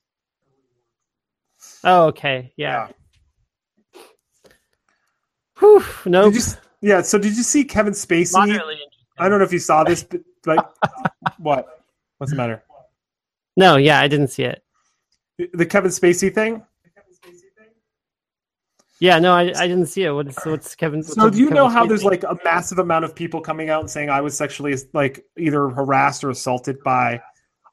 Oh, 1.85 2.07
okay. 2.07 2.53
Yeah. 2.57 2.89
Whew, 5.59 5.83
nope. 6.07 6.27
Did 6.27 6.35
you 6.35 6.41
s- 6.41 6.57
yeah, 6.81 7.03
so 7.03 7.19
did 7.19 7.37
you 7.37 7.43
see 7.43 7.65
Kevin 7.65 7.93
Spacey? 7.95 8.35
I 9.19 9.29
don't 9.29 9.39
know 9.39 9.45
if 9.45 9.53
you 9.53 9.59
saw 9.59 9.83
this 9.83 10.05
but, 10.05 10.21
but 10.45 10.75
what? 11.39 11.67
What's 12.19 12.33
the 12.33 12.37
matter? 12.37 12.63
No, 13.57 13.77
yeah, 13.77 14.01
I 14.01 14.07
didn't 14.09 14.29
see 14.29 14.45
it. 14.45 14.63
The 15.55 15.67
Kevin 15.67 15.91
Spacey 15.91 16.33
thing? 16.33 16.63
Yeah, 19.01 19.19
no, 19.19 19.33
I, 19.33 19.53
I 19.57 19.69
didn't 19.69 19.87
see 19.87 20.05
it. 20.05 20.11
What's 20.11 20.45
what's 20.45 20.75
Kevin? 20.75 21.01
what's 21.01 21.15
So 21.15 21.31
do 21.31 21.39
you 21.39 21.51
know 21.51 21.69
how 21.69 21.87
there's 21.87 22.05
like 22.05 22.25
a 22.25 22.37
massive 22.45 22.79
amount 22.79 23.05
of 23.05 23.15
people 23.15 23.41
coming 23.41 23.71
out 23.71 23.81
and 23.81 23.91
saying 23.91 24.11
I 24.11 24.21
was 24.21 24.37
sexually 24.37 24.75
like 24.93 25.25
either 25.37 25.69
harassed 25.69 26.25
or 26.25 26.31
assaulted 26.31 26.83
by 26.83 27.21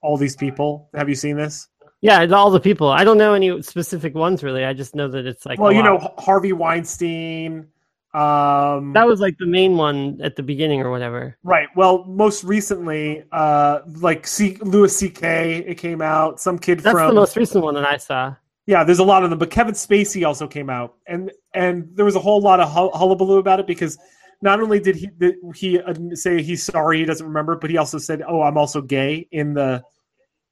all 0.01 0.17
these 0.17 0.35
people? 0.35 0.89
Have 0.93 1.09
you 1.09 1.15
seen 1.15 1.35
this? 1.35 1.67
Yeah, 2.01 2.25
all 2.25 2.51
the 2.51 2.59
people. 2.59 2.89
I 2.89 3.03
don't 3.03 3.17
know 3.17 3.33
any 3.33 3.61
specific 3.63 4.13
ones 4.13 4.43
really. 4.43 4.63
I 4.63 4.73
just 4.73 4.93
know 4.93 5.07
that 5.07 5.25
it's 5.25 5.45
like 5.45 5.59
well, 5.59 5.71
you 5.71 5.81
know. 5.81 5.97
Harvey 6.19 6.53
Weinstein 6.53 7.67
um 8.13 8.93
that 8.93 9.05
was 9.05 9.19
like 9.19 9.37
the 9.39 9.45
main 9.45 9.75
one 9.75 10.17
at 10.23 10.35
the 10.35 10.43
beginning 10.43 10.81
or 10.81 10.91
whatever. 10.91 11.37
Right. 11.43 11.67
Well, 11.75 12.05
most 12.05 12.43
recently, 12.43 13.25
uh, 13.31 13.79
like 13.87 14.25
C- 14.25 14.57
Louis 14.61 14.95
C.K. 14.95 15.65
It 15.67 15.75
came 15.75 16.01
out. 16.01 16.39
Some 16.39 16.57
kid 16.57 16.79
That's 16.79 16.93
from 16.93 17.09
the 17.09 17.19
most 17.19 17.35
recent 17.35 17.63
one 17.63 17.73
that 17.73 17.85
I 17.85 17.97
saw. 17.97 18.35
Yeah. 18.65 18.83
There's 18.83 18.99
a 18.99 19.03
lot 19.03 19.23
of 19.23 19.29
them, 19.29 19.39
but 19.39 19.49
Kevin 19.51 19.73
Spacey 19.73 20.25
also 20.25 20.47
came 20.47 20.69
out, 20.69 20.95
and 21.07 21.31
and 21.53 21.89
there 21.95 22.05
was 22.05 22.15
a 22.15 22.19
whole 22.19 22.41
lot 22.41 22.59
of 22.59 22.69
hullabaloo 22.69 23.37
about 23.39 23.59
it 23.59 23.67
because 23.67 23.97
not 24.41 24.59
only 24.61 24.79
did 24.79 24.95
he 24.95 25.07
did 25.07 25.35
he 25.55 25.79
uh, 25.79 25.93
say 26.13 26.41
he's 26.41 26.63
sorry 26.63 26.99
he 26.99 27.05
doesn't 27.05 27.25
remember, 27.25 27.55
but 27.55 27.69
he 27.69 27.77
also 27.77 27.97
said, 27.97 28.21
"Oh, 28.27 28.41
I'm 28.41 28.57
also 28.57 28.81
gay" 28.81 29.27
in 29.31 29.53
the 29.53 29.83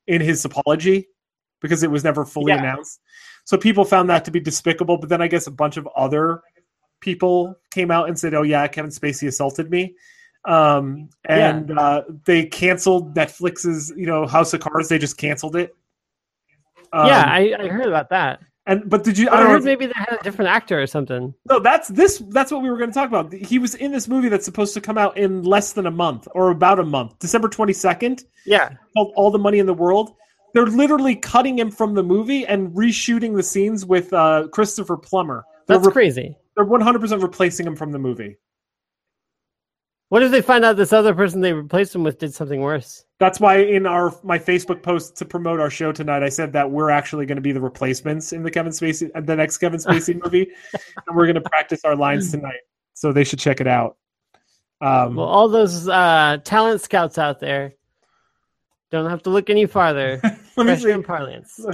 in 0.08 0.22
his 0.22 0.44
apology 0.46 1.08
because 1.62 1.84
it 1.84 1.92
was 1.92 2.04
never 2.04 2.26
fully 2.26 2.52
Yeah. 2.52 2.60
announced. 2.60 3.00
So 3.46 3.58
people 3.58 3.86
found 3.86 4.10
that 4.10 4.26
to 4.26 4.32
be 4.32 4.40
despicable. 4.40 4.98
But 4.98 5.10
then 5.10 5.22
I 5.22 5.28
guess 5.28 5.48
a 5.48 5.52
bunch 5.52 5.78
of 5.78 5.88
other 5.96 6.42
people 7.02 7.56
came 7.72 7.92
out 7.92 8.08
and 8.08 8.18
said, 8.18 8.34
"Oh 8.34 8.44
yeah, 8.44 8.68
Kevin 8.68 8.92
Spacey 8.92 9.28
assaulted 9.28 9.70
me," 9.70 9.96
um, 10.46 11.10
and 11.26 11.78
uh, 11.78 12.04
they 12.26 12.46
canceled 12.46 13.16
Netflix's 13.16 13.94
you 13.98 14.06
know 14.06 14.26
House 14.26 14.54
of 14.54 14.62
Cards. 14.62 14.90
They 14.90 14.98
just 14.98 15.18
canceled 15.18 15.56
it. 15.56 15.76
Um, 16.94 17.08
yeah, 17.08 17.24
I, 17.28 17.56
I 17.60 17.68
heard 17.68 17.88
about 17.88 18.10
that. 18.12 18.40
and 18.68 18.90
but 18.90 19.04
did 19.04 19.18
you? 19.18 19.26
But 19.26 19.34
I 19.34 19.38
I 19.40 19.44
know 19.44 19.50
heard 19.50 19.58
if- 19.60 19.64
maybe 19.66 19.86
they 19.88 19.94
had 19.96 20.18
a 20.20 20.24
different 20.24 20.50
actor 20.52 20.82
or 20.82 20.88
something. 20.88 21.34
no, 21.50 21.60
that's 21.60 21.88
this. 21.90 22.20
That's 22.30 22.52
what 22.52 22.62
we 22.62 22.70
were 22.70 22.78
going 22.78 22.92
to 22.92 22.94
talk 22.94 23.08
about. 23.10 23.34
He 23.34 23.60
was 23.60 23.76
in 23.76 23.92
this 23.92 24.08
movie 24.08 24.30
that's 24.30 24.46
supposed 24.46 24.74
to 24.76 24.82
come 24.82 24.98
out 24.98 25.18
in 25.18 25.44
less 25.44 25.74
than 25.74 25.86
a 25.88 25.92
month 25.92 26.28
or 26.36 26.52
about 26.52 26.80
a 26.80 26.84
month, 26.84 27.18
December 27.20 27.50
twenty 27.50 27.74
second. 27.74 28.24
Yeah, 28.46 28.70
Called 28.96 29.12
All 29.16 29.32
the 29.32 29.40
Money 29.40 29.60
in 29.60 29.66
the 29.66 29.74
World. 29.74 30.14
They're 30.54 30.68
literally 30.68 31.16
cutting 31.16 31.58
him 31.58 31.72
from 31.72 31.96
the 31.96 32.04
movie 32.04 32.46
and 32.46 32.70
reshooting 32.76 33.36
the 33.36 33.42
scenes 33.42 33.88
with 33.88 34.14
uh, 34.14 34.48
Christopher 34.52 34.98
Plummer. 34.98 35.44
They're 35.68 35.78
that's 35.78 35.88
re- 35.88 35.94
crazy. 35.94 36.38
they're 36.56 36.64
one 36.66 36.82
hundred 36.82 37.00
percent 37.02 37.24
replacing 37.24 37.66
him 37.66 37.76
from 37.76 37.92
the 37.92 37.98
movie. 38.00 38.38
What 40.14 40.22
if 40.22 40.30
they 40.30 40.44
find 40.44 40.64
out 40.64 40.78
this 40.78 40.94
other 40.94 41.16
person 41.16 41.42
they 41.42 41.54
replaced 41.54 41.96
him 41.96 42.04
with 42.04 42.20
did 42.20 42.36
something 42.36 42.62
worse? 42.62 43.04
That's 43.18 43.40
why 43.40 43.64
in 43.64 43.88
our 43.88 44.16
my 44.22 44.38
Facebook 44.38 44.84
post 44.84 45.16
to 45.16 45.26
promote 45.26 45.60
our 45.60 45.72
show 45.72 45.92
tonight, 45.92 46.22
I 46.22 46.30
said 46.30 46.54
that 46.54 46.70
we're 46.70 46.92
actually 46.92 47.26
going 47.26 47.38
to 47.38 47.42
be 47.42 47.52
the 47.52 47.60
replacements 47.60 48.32
in 48.32 48.44
the 48.44 48.52
Kevin 48.52 48.72
Spacey, 48.72 49.10
uh, 49.16 49.22
the 49.22 49.36
next 49.36 49.58
Kevin 49.58 49.80
Spacey 49.80 50.22
movie, 50.24 50.52
and 51.08 51.18
we're 51.18 51.26
going 51.26 51.34
to 51.34 51.42
practice 51.42 51.84
our 51.84 51.96
lines 51.96 52.30
tonight. 52.30 52.60
So 52.94 53.12
they 53.12 53.24
should 53.24 53.40
check 53.40 53.60
it 53.60 53.66
out. 53.66 53.98
Um, 54.82 55.16
Well, 55.16 55.26
all 55.26 55.50
those 55.50 55.88
uh, 55.88 56.38
talent 56.44 56.82
scouts 56.82 57.18
out 57.18 57.40
there 57.40 57.74
don't 58.92 59.10
have 59.10 59.24
to 59.24 59.32
look 59.32 59.50
any 59.50 59.66
farther. 59.66 60.22
let 60.58 60.68
me 60.68 60.76
see. 60.76 60.92
and 60.92 61.04
parlance. 61.04 61.60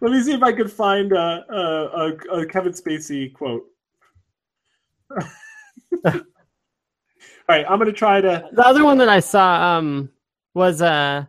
Let 0.00 0.10
me 0.12 0.22
see 0.22 0.32
if 0.32 0.42
I 0.42 0.52
could 0.52 0.70
find 0.70 1.12
a, 1.12 1.44
a, 1.48 1.56
a, 1.56 2.40
a 2.40 2.46
Kevin 2.46 2.72
Spacey 2.72 3.32
quote. 3.32 3.64
All 6.04 7.56
right, 7.56 7.66
I'm 7.68 7.78
going 7.78 7.86
to 7.86 7.92
try 7.92 8.20
to. 8.20 8.48
The 8.52 8.66
other 8.66 8.84
one 8.84 8.98
that 8.98 9.08
I 9.08 9.20
saw 9.20 9.76
um, 9.76 10.10
was 10.54 10.80
uh, 10.80 11.24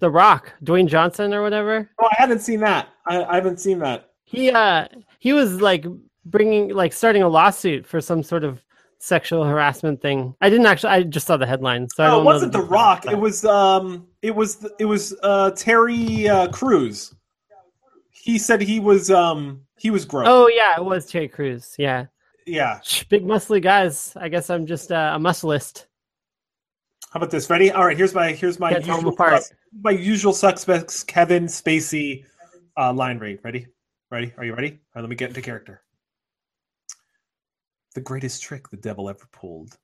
The 0.00 0.10
Rock, 0.10 0.52
Dwayne 0.64 0.86
Johnson 0.88 1.32
or 1.32 1.42
whatever. 1.42 1.88
Oh, 2.00 2.06
I 2.06 2.14
haven't 2.18 2.40
seen 2.40 2.60
that. 2.60 2.88
I, 3.06 3.22
I 3.24 3.34
haven't 3.36 3.60
seen 3.60 3.78
that. 3.80 4.10
He 4.24 4.50
uh, 4.50 4.86
he 5.18 5.32
was 5.32 5.60
like 5.60 5.84
bringing 6.24 6.68
like 6.70 6.92
starting 6.92 7.22
a 7.22 7.28
lawsuit 7.28 7.86
for 7.86 8.00
some 8.00 8.22
sort 8.22 8.44
of 8.44 8.62
sexual 8.98 9.44
harassment 9.44 10.00
thing. 10.02 10.34
I 10.40 10.50
didn't 10.50 10.66
actually. 10.66 10.90
I 10.90 11.02
just 11.04 11.26
saw 11.26 11.36
the 11.36 11.46
headline, 11.46 11.88
so 11.88 12.04
I 12.04 12.06
No, 12.06 12.12
don't 12.12 12.20
it 12.20 12.24
know 12.24 12.26
wasn't 12.26 12.52
The 12.52 12.62
Rock. 12.62 13.06
It 13.06 13.18
was 13.18 13.44
um, 13.44 14.06
it 14.22 14.34
was 14.34 14.66
it 14.78 14.84
was 14.84 15.16
uh 15.22 15.50
Terry 15.52 16.28
uh, 16.28 16.48
Crews. 16.48 17.14
He 18.10 18.38
said 18.38 18.60
he 18.60 18.78
was 18.80 19.10
um 19.10 19.62
he 19.78 19.90
was 19.90 20.04
gross. 20.04 20.26
Oh 20.28 20.48
yeah, 20.48 20.76
it 20.76 20.84
was 20.84 21.06
Terry 21.06 21.28
Crews. 21.28 21.74
Yeah, 21.78 22.06
yeah. 22.50 22.80
Big 23.08 23.24
muscly 23.24 23.62
guys. 23.62 24.12
I 24.16 24.28
guess 24.28 24.50
I'm 24.50 24.66
just 24.66 24.90
uh, 24.92 25.12
a 25.14 25.18
muscleist. 25.18 25.86
How 27.10 27.18
about 27.18 27.30
this, 27.30 27.50
Ready? 27.50 27.72
All 27.72 27.86
right, 27.86 27.96
here's 27.96 28.14
my 28.14 28.32
here's 28.32 28.58
my 28.60 28.72
Can't 28.72 28.86
usual 28.86 29.12
thrust. 29.12 29.54
my 29.82 29.90
usual 29.90 30.32
suspects, 30.32 31.02
Kevin 31.02 31.46
Spacey, 31.46 32.24
uh, 32.76 32.92
line 32.92 33.18
read. 33.18 33.40
Ready? 33.42 33.66
Ready? 34.10 34.32
Are 34.36 34.44
you 34.44 34.54
ready? 34.54 34.70
All 34.70 34.78
right, 34.96 35.02
let 35.02 35.10
me 35.10 35.16
get 35.16 35.28
into 35.30 35.42
character. 35.42 35.82
The 37.94 38.00
greatest 38.00 38.42
trick 38.42 38.68
the 38.68 38.76
devil 38.76 39.08
ever 39.08 39.26
pulled 39.32 39.76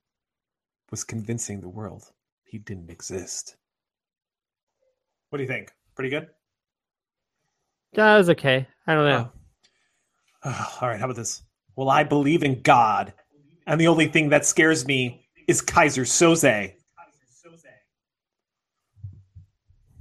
was 0.91 1.03
convincing 1.03 1.61
the 1.61 1.69
world 1.69 2.13
he 2.45 2.59
didn't 2.59 2.91
exist. 2.91 3.57
What 5.31 5.39
do 5.39 5.43
you 5.43 5.49
think? 5.49 5.73
Pretty 5.97 6.11
good? 6.11 6.29
That 7.95 8.17
was 8.17 8.31
okay. 8.31 8.69
I 8.87 8.95
don't 8.95 9.09
know. 9.09 9.31
Oh. 10.45 10.79
All 10.81 10.89
right, 10.89 10.99
how 10.99 11.07
about 11.07 11.17
this? 11.17 11.43
Well, 11.77 11.91
I 11.91 12.05
believe 12.05 12.43
in 12.43 12.63
God, 12.63 13.13
and 13.67 13.81
the 13.81 13.89
only 13.89 14.07
thing 14.09 14.31
that 14.31 14.47
scares 14.47 14.87
me 14.87 15.27
is 15.47 15.61
Keyser 15.63 16.05
Söze. 16.05 16.73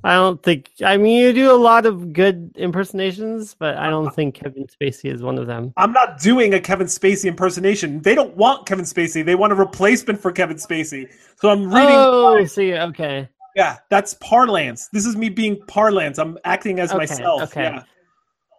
I 0.05 0.13
don't 0.13 0.41
think. 0.43 0.69
I 0.85 0.97
mean, 0.97 1.19
you 1.19 1.33
do 1.33 1.51
a 1.51 1.57
lot 1.57 1.87
of 1.87 2.13
good 2.13 2.51
impersonations, 2.57 3.55
but 3.57 3.75
I 3.75 3.89
don't 3.89 4.13
think 4.13 4.35
Kevin 4.35 4.67
Spacey 4.67 5.11
is 5.11 5.23
one 5.23 5.39
of 5.39 5.47
them. 5.47 5.73
I'm 5.77 5.93
not 5.93 6.19
doing 6.21 6.53
a 6.53 6.59
Kevin 6.59 6.85
Spacey 6.85 7.25
impersonation. 7.25 8.01
They 8.01 8.13
don't 8.13 8.37
want 8.37 8.67
Kevin 8.67 8.85
Spacey. 8.85 9.25
They 9.25 9.33
want 9.33 9.51
a 9.51 9.55
replacement 9.55 10.21
for 10.21 10.31
Kevin 10.31 10.57
Spacey. 10.57 11.09
So 11.37 11.49
I'm 11.49 11.73
reading. 11.73 11.89
Oh, 11.89 12.37
I 12.37 12.45
see, 12.45 12.75
okay. 12.75 13.27
Yeah, 13.55 13.77
that's 13.89 14.13
parlance. 14.15 14.89
This 14.93 15.07
is 15.07 15.15
me 15.15 15.29
being 15.29 15.59
parlance. 15.65 16.19
I'm 16.19 16.37
acting 16.45 16.79
as 16.79 16.91
Okay, 16.91 16.97
myself. 16.99 17.41
okay. 17.49 17.63
Yeah. 17.63 17.83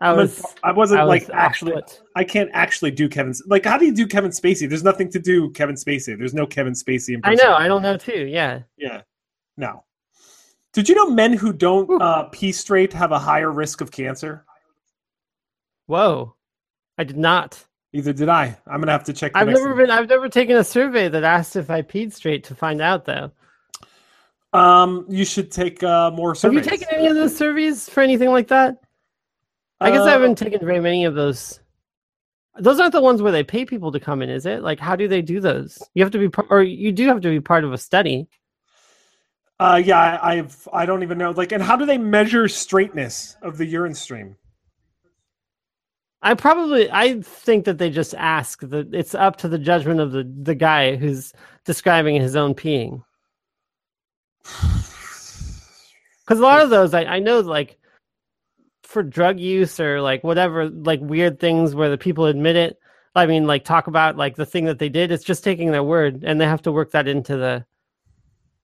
I 0.00 0.12
was. 0.12 0.44
I 0.62 0.72
wasn't 0.72 1.00
I 1.00 1.04
was 1.04 1.22
like 1.22 1.30
actually. 1.32 1.82
I 2.14 2.24
can't 2.24 2.50
actually 2.52 2.90
do 2.90 3.08
Kevin. 3.08 3.34
Like, 3.46 3.64
how 3.64 3.78
do 3.78 3.86
you 3.86 3.94
do 3.94 4.06
Kevin 4.06 4.30
Spacey? 4.30 4.68
There's 4.68 4.84
nothing 4.84 5.10
to 5.12 5.18
do 5.18 5.50
Kevin 5.50 5.74
Spacey. 5.74 6.18
There's 6.18 6.34
no 6.34 6.46
Kevin 6.46 6.74
Spacey 6.74 7.14
in 7.14 7.20
I 7.24 7.34
know. 7.34 7.54
I 7.54 7.66
don't 7.66 7.82
know 7.82 7.96
too. 7.96 8.26
Yeah. 8.26 8.62
Yeah. 8.76 9.02
No. 9.56 9.84
Did 10.74 10.88
you 10.90 10.94
know 10.94 11.08
men 11.08 11.32
who 11.32 11.54
don't 11.54 12.02
uh, 12.02 12.24
pee 12.24 12.52
straight 12.52 12.92
have 12.92 13.10
a 13.10 13.18
higher 13.18 13.50
risk 13.50 13.80
of 13.80 13.90
cancer? 13.90 14.44
Whoa. 15.86 16.34
I 16.98 17.04
did 17.04 17.16
not. 17.16 17.64
Either 17.94 18.12
did 18.12 18.28
I. 18.28 18.58
I'm 18.66 18.80
gonna 18.80 18.92
have 18.92 19.04
to 19.04 19.14
check. 19.14 19.32
The 19.32 19.38
I've 19.38 19.48
never 19.48 19.68
one. 19.68 19.78
been. 19.78 19.90
I've 19.90 20.08
never 20.08 20.28
taken 20.28 20.56
a 20.56 20.64
survey 20.64 21.08
that 21.08 21.24
asked 21.24 21.56
if 21.56 21.70
I 21.70 21.80
peed 21.80 22.12
straight 22.12 22.44
to 22.44 22.54
find 22.54 22.82
out 22.82 23.06
though. 23.06 23.30
Um, 24.52 25.06
you 25.08 25.24
should 25.24 25.50
take 25.50 25.82
uh, 25.82 26.10
more 26.10 26.34
surveys. 26.34 26.64
Have 26.64 26.72
you 26.72 26.78
taken 26.78 26.94
any 26.94 27.06
of 27.08 27.14
those 27.14 27.34
surveys 27.34 27.88
for 27.88 28.02
anything 28.02 28.30
like 28.30 28.48
that? 28.48 28.82
I 29.80 29.90
guess 29.90 30.02
I 30.02 30.12
Uh, 30.12 30.12
haven't 30.12 30.38
taken 30.38 30.60
very 30.60 30.80
many 30.80 31.04
of 31.04 31.14
those. 31.14 31.60
Those 32.58 32.80
aren't 32.80 32.92
the 32.92 33.02
ones 33.02 33.20
where 33.20 33.32
they 33.32 33.44
pay 33.44 33.66
people 33.66 33.92
to 33.92 34.00
come 34.00 34.22
in, 34.22 34.30
is 34.30 34.46
it? 34.46 34.62
Like, 34.62 34.80
how 34.80 34.96
do 34.96 35.08
they 35.08 35.20
do 35.22 35.40
those? 35.40 35.78
You 35.94 36.02
have 36.02 36.12
to 36.12 36.18
be, 36.18 36.30
or 36.48 36.62
you 36.62 36.92
do 36.92 37.06
have 37.08 37.20
to 37.20 37.28
be 37.30 37.40
part 37.40 37.64
of 37.64 37.72
a 37.72 37.78
study. 37.78 38.28
Uh, 39.58 39.80
yeah, 39.84 39.98
I, 39.98 40.36
I've. 40.36 40.68
I 40.72 40.86
don't 40.86 41.02
even 41.02 41.18
know. 41.18 41.30
Like, 41.30 41.52
and 41.52 41.62
how 41.62 41.76
do 41.76 41.86
they 41.86 41.98
measure 41.98 42.48
straightness 42.48 43.36
of 43.42 43.56
the 43.58 43.66
urine 43.66 43.94
stream? 43.94 44.36
I 46.22 46.34
probably, 46.34 46.90
I 46.90 47.20
think 47.20 47.66
that 47.66 47.78
they 47.78 47.90
just 47.90 48.14
ask 48.14 48.60
that 48.60 48.92
it's 48.94 49.14
up 49.14 49.36
to 49.38 49.48
the 49.48 49.58
judgment 49.58 50.00
of 50.00 50.12
the 50.12 50.24
the 50.42 50.54
guy 50.54 50.96
who's 50.96 51.32
describing 51.64 52.20
his 52.20 52.36
own 52.36 52.54
peeing. 52.54 53.02
Because 56.26 56.40
a 56.40 56.42
lot 56.42 56.60
of 56.60 56.70
those, 56.70 56.92
I, 56.92 57.04
I 57.04 57.18
know, 57.20 57.38
like 57.38 57.78
for 58.86 59.02
drug 59.02 59.38
use 59.38 59.78
or 59.80 60.00
like 60.00 60.24
whatever, 60.24 60.68
like 60.68 61.00
weird 61.00 61.38
things 61.40 61.74
where 61.74 61.90
the 61.90 61.98
people 61.98 62.26
admit 62.26 62.56
it. 62.56 62.78
I 63.14 63.26
mean, 63.26 63.46
like 63.46 63.64
talk 63.64 63.86
about 63.86 64.16
like 64.16 64.36
the 64.36 64.46
thing 64.46 64.66
that 64.66 64.78
they 64.78 64.88
did. 64.88 65.10
It's 65.10 65.24
just 65.24 65.42
taking 65.42 65.72
their 65.72 65.82
word, 65.82 66.22
and 66.24 66.40
they 66.40 66.44
have 66.44 66.62
to 66.62 66.72
work 66.72 66.90
that 66.92 67.08
into 67.08 67.36
the 67.36 67.64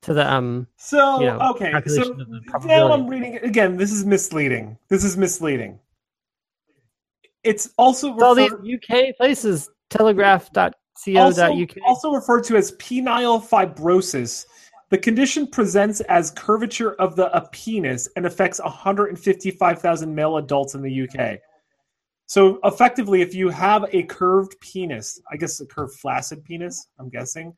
to 0.03 0.15
the 0.15 0.31
um. 0.31 0.67
So 0.77 1.21
You 1.21 1.27
know, 1.27 1.39
okay, 1.51 1.73
so 1.87 2.15
now. 2.65 2.93
I'm 2.93 3.09
reading 3.09 3.35
it 3.35 3.45
again. 3.45 3.77
This 3.77 3.93
is 3.93 4.05
misleading. 4.05 4.79
This 4.89 5.05
is 5.05 5.17
misleading. 5.17 5.79
It's 7.45 7.71
also 7.77 8.15
It's 8.15 8.23
all 8.23 8.35
these 8.35 8.53
UK 8.53 9.17
places, 9.17 9.71
telegraph.co.uk. 9.91 10.77
also, 11.17 11.67
also 11.85 12.13
referred 12.13 12.45
to 12.45 12.57
as 12.57 12.73
penile 12.73 13.43
fibrosis. 13.43 14.45
The 14.93 14.99
condition 14.99 15.47
presents 15.47 16.03
as 16.03 16.31
curvature 16.33 16.93
of 17.01 17.17
the 17.17 17.35
a 17.35 17.49
penis 17.49 18.11
and 18.15 18.27
affects 18.27 18.61
155,000 18.61 20.15
male 20.15 20.37
adults 20.37 20.75
in 20.75 20.83
the 20.83 21.09
UK. 21.09 21.39
So 22.27 22.61
effectively, 22.65 23.23
if 23.23 23.35
you 23.35 23.49
have 23.49 23.87
a 23.95 24.03
curved 24.03 24.55
penis, 24.61 25.19
I 25.33 25.39
guess 25.39 25.59
a 25.61 25.67
curved 25.67 25.95
flaccid 25.95 26.45
penis, 26.45 26.89
I'm 26.99 27.09
guessing, 27.09 27.57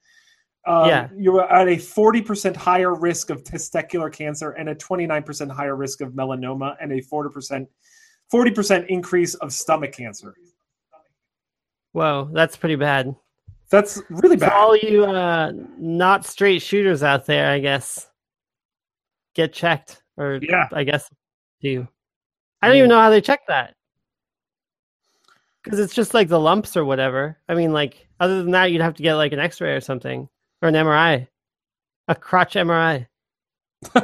um, 0.68 0.88
Yeah. 0.88 1.08
you're 1.16 1.52
at 1.52 1.66
a 1.66 1.76
40% 1.76 2.54
higher 2.54 2.94
risk 2.94 3.30
of 3.30 3.42
testicular 3.42 4.12
cancer 4.12 4.52
and 4.52 4.68
a 4.68 4.74
29% 4.76 5.50
higher 5.50 5.74
risk 5.74 6.02
of 6.02 6.12
melanoma 6.12 6.76
and 6.80 6.92
a 6.92 7.00
40% 7.00 7.66
40% 8.32 8.86
increase 8.86 9.34
of 9.34 9.52
stomach 9.52 9.90
cancer. 9.90 10.36
Whoa, 11.90 12.30
that's 12.32 12.56
pretty 12.56 12.76
bad. 12.76 13.16
That's 13.74 14.00
really 14.08 14.38
So 14.38 14.46
bad. 14.46 14.52
all 14.52 14.76
you 14.76 15.04
uh, 15.04 15.50
not 15.78 16.24
straight 16.24 16.62
shooters 16.62 17.02
out 17.02 17.26
there, 17.26 17.50
I 17.50 17.58
guess, 17.58 18.08
get 19.34 19.52
checked, 19.52 20.00
or 20.16 20.38
Yeah. 20.40 20.68
I 20.72 20.84
guess 20.84 21.10
do. 21.60 21.88
I 22.62 22.68
don't 22.68 22.76
even 22.76 22.88
know 22.88 23.00
how 23.00 23.10
they 23.10 23.20
check 23.20 23.40
that 23.48 23.74
because 25.64 25.80
it's 25.80 25.92
just 25.92 26.14
like 26.14 26.28
the 26.28 26.38
lumps 26.38 26.76
or 26.76 26.84
whatever. 26.84 27.36
I 27.48 27.54
mean, 27.54 27.72
like 27.72 28.06
other 28.20 28.42
than 28.42 28.52
that, 28.52 28.70
you'd 28.70 28.80
have 28.80 28.94
to 28.94 29.02
get 29.02 29.14
like 29.16 29.32
an 29.32 29.40
X-ray 29.40 29.72
or 29.74 29.80
something 29.80 30.28
or 30.62 30.68
an 30.68 30.74
MRI, 30.76 31.26
a 32.06 32.14
crotch 32.14 32.54
MRI. 32.54 33.06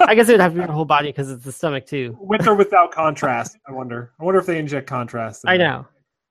I 0.00 0.14
guess 0.14 0.28
it 0.28 0.32
would 0.32 0.40
have 0.40 0.52
to 0.52 0.56
be 0.58 0.64
your 0.64 0.72
whole 0.72 0.84
body 0.84 1.08
because 1.08 1.30
it's 1.30 1.44
the 1.44 1.52
stomach 1.52 1.86
too. 1.86 2.14
With 2.20 2.46
or 2.46 2.54
without 2.54 2.90
contrast, 2.94 3.56
I 3.66 3.72
wonder. 3.72 4.12
I 4.20 4.24
wonder 4.24 4.38
if 4.40 4.44
they 4.46 4.58
inject 4.58 4.86
contrast. 4.86 5.44
in 5.44 5.50
I 5.50 5.56
know. 5.56 5.86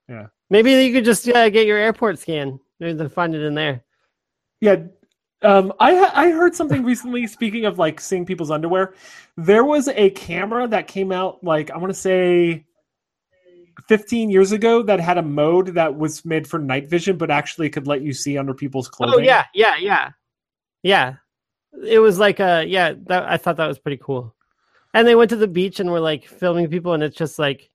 Yeah. 0.08 0.28
Maybe 0.52 0.74
you 0.74 0.92
could 0.92 1.06
just 1.06 1.28
uh, 1.30 1.50
get 1.50 1.66
your 1.66 1.78
airport 1.78 2.20
scan. 2.20 2.60
Maybe 2.82 2.92
they'll 2.94 3.08
find 3.08 3.34
it 3.34 3.42
in 3.42 3.56
there. 3.56 3.86
Yeah. 4.60 4.84
Um, 5.42 5.72
I 5.80 6.12
I 6.14 6.30
heard 6.30 6.54
something 6.54 6.84
recently. 6.84 7.26
Speaking 7.26 7.66
of 7.66 7.80
like 7.80 8.02
seeing 8.02 8.26
people's 8.26 8.52
underwear, 8.52 8.94
there 9.38 9.64
was 9.64 9.88
a 9.88 10.10
camera 10.10 10.68
that 10.68 10.88
came 10.88 11.14
out 11.14 11.42
like 11.42 11.72
I 11.72 11.78
want 11.78 11.92
to 11.92 12.00
say 12.00 12.66
15 13.88 14.30
years 14.30 14.52
ago 14.52 14.84
that 14.84 15.00
had 15.00 15.18
a 15.18 15.24
mode 15.24 15.68
that 15.68 15.98
was 15.98 16.26
made 16.26 16.46
for 16.46 16.60
night 16.60 16.90
vision, 16.90 17.18
but 17.18 17.32
actually 17.32 17.70
could 17.70 17.88
let 17.88 18.02
you 18.02 18.14
see 18.14 18.38
under 18.38 18.54
people's 18.54 18.90
clothing. 18.90 19.20
Oh 19.20 19.24
yeah, 19.24 19.46
yeah, 19.56 19.78
yeah, 19.80 20.10
yeah. 20.84 21.16
It 21.82 22.00
was 22.00 22.20
like 22.20 22.42
uh 22.42 22.66
yeah. 22.68 22.94
That, 23.08 23.24
I 23.24 23.38
thought 23.38 23.56
that 23.56 23.68
was 23.68 23.80
pretty 23.80 24.02
cool. 24.04 24.36
And 24.94 25.08
they 25.08 25.16
went 25.16 25.30
to 25.30 25.38
the 25.38 25.48
beach 25.48 25.80
and 25.80 25.90
were 25.90 26.02
like 26.02 26.28
filming 26.28 26.68
people, 26.68 26.94
and 26.94 27.02
it's 27.02 27.16
just 27.16 27.40
like 27.40 27.71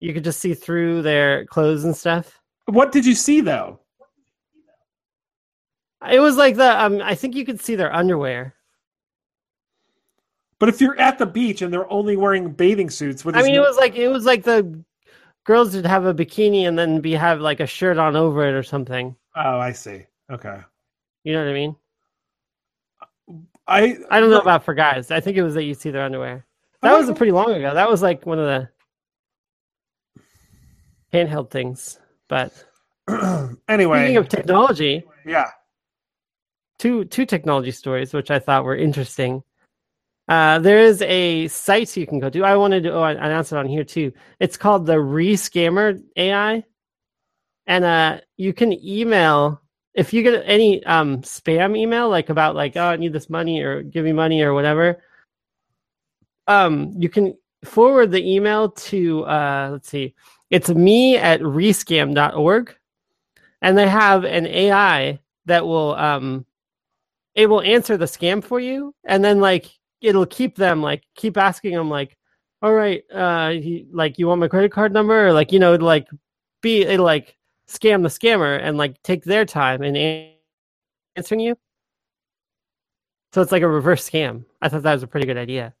you 0.00 0.12
could 0.12 0.24
just 0.24 0.40
see 0.40 0.54
through 0.54 1.02
their 1.02 1.46
clothes 1.46 1.84
and 1.84 1.96
stuff. 1.96 2.40
What 2.66 2.92
did 2.92 3.04
you 3.06 3.14
see 3.14 3.40
though? 3.40 3.80
It 6.10 6.20
was 6.20 6.36
like 6.36 6.56
the 6.56 6.82
um. 6.82 7.00
I 7.02 7.14
think 7.14 7.34
you 7.34 7.44
could 7.44 7.60
see 7.60 7.76
their 7.76 7.94
underwear. 7.94 8.54
But 10.58 10.68
if 10.68 10.80
you're 10.80 10.98
at 11.00 11.18
the 11.18 11.26
beach 11.26 11.62
and 11.62 11.72
they're 11.72 11.90
only 11.90 12.16
wearing 12.16 12.50
bathing 12.50 12.90
suits, 12.90 13.24
I 13.26 13.42
mean, 13.42 13.54
it 13.54 13.60
was 13.60 13.76
like 13.76 13.96
it 13.96 14.08
was 14.08 14.24
like 14.24 14.44
the 14.44 14.82
girls 15.44 15.74
would 15.74 15.86
have 15.86 16.06
a 16.06 16.14
bikini 16.14 16.66
and 16.68 16.78
then 16.78 17.00
be 17.00 17.12
have 17.12 17.40
like 17.40 17.60
a 17.60 17.66
shirt 17.66 17.98
on 17.98 18.16
over 18.16 18.46
it 18.46 18.52
or 18.54 18.62
something. 18.62 19.16
oh, 19.36 19.58
I 19.58 19.72
see. 19.72 20.06
Okay, 20.30 20.58
You 21.24 21.34
know 21.34 21.44
what 21.44 21.50
I 21.50 21.54
mean? 21.54 21.76
I 23.66 23.98
I 24.10 24.20
don't 24.20 24.30
know 24.30 24.40
about 24.40 24.64
for 24.64 24.74
guys. 24.74 25.10
I 25.10 25.20
think 25.20 25.36
it 25.36 25.42
was 25.42 25.54
that 25.54 25.64
you 25.64 25.74
see 25.74 25.90
their 25.90 26.04
underwear. 26.04 26.46
That 26.82 26.96
was 26.98 27.10
pretty 27.16 27.32
long 27.32 27.50
ago. 27.50 27.72
That 27.74 27.90
was 27.90 28.02
like 28.02 28.26
one 28.26 28.38
of 28.38 28.46
the 28.46 28.68
handheld 31.14 31.50
things. 31.50 31.98
But 32.28 32.52
anyway, 33.68 34.00
speaking 34.00 34.16
of 34.16 34.28
technology, 34.28 35.04
yeah. 35.24 35.50
two 36.78 37.04
two 37.04 37.26
technology 37.26 37.70
stories 37.70 38.12
which 38.12 38.30
I 38.30 38.38
thought 38.38 38.64
were 38.64 38.76
interesting. 38.76 39.42
Uh, 40.26 40.58
there 40.58 40.78
is 40.78 41.02
a 41.02 41.48
site 41.48 41.96
you 41.96 42.06
can 42.06 42.18
go 42.18 42.30
to. 42.30 42.44
I 42.44 42.56
wanted 42.56 42.82
to 42.84 42.94
oh, 42.94 43.02
I 43.02 43.12
announce 43.12 43.52
it 43.52 43.58
on 43.58 43.66
here 43.66 43.84
too. 43.84 44.12
It's 44.40 44.56
called 44.56 44.86
the 44.86 44.94
Rescammer 44.94 46.00
AI, 46.16 46.64
and 47.66 47.84
uh, 47.84 48.20
you 48.36 48.52
can 48.54 48.72
email 48.72 49.60
if 49.92 50.12
you 50.12 50.22
get 50.22 50.42
any 50.46 50.84
um, 50.86 51.22
spam 51.22 51.76
email 51.76 52.08
like 52.08 52.30
about 52.30 52.56
like 52.56 52.76
oh 52.76 52.86
I 52.86 52.96
need 52.96 53.12
this 53.12 53.28
money 53.28 53.60
or 53.60 53.82
give 53.82 54.04
me 54.04 54.12
money 54.12 54.42
or 54.42 54.54
whatever. 54.54 55.02
Um, 56.46 56.94
you 56.98 57.08
can 57.08 57.36
forward 57.64 58.10
the 58.10 58.26
email 58.26 58.70
to 58.70 59.24
uh, 59.24 59.68
let's 59.72 59.88
see, 59.88 60.14
it's 60.54 60.68
me 60.70 61.16
at 61.16 61.40
rescam.org, 61.40 62.76
and 63.60 63.76
they 63.76 63.88
have 63.88 64.24
an 64.24 64.46
AI 64.46 65.18
that 65.46 65.66
will 65.66 65.94
um 65.96 66.46
it 67.34 67.46
will 67.48 67.60
answer 67.62 67.96
the 67.96 68.04
scam 68.04 68.42
for 68.42 68.60
you 68.60 68.94
and 69.04 69.22
then 69.24 69.40
like 69.40 69.66
it'll 70.00 70.24
keep 70.26 70.54
them 70.56 70.80
like 70.80 71.02
keep 71.16 71.36
asking 71.36 71.74
them 71.74 71.90
like 71.90 72.16
all 72.62 72.72
right 72.72 73.02
uh 73.12 73.52
you, 73.54 73.86
like 73.92 74.18
you 74.18 74.26
want 74.28 74.40
my 74.40 74.48
credit 74.48 74.70
card 74.72 74.92
number 74.92 75.26
or 75.26 75.32
like 75.32 75.50
you 75.52 75.58
know 75.58 75.74
like 75.74 76.06
be 76.62 76.82
it'll 76.82 77.04
like 77.04 77.36
scam 77.68 78.02
the 78.02 78.08
scammer 78.08 78.58
and 78.62 78.78
like 78.78 79.02
take 79.02 79.24
their 79.24 79.44
time 79.44 79.82
in 79.82 79.96
an- 79.96 80.30
answering 81.16 81.40
you 81.40 81.56
So 83.32 83.42
it's 83.42 83.52
like 83.52 83.62
a 83.62 83.68
reverse 83.68 84.08
scam. 84.08 84.44
I 84.62 84.68
thought 84.68 84.82
that 84.84 84.92
was 84.94 85.02
a 85.02 85.08
pretty 85.08 85.26
good 85.26 85.36
idea. 85.36 85.74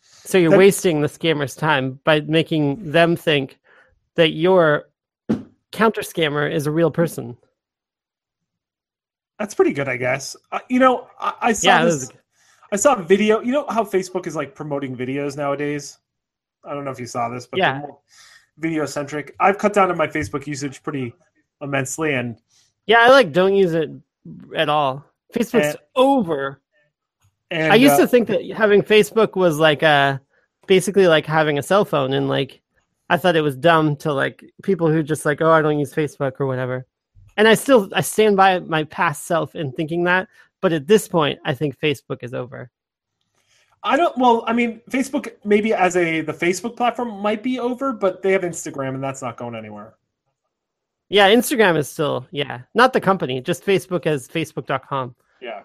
So 0.00 0.36
you're 0.38 0.50
That- 0.50 0.58
wasting 0.58 1.00
the 1.00 1.08
scammer's 1.08 1.54
time 1.54 2.00
by 2.04 2.20
making 2.22 2.90
them 2.90 3.14
think 3.16 3.58
that 4.16 4.30
your 4.30 4.88
counter 5.72 6.02
scammer 6.02 6.50
is 6.50 6.66
a 6.66 6.70
real 6.70 6.90
person. 6.90 7.36
That's 9.38 9.54
pretty 9.54 9.72
good, 9.72 9.88
I 9.88 9.96
guess. 9.96 10.36
Uh, 10.52 10.60
you 10.68 10.78
know, 10.78 11.08
I, 11.18 11.34
I 11.40 11.52
saw 11.52 11.68
Yeah, 11.68 11.84
this. 11.84 12.10
I 12.72 12.76
saw 12.76 12.94
a 12.94 13.02
video. 13.02 13.40
You 13.40 13.52
know 13.52 13.66
how 13.68 13.82
Facebook 13.84 14.26
is 14.26 14.36
like 14.36 14.54
promoting 14.54 14.96
videos 14.96 15.36
nowadays. 15.36 15.98
I 16.64 16.72
don't 16.74 16.84
know 16.84 16.90
if 16.90 17.00
you 17.00 17.06
saw 17.06 17.28
this, 17.28 17.46
but 17.46 17.58
Yeah. 17.58 17.82
video 18.58 18.86
centric. 18.86 19.34
I've 19.40 19.58
cut 19.58 19.72
down 19.74 19.90
on 19.90 19.96
my 19.98 20.06
Facebook 20.06 20.46
usage 20.46 20.82
pretty 20.82 21.12
immensely, 21.60 22.14
and 22.14 22.38
Yeah, 22.86 22.98
I 23.00 23.08
like 23.10 23.32
don't 23.32 23.54
use 23.54 23.74
it 23.74 23.90
at 24.56 24.68
all. 24.68 25.04
Facebook's 25.34 25.74
And- 25.74 25.78
over. 25.96 26.60
and 27.50 27.72
I 27.72 27.76
used 27.76 27.94
uh, 27.94 27.98
to 27.98 28.06
think 28.06 28.28
that 28.28 28.48
having 28.52 28.82
Facebook 28.82 29.36
was 29.36 29.58
like 29.58 29.82
uh 29.82 30.18
basically 30.66 31.06
like 31.08 31.26
having 31.26 31.58
a 31.58 31.62
cell 31.62 31.84
phone 31.84 32.12
and 32.12 32.28
like 32.28 32.62
I 33.10 33.16
thought 33.16 33.36
it 33.36 33.42
was 33.42 33.56
dumb 33.56 33.96
to 33.96 34.12
like 34.12 34.44
people 34.62 34.90
who 34.90 35.02
just 35.02 35.24
like, 35.24 35.40
oh, 35.40 35.50
I 35.50 35.62
don't 35.62 35.78
use 35.78 35.92
Facebook 35.92 36.40
or 36.40 36.46
whatever. 36.46 36.86
And 37.36 37.48
I 37.48 37.54
still 37.54 37.88
I 37.92 38.00
stand 38.00 38.36
by 38.36 38.60
my 38.60 38.84
past 38.84 39.26
self 39.26 39.54
in 39.54 39.72
thinking 39.72 40.04
that, 40.04 40.28
but 40.60 40.72
at 40.72 40.86
this 40.86 41.08
point 41.08 41.38
I 41.44 41.54
think 41.54 41.78
Facebook 41.78 42.22
is 42.22 42.32
over. 42.32 42.70
I 43.82 43.96
don't. 43.98 44.16
Well, 44.16 44.44
I 44.46 44.54
mean, 44.54 44.80
Facebook 44.90 45.32
maybe 45.44 45.74
as 45.74 45.96
a 45.96 46.22
the 46.22 46.32
Facebook 46.32 46.76
platform 46.76 47.20
might 47.20 47.42
be 47.42 47.58
over, 47.58 47.92
but 47.92 48.22
they 48.22 48.32
have 48.32 48.40
Instagram, 48.42 48.94
and 48.94 49.04
that's 49.04 49.20
not 49.20 49.36
going 49.36 49.54
anywhere. 49.54 49.94
Yeah, 51.10 51.28
Instagram 51.30 51.76
is 51.76 51.88
still 51.88 52.26
yeah, 52.30 52.62
not 52.74 52.94
the 52.94 53.00
company, 53.00 53.42
just 53.42 53.64
Facebook 53.64 54.06
as 54.06 54.26
facebook.com. 54.26 55.14
Yeah. 55.42 55.62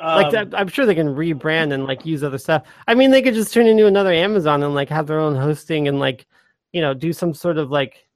Like 0.00 0.26
Um, 0.26 0.32
that, 0.32 0.58
I'm 0.58 0.68
sure 0.68 0.86
they 0.86 0.94
can 0.94 1.08
rebrand 1.14 1.72
and 1.72 1.84
like 1.84 2.04
use 2.04 2.22
other 2.24 2.38
stuff. 2.38 2.64
I 2.86 2.94
mean, 2.94 3.10
they 3.10 3.22
could 3.22 3.34
just 3.34 3.52
turn 3.52 3.66
into 3.66 3.86
another 3.86 4.12
Amazon 4.12 4.62
and 4.62 4.74
like 4.74 4.88
have 4.88 5.06
their 5.06 5.20
own 5.20 5.34
hosting 5.36 5.88
and 5.88 5.98
like, 5.98 6.26
you 6.72 6.80
know, 6.80 6.94
do 6.94 7.12
some 7.12 7.32
sort 7.34 7.58
of 7.58 7.70
like 7.70 8.06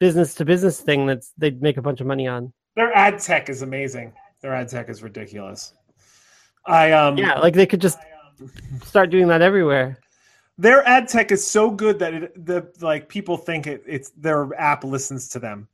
business 0.00 0.34
to 0.34 0.44
business 0.44 0.80
thing 0.80 1.06
that's 1.06 1.32
they'd 1.38 1.62
make 1.62 1.76
a 1.76 1.82
bunch 1.82 2.00
of 2.00 2.06
money 2.06 2.28
on. 2.28 2.52
Their 2.76 2.92
ad 2.94 3.20
tech 3.20 3.48
is 3.48 3.62
amazing. 3.62 4.12
Their 4.42 4.54
ad 4.54 4.68
tech 4.68 4.88
is 4.88 5.02
ridiculous. 5.02 5.72
I 6.66 6.92
um 6.92 7.16
Yeah, 7.16 7.38
like 7.38 7.54
they 7.54 7.66
could 7.66 7.80
just 7.80 7.98
start 8.84 9.10
doing 9.10 9.28
that 9.28 9.40
everywhere. 9.42 9.98
their 10.58 10.86
ad 10.86 11.08
tech 11.08 11.32
is 11.32 11.46
so 11.46 11.70
good 11.70 11.98
that 12.00 12.14
it 12.14 12.46
the 12.46 12.70
like 12.80 13.08
people 13.08 13.36
think 13.36 13.66
it, 13.66 13.82
it's 13.86 14.10
their 14.10 14.48
app 14.60 14.84
listens 14.84 15.28
to 15.30 15.38
them. 15.38 15.68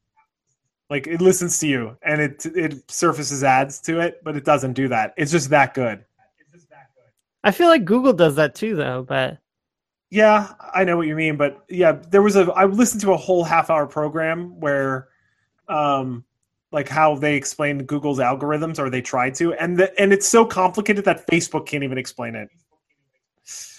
Like 0.90 1.06
it 1.06 1.20
listens 1.20 1.58
to 1.60 1.68
you 1.68 1.96
and 2.02 2.20
it 2.20 2.44
it 2.46 2.90
surfaces 2.90 3.44
ads 3.44 3.80
to 3.82 4.00
it, 4.00 4.22
but 4.24 4.36
it 4.36 4.44
doesn't 4.44 4.72
do 4.72 4.88
that. 4.88 5.14
It's 5.16 5.30
just 5.30 5.48
that 5.50 5.72
good. 5.72 6.04
I 7.44 7.52
feel 7.52 7.68
like 7.68 7.84
Google 7.84 8.12
does 8.12 8.34
that 8.34 8.56
too, 8.56 8.74
though. 8.74 9.04
But 9.06 9.38
Yeah, 10.10 10.52
I 10.74 10.82
know 10.82 10.96
what 10.96 11.06
you 11.06 11.14
mean, 11.14 11.36
but 11.36 11.64
yeah, 11.68 11.92
there 12.10 12.22
was 12.22 12.34
a 12.34 12.52
I 12.52 12.64
listened 12.64 13.00
to 13.02 13.12
a 13.12 13.16
whole 13.16 13.44
half 13.44 13.70
hour 13.70 13.86
program 13.86 14.58
where 14.58 15.08
um 15.68 16.24
like 16.72 16.88
how 16.88 17.14
they 17.14 17.36
explained 17.36 17.86
Google's 17.86 18.18
algorithms 18.18 18.80
or 18.80 18.90
they 18.90 19.00
tried 19.00 19.36
to 19.36 19.54
and 19.54 19.76
the, 19.76 20.00
and 20.00 20.12
it's 20.12 20.26
so 20.26 20.44
complicated 20.44 21.04
that 21.04 21.24
Facebook 21.28 21.66
can't 21.66 21.84
even 21.84 21.98
explain 21.98 22.34
it. 22.34 22.48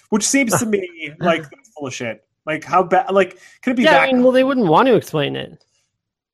Which 0.09 0.25
seems 0.25 0.57
to 0.59 0.65
me 0.65 1.11
like 1.19 1.43
full 1.75 1.87
of 1.87 1.93
shit. 1.93 2.25
Like 2.45 2.63
how 2.63 2.83
bad 2.83 3.11
like 3.11 3.37
could 3.61 3.71
it 3.71 3.75
be 3.75 3.83
yeah, 3.83 3.99
I 3.99 4.07
mean, 4.07 4.23
well, 4.23 4.31
they 4.31 4.45
wouldn't 4.45 4.67
want 4.67 4.87
to 4.87 4.95
explain 4.95 5.35
it. 5.35 5.61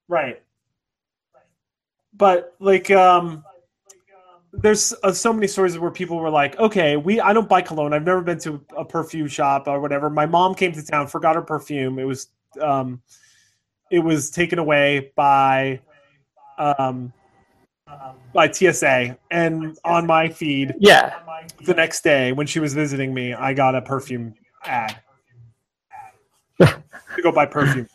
right? 0.08 0.42
But 2.18 2.56
like 2.60 2.92
um 2.92 3.44
there's 4.54 4.94
uh, 5.04 5.12
so 5.12 5.32
many 5.34 5.48
stories 5.48 5.78
where 5.78 5.92
people 5.92 6.18
were 6.18 6.30
like, 6.30 6.58
"Okay, 6.60 6.98
we 6.98 7.20
I 7.20 7.34
don't 7.34 7.48
buy 7.48 7.62
cologne. 7.62 7.94
I've 7.94 8.06
never 8.06 8.22
been 8.22 8.40
to 8.40 8.64
a 8.76 8.84
perfume 8.84 9.28
shop 9.28 9.68
or 9.68 9.80
whatever. 9.80 10.10
My 10.10 10.26
mom 10.26 10.56
came 10.56 10.72
to 10.74 10.86
town, 10.86 11.08
forgot 11.08 11.36
her 11.36 11.42
perfume. 11.42 12.00
It 12.00 12.06
was 12.06 12.30
um, 12.62 13.02
it 13.92 14.00
was 14.00 14.30
taken 14.32 14.58
away 14.60 15.12
by 15.16 15.80
um, 16.58 17.14
by 18.34 18.50
TSA, 18.52 19.18
and 19.32 19.78
on 19.84 20.08
my 20.08 20.30
feed 20.30 20.76
Yeah, 20.80 21.20
the 21.66 21.74
next 21.74 22.04
day 22.04 22.32
when 22.32 22.48
she 22.48 22.60
was 22.60 22.74
visiting 22.74 23.14
me, 23.14 23.34
I 23.34 23.54
got 23.54 23.76
a 23.76 23.82
perfume 23.82 24.34
ad 24.66 24.98
to 26.60 26.82
go 27.22 27.32
buy 27.32 27.46
perfume. 27.46 27.88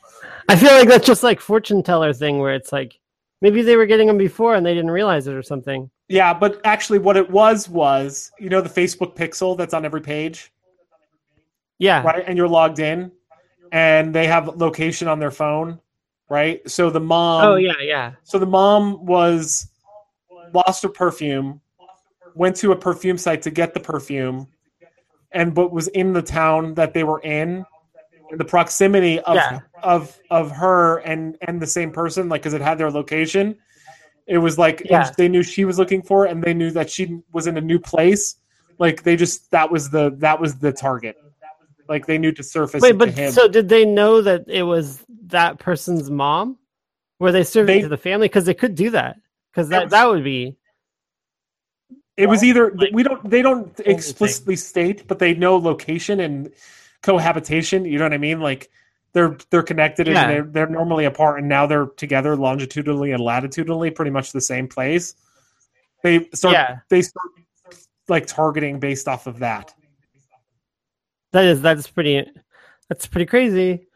I 0.49 0.57
feel 0.57 0.73
like 0.73 0.89
that's 0.89 1.07
just 1.07 1.23
like 1.23 1.41
fortune 1.41 1.83
teller 1.83 2.13
thing 2.13 2.39
where 2.39 2.55
it's 2.55 2.73
like 2.73 3.01
maybe 3.43 3.61
they 3.61 3.77
were 3.77 3.85
getting 3.85 4.07
them 4.07 4.17
before 4.17 4.55
and 4.55 4.65
they 4.65 4.73
didn't 4.73 4.93
realize 4.93 5.27
it 5.27 5.35
or 5.35 5.43
something. 5.43 5.91
Yeah, 6.09 6.33
but 6.33 6.61
actually, 6.65 7.01
what 7.01 7.19
it 7.19 7.31
was 7.31 7.69
was 7.69 8.31
you 8.39 8.49
know 8.49 8.63
the 8.63 8.71
Facebook 8.71 9.15
pixel 9.15 9.59
that's 9.59 9.75
on 9.75 9.85
every 9.85 10.01
page. 10.01 10.51
Yeah, 11.79 12.03
right? 12.03 12.25
And 12.27 12.39
you're 12.39 12.49
logged 12.49 12.79
in, 12.79 13.13
and 13.73 14.15
they 14.15 14.27
have 14.27 14.57
location 14.57 15.09
on 15.09 15.19
their 15.19 15.31
phone, 15.31 15.81
right? 16.31 16.67
So 16.71 16.89
the 16.89 17.01
mom, 17.01 17.45
oh 17.45 17.57
yeah, 17.57 17.73
yeah. 17.83 18.13
so 18.23 18.39
the 18.39 18.47
mom 18.47 19.05
was 19.05 19.69
lost 20.55 20.83
her 20.83 20.89
perfume, 20.89 21.61
went 22.35 22.57
to 22.57 22.73
a 22.73 22.77
perfume 22.77 23.19
site 23.19 23.43
to 23.43 23.51
get 23.51 23.75
the 23.75 23.81
perfume, 23.81 24.47
and 25.33 25.55
but 25.55 25.73
was 25.73 25.89
in 25.89 26.13
the 26.13 26.23
town 26.23 26.75
that 26.75 26.95
they 26.95 27.05
were 27.05 27.21
in. 27.21 27.65
The 28.37 28.45
proximity 28.45 29.21
of 29.21 29.35
Yeah. 29.37 29.61
of 29.83 30.19
of 30.31 30.51
her 30.53 30.99
and 30.99 31.37
and 31.43 31.61
the 31.61 31.67
same 31.67 31.91
person, 31.93 32.29
like 32.29 32.41
because 32.43 32.55
it 32.55 32.63
had 32.63 32.79
their 32.79 32.91
location, 32.91 33.57
it 34.27 34.39
was 34.39 34.57
like 34.59 34.83
Yeah. 34.85 35.11
they 35.19 35.29
knew 35.29 35.43
she 35.43 35.65
was 35.65 35.79
looking 35.79 36.03
for, 36.03 36.27
it, 36.27 36.31
and 36.33 36.43
they 36.43 36.55
knew 36.55 36.71
that 36.71 36.89
she 36.91 37.21
was 37.33 37.47
in 37.47 37.57
a 37.59 37.61
new 37.61 37.79
place. 37.79 38.37
Like 38.79 39.03
they 39.03 39.17
just 39.17 39.51
that 39.51 39.71
was 39.71 39.91
the 39.91 40.15
that 40.19 40.41
was 40.41 40.57
the 40.57 40.73
target. 40.73 41.17
Like 41.89 42.07
they 42.07 42.17
knew 42.17 42.33
to 42.33 42.43
surface 42.43 42.81
Wait, 42.81 42.95
it 42.95 42.99
but 42.99 43.33
so 43.33 43.49
did 43.49 43.69
they 43.69 43.85
know 43.85 44.23
that 44.23 44.45
it 44.49 44.63
was 44.63 45.05
that 45.27 45.59
person's 45.59 46.11
mom? 46.11 46.57
Were 47.19 47.33
they 47.33 47.45
serving 47.45 47.77
They- 47.77 47.83
to 47.83 47.89
the 47.89 47.97
family? 47.99 48.29
Because 48.29 48.47
they 48.47 48.55
could 48.55 48.75
do 48.75 48.91
that. 48.91 49.17
Because 49.53 49.69
That 49.69 49.91
that 49.91 49.91
that 49.91 50.09
would 50.09 50.25
be 50.25 50.57
It 52.17 52.29
was 52.29 52.43
either 52.43 52.75
we 52.93 53.03
don't 53.03 53.29
they 53.29 53.43
don't 53.43 53.79
explicitly 53.85 54.57
state, 54.57 55.07
but 55.07 55.19
they 55.19 55.35
know 55.35 55.57
location 55.57 56.21
and 56.21 56.51
cohabitation. 57.03 57.85
You 57.85 57.99
know 57.99 58.05
what 58.05 58.13
I 58.13 58.19
mean? 58.19 58.41
Like 58.41 58.71
they're 59.13 59.37
they're 59.51 59.63
connected 59.63 60.07
Yeah. 60.07 60.23
and 60.23 60.31
they're 60.31 60.43
they're 60.45 60.67
normally 60.75 61.05
apart, 61.05 61.39
and 61.39 61.49
now 61.49 61.67
they're 61.67 61.87
together 61.87 62.37
longitudinally 62.37 63.13
and 63.13 63.23
latitudinally, 63.23 63.91
pretty 63.91 64.11
much 64.11 64.33
the 64.33 64.41
same 64.41 64.69
place. 64.69 65.15
They 66.03 66.29
start 66.35 66.55
Yeah. 66.55 66.79
they 66.89 67.03
start 67.03 67.27
like 68.09 68.27
targeting 68.27 68.81
based 68.81 69.09
off 69.09 69.27
of 69.27 69.39
that. 69.41 69.75
that 71.33 71.45
is 71.45 71.61
that's 71.63 71.87
pretty 71.89 72.27
that's 72.89 73.07
pretty 73.07 73.27
crazy. 73.27 73.87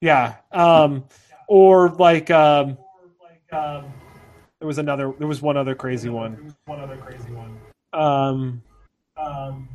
Yeah. 0.00 0.36
Um 0.52 1.04
or 1.48 1.90
like 1.90 2.30
um 2.30 2.78
there 3.52 4.66
was 4.66 4.78
another 4.78 5.12
there 5.18 5.28
was 5.28 5.42
one 5.42 5.56
other 5.56 5.74
crazy 5.74 6.08
one. 6.08 6.54
One 6.66 6.80
other 6.80 6.96
crazy 6.96 7.30
one. 7.32 7.58
Um 7.92 8.62
um 9.16 9.68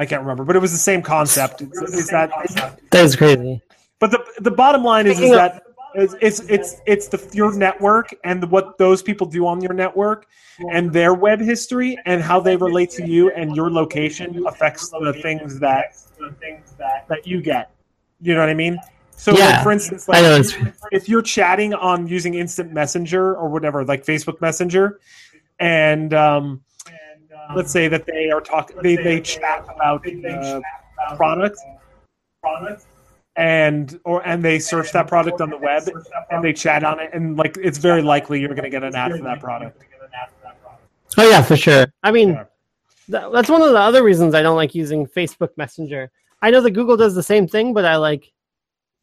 I 0.00 0.06
can't 0.06 0.22
remember, 0.22 0.44
but 0.44 0.56
it 0.56 0.60
was 0.60 0.72
the 0.72 0.78
same 0.78 1.02
concept. 1.02 1.60
Is, 1.60 1.70
is 2.02 2.08
that 2.08 2.30
That 2.90 3.04
is 3.04 3.14
crazy. 3.16 3.60
but 3.98 4.10
the 4.10 4.20
the 4.40 4.50
bottom 4.50 4.82
line 4.82 5.06
is, 5.06 5.20
is 5.20 5.30
that 5.32 5.62
it's 5.94 6.14
it's 6.22 6.40
it's 6.48 6.76
it's 6.86 7.08
the 7.08 7.20
your 7.32 7.52
network 7.52 8.08
and 8.24 8.50
what 8.50 8.78
those 8.78 9.02
people 9.02 9.26
do 9.26 9.46
on 9.46 9.60
your 9.60 9.74
network 9.74 10.26
and 10.72 10.92
their 10.92 11.12
web 11.14 11.40
history 11.40 11.98
and 12.06 12.22
how 12.22 12.38
they 12.40 12.56
relate 12.56 12.90
to 12.98 13.06
you 13.06 13.30
and 13.32 13.54
your 13.56 13.70
location 13.70 14.46
affects 14.46 14.88
the 14.90 15.12
things 15.20 15.58
that 15.58 15.94
that 17.08 17.26
you 17.26 17.42
get. 17.42 17.70
You 18.22 18.34
know 18.34 18.40
what 18.40 18.48
I 18.48 18.54
mean? 18.54 18.78
So, 19.16 19.32
like, 19.32 19.62
for 19.62 19.70
instance, 19.72 20.08
I 20.08 20.22
know 20.22 20.36
like 20.36 20.46
it's- 20.60 20.74
if 20.92 21.08
you're 21.10 21.20
chatting 21.22 21.74
on 21.74 22.06
using 22.06 22.34
Instant 22.34 22.72
Messenger 22.72 23.34
or 23.36 23.50
whatever, 23.50 23.84
like 23.84 24.02
Facebook 24.06 24.40
Messenger, 24.40 24.98
and 25.58 26.14
um, 26.14 26.62
let's 27.54 27.70
say 27.70 27.88
that 27.88 28.06
they 28.06 28.30
are 28.30 28.40
talking, 28.40 28.76
they 28.82 28.96
they 28.96 29.20
chat 29.20 29.64
about 29.74 30.06
uh, 30.06 30.60
product, 31.16 31.58
and 33.36 34.00
or 34.04 34.26
and 34.26 34.42
they 34.44 34.58
search 34.58 34.92
that 34.92 35.06
product 35.08 35.40
on 35.40 35.50
the 35.50 35.56
web 35.56 35.88
and 36.30 36.44
they 36.44 36.52
chat 36.52 36.84
on 36.84 37.00
it, 37.00 37.10
and 37.12 37.36
like 37.36 37.56
it's 37.56 37.78
very 37.78 38.02
likely 38.02 38.40
you're 38.40 38.48
going 38.50 38.64
to 38.64 38.70
get 38.70 38.82
an 38.82 38.94
ad 38.94 39.12
for 39.12 39.22
that 39.22 39.40
product. 39.40 39.82
Oh 41.18 41.28
yeah, 41.28 41.42
for 41.42 41.56
sure. 41.56 41.86
I 42.02 42.12
mean, 42.12 42.30
Yeah. 42.30 42.44
th- 43.10 43.32
that's 43.32 43.48
one 43.48 43.62
of 43.62 43.70
the 43.70 43.78
other 43.78 44.02
reasons 44.02 44.34
I 44.34 44.42
don't 44.42 44.56
like 44.56 44.74
using 44.74 45.06
Facebook 45.06 45.50
Messenger. 45.56 46.10
I 46.42 46.50
know 46.50 46.60
that 46.60 46.70
Google 46.70 46.96
does 46.96 47.14
the 47.14 47.22
same 47.22 47.46
thing, 47.48 47.74
but 47.74 47.84
I 47.84 47.96
like 47.96 48.32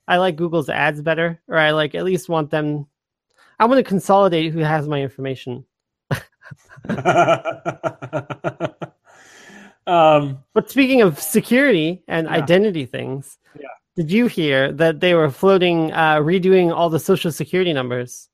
I 0.08 0.18
like 0.18 0.36
Google's 0.38 0.70
ads 0.70 1.02
better, 1.02 1.40
or 1.48 1.58
I 1.58 1.72
like 1.72 1.96
at 1.96 2.06
least 2.06 2.30
want 2.30 2.50
them. 2.50 2.88
I 3.60 3.66
want 3.66 3.80
to 3.80 3.84
consolidate 3.84 4.54
who 4.54 4.60
has 4.60 4.88
my 4.88 5.02
information. 5.02 5.66
um, 9.88 10.44
But 10.54 10.70
speaking 10.70 11.02
of 11.02 11.20
security 11.20 12.04
and 12.08 12.28
Yeah. 12.28 12.34
identity 12.34 12.86
things, 12.86 13.38
Yeah. 13.60 13.68
did 13.96 14.12
you 14.12 14.28
hear 14.28 14.72
that 14.74 15.00
they 15.00 15.14
were 15.14 15.30
floating, 15.30 15.92
uh, 15.94 16.18
redoing 16.18 16.74
all 16.76 16.90
the 16.90 17.00
social 17.00 17.32
security 17.32 17.74
numbers? 17.74 18.30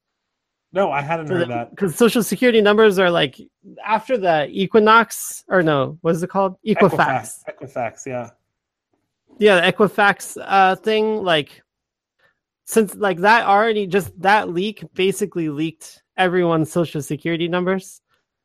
No, 0.71 0.91
I 0.91 1.01
hadn't 1.01 1.27
heard 1.27 1.49
that. 1.49 1.69
Because 1.69 1.95
social 1.95 2.23
security 2.23 2.59
numbers 2.59 2.97
are 2.97 3.11
like 3.11 3.39
after 3.85 4.17
the 4.17 4.47
Equinox, 4.49 5.43
or 5.47 5.61
no, 5.61 5.99
what 6.01 6.15
is 6.15 6.23
it 6.23 6.31
called? 6.31 6.55
Equifax. 6.65 6.97
Equifax, 6.97 7.43
Equifax 7.47 8.05
yeah. 8.07 8.29
Yeah, 9.37 9.61
the 9.61 9.71
Equifax 9.71 10.35
uh, 10.43 10.75
thing, 10.75 11.23
like 11.23 11.61
since 12.65 12.95
like 12.95 13.19
that 13.19 13.45
already 13.45 13.85
just 13.85 14.19
that 14.21 14.49
leak 14.49 14.83
basically 14.95 15.49
leaked 15.49 16.01
everyone's 16.17 16.71
social 16.71 17.01
security 17.03 17.47
numbers. 17.47 18.01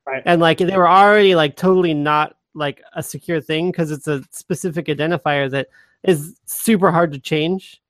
Right. 0.08 0.22
And 0.24 0.40
like 0.40 0.56
they 0.56 0.76
were 0.76 0.88
already 0.88 1.34
like 1.34 1.54
totally 1.54 1.92
not 1.92 2.34
like 2.54 2.82
a 2.94 3.02
secure 3.02 3.42
thing 3.42 3.70
because 3.70 3.90
it's 3.90 4.08
a 4.08 4.22
specific 4.30 4.86
identifier 4.86 5.50
that 5.50 5.68
is 6.02 6.40
super 6.46 6.90
hard 6.90 7.12
to 7.12 7.18
change. 7.18 7.82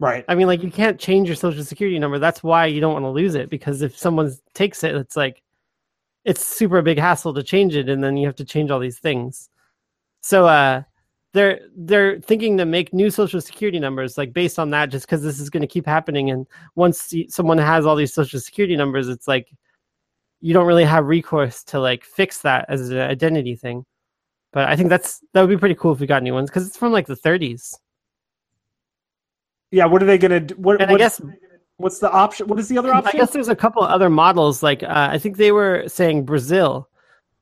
Right. 0.00 0.24
I 0.28 0.34
mean, 0.34 0.46
like 0.46 0.62
you 0.62 0.70
can't 0.70 0.98
change 0.98 1.28
your 1.28 1.36
social 1.36 1.62
security 1.62 1.98
number. 1.98 2.18
That's 2.18 2.42
why 2.42 2.66
you 2.66 2.80
don't 2.80 2.94
want 2.94 3.04
to 3.04 3.10
lose 3.10 3.34
it 3.34 3.50
because 3.50 3.82
if 3.82 3.98
someone 3.98 4.32
takes 4.54 4.82
it, 4.82 4.94
it's 4.94 5.14
like 5.14 5.42
it's 6.24 6.44
super 6.44 6.80
big 6.80 6.98
hassle 6.98 7.34
to 7.34 7.42
change 7.42 7.76
it, 7.76 7.90
and 7.90 8.02
then 8.02 8.16
you 8.16 8.26
have 8.26 8.36
to 8.36 8.46
change 8.46 8.70
all 8.70 8.80
these 8.80 8.98
things. 8.98 9.50
So 10.22 10.46
uh, 10.46 10.84
they're 11.34 11.60
they're 11.76 12.18
thinking 12.20 12.56
to 12.56 12.64
make 12.64 12.94
new 12.94 13.10
social 13.10 13.42
security 13.42 13.78
numbers 13.78 14.16
like 14.16 14.32
based 14.32 14.58
on 14.58 14.70
that, 14.70 14.88
just 14.88 15.06
because 15.06 15.22
this 15.22 15.38
is 15.38 15.50
going 15.50 15.60
to 15.60 15.66
keep 15.66 15.84
happening. 15.84 16.30
And 16.30 16.46
once 16.76 17.12
someone 17.28 17.58
has 17.58 17.84
all 17.84 17.96
these 17.96 18.14
social 18.14 18.40
security 18.40 18.74
numbers, 18.74 19.08
it's 19.08 19.28
like 19.28 19.52
you 20.40 20.54
don't 20.54 20.66
really 20.66 20.84
have 20.84 21.06
recourse 21.06 21.64
to 21.64 21.80
like 21.80 22.04
fix 22.04 22.38
that 22.42 22.66
as 22.68 22.90
an 22.90 22.98
identity 22.98 23.56
thing. 23.56 23.84
But 24.52 24.68
I 24.68 24.76
think 24.76 24.88
that's 24.88 25.20
that 25.34 25.40
would 25.40 25.50
be 25.50 25.58
pretty 25.58 25.74
cool 25.74 25.92
if 25.92 26.00
we 26.00 26.06
got 26.06 26.22
new 26.22 26.34
ones 26.34 26.50
because 26.50 26.66
it's 26.66 26.76
from 26.76 26.92
like 26.92 27.06
the 27.06 27.16
30s. 27.16 27.74
Yeah, 29.70 29.84
what 29.86 30.02
are 30.02 30.06
they 30.06 30.18
gonna 30.18 30.40
do? 30.40 30.54
What, 30.56 30.80
And 30.80 30.90
what- 30.90 31.00
I 31.00 31.04
guess 31.04 31.20
what's 31.76 31.98
the 31.98 32.10
option? 32.10 32.48
What 32.48 32.58
is 32.58 32.68
the 32.68 32.78
other 32.78 32.92
option? 32.92 33.10
I 33.14 33.18
guess 33.18 33.32
there's 33.32 33.48
a 33.48 33.56
couple 33.56 33.82
other 33.82 34.10
models. 34.10 34.62
Like 34.62 34.82
uh, 34.82 35.08
I 35.10 35.18
think 35.18 35.36
they 35.36 35.52
were 35.52 35.84
saying 35.86 36.24
Brazil 36.24 36.88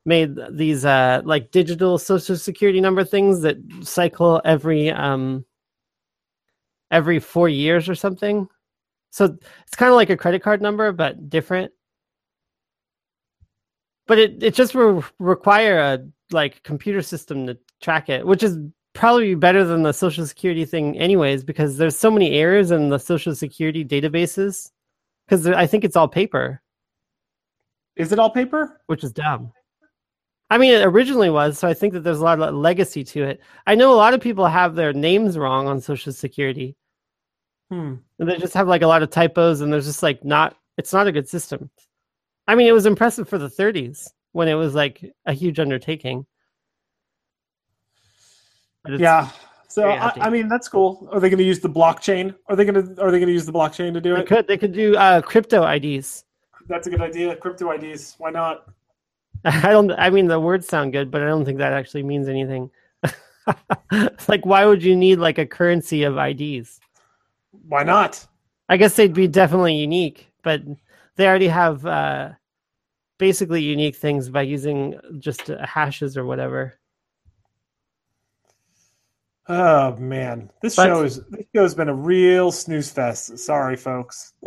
made 0.05 0.37
these 0.51 0.85
uh, 0.85 1.21
like 1.25 1.51
digital 1.51 1.97
social 1.97 2.37
security 2.37 2.79
number 2.81 3.03
things 3.03 3.41
that 3.41 3.57
cycle 3.81 4.41
every 4.45 4.89
um, 4.91 5.45
every 6.91 7.19
four 7.19 7.49
years 7.49 7.87
or 7.89 7.95
something. 7.95 8.47
So 9.11 9.25
it's 9.65 9.75
kind 9.75 9.89
of 9.89 9.95
like 9.95 10.09
a 10.09 10.17
credit 10.17 10.41
card 10.43 10.61
number, 10.61 10.91
but 10.91 11.29
different. 11.29 11.71
But 14.07 14.19
it 14.19 14.41
it 14.43 14.53
just 14.53 14.73
re- 14.75 15.01
require 15.19 15.79
a 15.79 15.99
like 16.31 16.63
computer 16.63 17.01
system 17.01 17.47
to 17.47 17.57
track 17.81 18.09
it, 18.09 18.25
which 18.25 18.43
is 18.43 18.57
probably 18.93 19.35
better 19.35 19.63
than 19.63 19.83
the 19.83 19.91
social 19.93 20.25
security 20.25 20.65
thing 20.65 20.97
anyways 20.97 21.43
because 21.43 21.77
there's 21.77 21.95
so 21.95 22.09
many 22.09 22.31
errors 22.33 22.71
in 22.71 22.89
the 22.89 22.97
social 22.97 23.35
security 23.35 23.85
databases 23.85 24.71
because 25.27 25.45
I 25.47 25.67
think 25.67 25.83
it's 25.83 25.95
all 25.95 26.07
paper, 26.07 26.61
Is 27.95 28.11
it 28.11 28.17
all 28.17 28.31
paper? 28.31 28.81
which 28.87 29.03
is 29.03 29.11
dumb. 29.11 29.51
I 30.49 30.57
mean, 30.57 30.73
it 30.73 30.83
originally 30.85 31.29
was, 31.29 31.59
so 31.59 31.67
I 31.67 31.73
think 31.73 31.93
that 31.93 31.99
there's 32.05 32.19
a 32.21 32.23
lot 32.23 32.39
of 32.41 32.55
legacy 32.55 33.03
to 33.03 33.23
it. 33.23 33.41
I 33.67 33.75
know 33.75 33.93
a 33.93 33.95
lot 33.97 34.13
of 34.13 34.21
people 34.21 34.47
have 34.47 34.73
their 34.75 34.93
names 34.93 35.37
wrong 35.37 35.67
on 35.67 35.79
Social 35.81 36.13
Security, 36.13 36.75
Hmm. 37.69 37.95
and 38.17 38.29
they 38.29 38.37
just 38.37 38.53
have 38.53 38.67
like 38.69 38.81
a 38.81 38.87
lot 38.87 39.03
of 39.03 39.09
typos, 39.09 39.59
and 39.61 39.71
there's 39.71 39.85
just 39.85 40.01
like 40.01 40.23
not. 40.23 40.55
It's 40.77 40.93
not 40.93 41.05
a 41.07 41.11
good 41.11 41.27
system. 41.27 41.69
I 42.47 42.55
mean, 42.55 42.67
it 42.67 42.71
was 42.71 42.85
impressive 42.85 43.27
for 43.27 43.37
the 43.37 43.49
30s 43.49 44.09
when 44.31 44.47
it 44.47 44.53
was 44.53 44.73
like 44.73 45.03
a 45.25 45.33
huge 45.33 45.59
undertaking. 45.59 46.25
Yeah. 48.87 49.29
So 49.67 49.89
I, 49.89 50.13
I 50.21 50.29
mean 50.29 50.47
that's 50.47 50.69
cool. 50.69 51.07
Are 51.11 51.19
they 51.19 51.29
going 51.29 51.39
to 51.39 51.43
use 51.43 51.59
the 51.59 51.69
blockchain? 51.69 52.33
Are 52.47 52.55
they 52.55 52.65
going 52.65 52.95
to 52.95 53.01
Are 53.01 53.11
they 53.11 53.19
going 53.19 53.27
to 53.27 53.33
use 53.33 53.45
the 53.45 53.53
blockchain 53.53 53.93
to 53.93 54.01
do 54.01 54.15
they 54.15 54.21
it? 54.21 54.27
could 54.27 54.47
they 54.47 54.57
could 54.57 54.71
do 54.71 54.95
uh, 54.95 55.21
crypto 55.21 55.67
IDs. 55.67 56.23
That's 56.67 56.87
a 56.87 56.89
good 56.89 57.01
idea. 57.01 57.35
Crypto 57.35 57.71
IDs. 57.71 58.15
Why 58.17 58.31
not? 58.31 58.65
I 59.45 59.69
don't. 59.69 59.91
I 59.91 60.09
mean, 60.09 60.27
the 60.27 60.39
words 60.39 60.67
sound 60.67 60.93
good, 60.93 61.11
but 61.11 61.21
I 61.21 61.25
don't 61.25 61.45
think 61.45 61.57
that 61.59 61.73
actually 61.73 62.03
means 62.03 62.27
anything. 62.27 62.71
like, 64.27 64.45
why 64.45 64.65
would 64.65 64.83
you 64.83 64.95
need 64.95 65.19
like 65.19 65.37
a 65.37 65.45
currency 65.45 66.03
of 66.03 66.17
IDs? 66.17 66.79
Why 67.67 67.83
not? 67.83 68.25
I 68.69 68.77
guess 68.77 68.95
they'd 68.95 69.13
be 69.13 69.27
definitely 69.27 69.75
unique, 69.75 70.29
but 70.43 70.61
they 71.15 71.27
already 71.27 71.47
have 71.47 71.85
uh, 71.85 72.31
basically 73.17 73.61
unique 73.61 73.95
things 73.95 74.29
by 74.29 74.43
using 74.43 74.99
just 75.19 75.49
uh, 75.49 75.65
hashes 75.65 76.17
or 76.17 76.25
whatever. 76.25 76.79
Oh 79.49 79.95
man, 79.95 80.51
this 80.61 80.75
But- 80.75 80.87
show 80.87 81.03
is 81.03 81.21
this 81.29 81.45
show's 81.55 81.73
been 81.75 81.89
a 81.89 81.93
real 81.93 82.51
snooze 82.51 82.91
fest. 82.91 83.37
Sorry, 83.39 83.77
folks. 83.77 84.33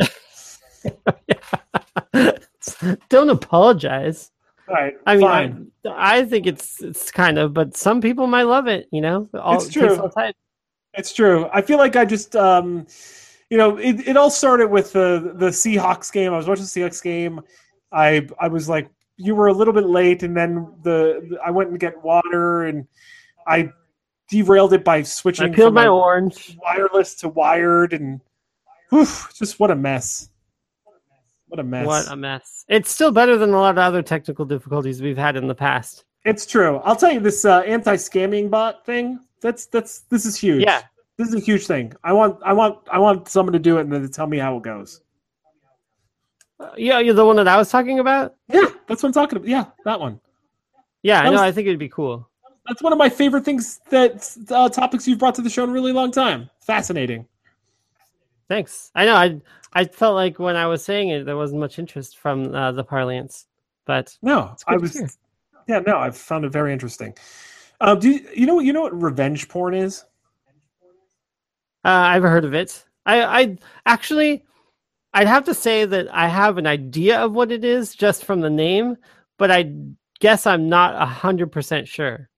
don't 3.09 3.31
apologize. 3.31 4.31
All 4.68 4.75
right, 4.77 4.95
I 5.07 5.16
mean, 5.16 5.23
fine. 5.27 5.71
I, 5.87 6.18
I 6.18 6.25
think 6.27 6.47
it's 6.47 6.81
it's 6.83 7.11
kind 7.11 7.39
of, 7.39 7.53
but 7.55 7.77
some 7.77 8.01
people 8.01 8.27
might 8.27 8.45
love 8.45 8.68
it. 8.68 8.89
You 8.93 9.01
know, 9.01 9.29
all, 9.35 9.57
It's 9.57 9.68
true. 9.68 9.97
time. 10.16 10.33
It's 10.95 11.12
true. 11.12 11.49
I 11.53 11.62
feel 11.62 11.79
like 11.79 11.97
I 11.97 12.05
just, 12.05 12.37
um, 12.37 12.87
you 13.49 13.57
know, 13.59 13.77
it, 13.79 14.07
it 14.09 14.16
all 14.16 14.31
started 14.31 14.68
with 14.68 14.93
the 14.93 15.33
the 15.35 15.49
Seahawks 15.49 16.12
game. 16.12 16.33
I 16.33 16.37
was 16.37 16.47
watching 16.47 16.64
the 16.64 16.68
Seahawks 16.71 17.03
game. 17.03 17.41
I 17.93 18.26
I 18.38 18.49
was 18.49 18.68
like, 18.68 18.91
you 19.16 19.34
were 19.34 19.49
a 19.49 19.53
little 19.53 19.74
bit 19.74 19.86
late, 19.86 20.22
and 20.22 20.36
then 20.36 20.72
the, 20.82 21.38
I 21.45 21.51
went 21.51 21.70
and 21.70 21.78
get 21.78 22.03
water, 22.03 22.64
and 22.64 22.86
I 23.47 23.70
derailed 24.30 24.72
it 24.72 24.84
by 24.84 25.03
switching. 25.03 25.53
I 25.53 25.55
peeled 25.55 25.68
from 25.68 25.74
my 25.74 25.88
orange. 25.88 26.57
wireless 26.62 27.14
to 27.16 27.28
wired, 27.28 27.93
and 27.93 28.20
whew, 28.91 29.07
just 29.34 29.61
what 29.61 29.70
a 29.70 29.76
mess. 29.76 30.30
What 31.49 31.59
a 31.59 31.64
mess. 31.64 31.86
What 31.86 32.11
a 32.11 32.16
mess! 32.16 32.64
It's 32.68 32.91
still 32.91 33.11
better 33.11 33.36
than 33.36 33.51
a 33.51 33.59
lot 33.59 33.72
of 33.72 33.78
other 33.78 34.03
technical 34.03 34.45
difficulties 34.45 35.03
we've 35.03 35.18
had 35.18 35.36
in 35.36 35.49
the 35.49 35.55
past. 35.55 36.05
It's 36.24 36.47
true. 36.47 36.78
I'll 36.84 36.97
tell 36.97 37.12
you 37.12 37.20
this 37.20 37.45
uh, 37.45 37.61
anti-scamming 37.61 38.51
bot 38.51 38.86
thing. 38.86 39.18
That's 39.41 39.66
that's 39.66 40.01
this 40.03 40.24
is 40.24 40.36
huge. 40.36 40.62
Yeah. 40.62 40.82
This 41.16 41.28
is 41.28 41.34
a 41.34 41.41
huge 41.41 41.66
thing. 41.66 41.93
I 42.05 42.12
want 42.12 42.38
I 42.43 42.53
want 42.53 42.78
I 42.91 42.99
want 42.99 43.28
someone 43.28 43.53
to 43.53 43.59
do 43.59 43.78
it 43.78 43.82
and 43.82 43.93
then 43.93 44.03
to 44.03 44.09
tell 44.09 44.26
me 44.26 44.38
how 44.38 44.57
it 44.57 44.62
goes. 44.62 45.03
Uh, 46.61 46.71
yeah, 46.77 46.99
you're 46.99 47.15
the 47.15 47.25
one 47.25 47.37
that 47.37 47.49
I 47.49 47.57
was 47.57 47.71
talking 47.71 47.99
about. 48.01 48.35
Yeah, 48.49 48.67
that's 48.87 49.03
what 49.03 49.09
I'm 49.09 49.13
talking 49.15 49.39
about. 49.39 49.49
Yeah, 49.49 49.65
that 49.87 49.99
one. 49.99 50.21
Yeah, 51.03 51.21
I 51.21 51.25
know. 51.25 51.33
was- 51.33 51.41
I 51.41 51.53
think 51.53 51.67
it'd 51.67 51.79
be 51.79 51.89
cool. 51.89 52.29
That's 52.69 52.83
one 52.83 52.93
of 52.93 52.99
my 52.99 53.09
favorite 53.09 53.45
things 53.45 53.81
that 53.89 54.37
uh, 54.51 54.69
topics 54.69 55.09
you've 55.09 55.19
brought 55.19 55.35
to 55.37 55.43
the 55.43 55.49
show 55.51 55.65
in 55.65 55.71
a 55.71 55.73
really 55.73 55.93
long 55.93 56.13
time. 56.13 56.51
Fascinating. 56.61 57.27
Thanks. 58.49 58.93
I 58.95 59.07
know. 59.07 59.15
I 59.15 59.41
I 59.73 59.85
felt 59.87 60.15
like 60.15 60.39
when 60.39 60.57
I 60.57 60.67
was 60.67 60.85
saying 60.85 61.09
it, 61.09 61.25
there 61.25 61.37
wasn't 61.37 61.61
much 61.61 61.79
interest 61.79 62.19
from 62.19 62.55
uh, 62.55 62.73
the 62.73 62.85
parlance, 62.85 63.47
but 63.87 64.17
No, 64.23 64.55
I 64.67 64.77
was. 64.77 64.93
hear. 64.93 65.09
Yeah, 65.69 65.81
no, 65.87 65.99
I 65.99 66.11
found 66.11 66.45
it 66.45 66.51
very 66.53 66.73
interesting. 66.73 67.15
Um, 67.81 67.99
do 67.99 68.11
you, 68.11 68.29
you 68.37 68.47
know 68.47 68.61
you 68.61 68.73
know 68.73 68.83
what 68.83 69.03
revenge 69.03 69.49
porn 69.49 69.75
is? 69.75 70.05
uh, 71.85 71.89
I've 71.89 72.23
heard 72.23 72.45
of 72.45 72.55
it. 72.55 72.85
I 73.07 73.23
I 73.43 73.59
actually, 73.87 74.45
I'd 75.13 75.27
have 75.27 75.45
to 75.45 75.55
say 75.55 75.85
that 75.85 76.07
I 76.15 76.29
have 76.29 76.57
an 76.59 76.67
idea 76.67 77.19
of 77.19 77.33
what 77.33 77.51
it 77.51 77.65
is 77.65 77.95
just 77.95 78.25
from 78.25 78.41
the 78.41 78.51
name, 78.51 78.97
but 79.39 79.51
I 79.51 79.73
guess 80.21 80.47
I'm 80.47 80.69
not 80.69 81.01
a 81.01 81.07
hundred 81.07 81.51
percent 81.51 81.89
sure. 81.89 82.29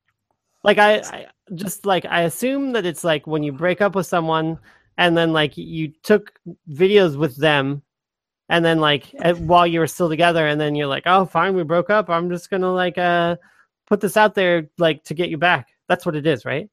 Like 0.65 0.79
I, 0.79 0.99
I 0.99 1.27
just 1.55 1.85
like 1.85 2.07
I 2.07 2.23
assume 2.23 2.73
that 2.73 2.87
it's 2.87 3.05
like 3.05 3.27
when 3.27 3.43
you 3.43 3.53
break 3.53 3.81
up 3.81 3.95
with 3.95 4.07
someone 4.07 4.59
and 4.97 5.17
then 5.17 5.33
like 5.33 5.57
you 5.57 5.93
took 6.03 6.39
videos 6.71 7.17
with 7.17 7.37
them 7.37 7.83
and 8.49 8.65
then 8.65 8.81
like 8.81 9.13
at- 9.21 9.39
while 9.41 9.67
you 9.67 9.81
were 9.81 9.87
still 9.87 10.09
together 10.09 10.47
and 10.47 10.61
then 10.61 10.75
you're 10.75 10.87
like 10.87 11.05
oh 11.07 11.25
fine 11.25 11.55
we 11.57 11.63
broke 11.63 11.91
up 11.91 12.11
i'm 12.11 12.29
just 12.29 12.51
gonna 12.51 12.73
like 12.73 12.99
uh 12.99 13.35
put 13.87 14.01
this 14.01 14.17
out 14.17 14.35
there 14.35 14.69
like 14.79 15.03
to 15.05 15.15
get 15.15 15.31
you 15.31 15.39
back 15.39 15.69
that's 15.89 16.05
what 16.05 16.15
it 16.17 16.27
is 16.27 16.45
right 16.45 16.69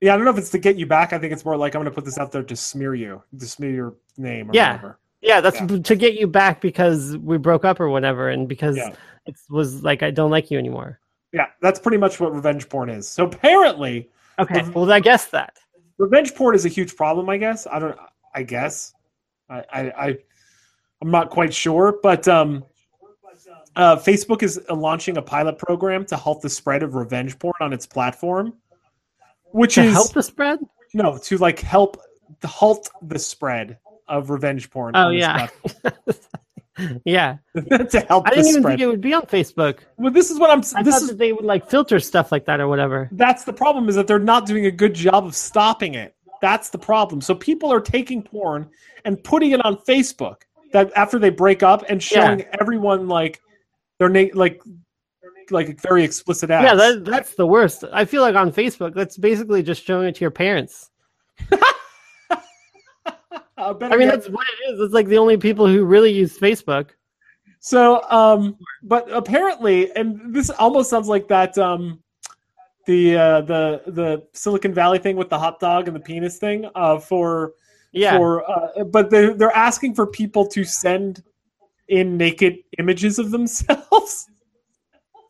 Yeah, 0.00 0.14
I 0.14 0.16
don't 0.16 0.24
know 0.24 0.30
if 0.32 0.38
it's 0.38 0.50
to 0.50 0.58
get 0.58 0.76
you 0.76 0.86
back. 0.86 1.12
I 1.12 1.18
think 1.18 1.32
it's 1.32 1.44
more 1.44 1.56
like 1.56 1.74
I'm 1.76 1.84
to 1.84 1.90
put 1.90 2.04
this 2.04 2.18
out 2.18 2.32
there 2.32 2.42
to 2.42 2.56
smear 2.56 2.94
you, 2.94 3.22
to 3.38 3.46
smear 3.46 3.70
your 3.70 3.94
name. 4.16 4.50
Or 4.50 4.54
Yeah. 4.54 4.72
Whatever. 4.72 4.98
Yeah 5.22 5.40
that's 5.40 5.60
Yeah. 5.60 5.78
to 5.78 5.96
get 5.96 6.14
you 6.14 6.26
back 6.26 6.60
because 6.60 7.16
we 7.18 7.38
broke 7.38 7.64
up 7.64 7.80
or 7.80 7.88
whatever 7.88 8.28
and 8.28 8.48
because 8.48 8.76
Yeah. 8.76 8.94
it 9.26 9.36
was 9.48 9.82
like 9.82 10.02
i 10.02 10.10
don't 10.10 10.30
like 10.30 10.50
you 10.50 10.58
anymore 10.58 10.98
Yeah, 11.32 11.46
that's 11.62 11.80
pretty 11.80 11.96
much 11.98 12.20
what 12.20 12.34
revenge 12.34 12.68
porn 12.68 12.90
is. 12.90 13.08
So 13.08 13.24
apparently, 13.24 14.10
okay 14.38 14.62
well 14.74 14.90
i 14.92 15.00
guess 15.00 15.26
that 15.26 15.56
revenge 15.98 16.34
porn 16.34 16.54
is 16.54 16.64
a 16.66 16.68
huge 16.68 16.96
problem. 16.96 17.28
I 17.30 17.36
guess. 17.38 17.66
I 17.66 17.78
don't. 17.78 17.96
I 18.34 18.42
guess. 18.42 18.92
I. 19.48 19.58
I. 19.72 19.80
I 20.06 20.18
I'm 21.00 21.10
not 21.10 21.30
quite 21.30 21.52
sure, 21.52 21.98
but 22.02 22.28
um, 22.28 22.64
uh, 23.76 23.96
Facebook 23.96 24.42
is 24.42 24.60
launching 24.70 25.16
a 25.16 25.22
pilot 25.22 25.58
program 25.58 26.04
to 26.06 26.16
halt 26.16 26.42
the 26.42 26.48
spread 26.50 26.82
of 26.82 26.94
revenge 26.94 27.38
porn 27.38 27.54
on 27.60 27.72
its 27.72 27.86
platform, 27.86 28.54
which 29.52 29.74
to 29.76 29.82
is 29.84 29.92
help 29.92 30.12
the 30.12 30.22
spread 30.22 30.58
no 30.94 31.18
to 31.18 31.38
like 31.38 31.58
help 31.60 31.96
halt 32.44 32.88
the 33.02 33.18
spread 33.18 33.78
of 34.12 34.30
revenge 34.30 34.70
porn. 34.70 34.94
oh 34.94 35.08
yeah 35.10 35.48
yeah 37.04 37.36
to 37.56 38.00
help 38.08 38.26
i 38.26 38.30
didn't 38.30 38.46
even 38.46 38.62
spread. 38.62 38.72
think 38.72 38.80
it 38.80 38.86
would 38.86 39.00
be 39.00 39.12
on 39.12 39.22
facebook 39.22 39.80
well, 39.98 40.10
this 40.12 40.30
is 40.30 40.38
what 40.38 40.50
I'm. 40.50 40.60
i 40.74 40.82
This 40.82 40.94
thought 40.94 41.02
is 41.02 41.08
that 41.08 41.18
they 41.18 41.32
would 41.32 41.44
like 41.44 41.68
filter 41.68 42.00
stuff 42.00 42.32
like 42.32 42.44
that 42.46 42.60
or 42.60 42.68
whatever 42.68 43.08
that's 43.12 43.44
the 43.44 43.52
problem 43.52 43.88
is 43.88 43.94
that 43.96 44.06
they're 44.06 44.18
not 44.18 44.46
doing 44.46 44.66
a 44.66 44.70
good 44.70 44.94
job 44.94 45.24
of 45.26 45.34
stopping 45.34 45.94
it. 45.94 46.14
That's 46.40 46.70
the 46.70 46.78
problem. 46.78 47.20
So 47.20 47.36
people 47.36 47.72
are 47.72 47.80
taking 47.80 48.20
porn 48.20 48.68
and 49.04 49.22
putting 49.22 49.52
it 49.52 49.64
on 49.64 49.76
Facebook. 49.76 50.38
that 50.72 50.90
after 50.96 51.18
they 51.20 51.30
break 51.30 51.62
up 51.62 51.84
and 51.88 52.02
showing 52.02 52.42
everyone 52.60 53.06
like 53.06 53.40
their 54.00 54.08
na- 54.08 54.34
like 54.34 54.60
like 55.50 55.80
very 55.80 56.02
explicit 56.02 56.50
ads. 56.50 56.64
Yeah, 56.64 56.74
that, 56.74 57.04
that's 57.04 57.34
the 57.36 57.46
worst. 57.46 57.84
I 57.92 58.04
feel 58.06 58.22
like 58.22 58.34
on 58.34 58.50
Facebook, 58.50 58.92
that's 58.92 59.16
basically 59.18 59.62
just 59.62 59.84
showing 59.84 60.08
it 60.08 60.16
to 60.16 60.20
your 60.22 60.32
parents. 60.32 60.90
Uh, 63.62 63.74
I 63.82 63.96
mean, 63.96 64.08
yet- 64.08 64.10
that's 64.14 64.28
what 64.28 64.46
it 64.46 64.72
is. 64.72 64.80
It's 64.80 64.94
like 64.94 65.06
the 65.08 65.18
only 65.18 65.36
people 65.36 65.66
who 65.66 65.84
really 65.84 66.12
use 66.12 66.38
Facebook. 66.38 66.90
So, 67.60 68.02
um, 68.10 68.56
but 68.82 69.10
apparently, 69.12 69.92
and 69.94 70.34
this 70.34 70.50
almost 70.50 70.90
sounds 70.90 71.06
like 71.08 71.28
that, 71.28 71.56
um, 71.58 72.00
the 72.86 73.16
uh, 73.16 73.40
the 73.42 73.82
the 73.86 74.26
Silicon 74.32 74.74
Valley 74.74 74.98
thing 74.98 75.14
with 75.16 75.28
the 75.28 75.38
hot 75.38 75.60
dog 75.60 75.86
and 75.86 75.94
the 75.94 76.00
penis 76.00 76.38
thing. 76.38 76.68
Uh, 76.74 76.98
for 76.98 77.52
Yeah. 77.92 78.16
for, 78.16 78.50
uh, 78.50 78.82
but 78.84 79.10
they're 79.10 79.34
they're 79.34 79.56
asking 79.56 79.94
for 79.94 80.06
people 80.08 80.44
to 80.48 80.64
send 80.64 81.22
in 81.86 82.16
naked 82.16 82.58
images 82.78 83.20
of 83.20 83.30
themselves. 83.30 84.28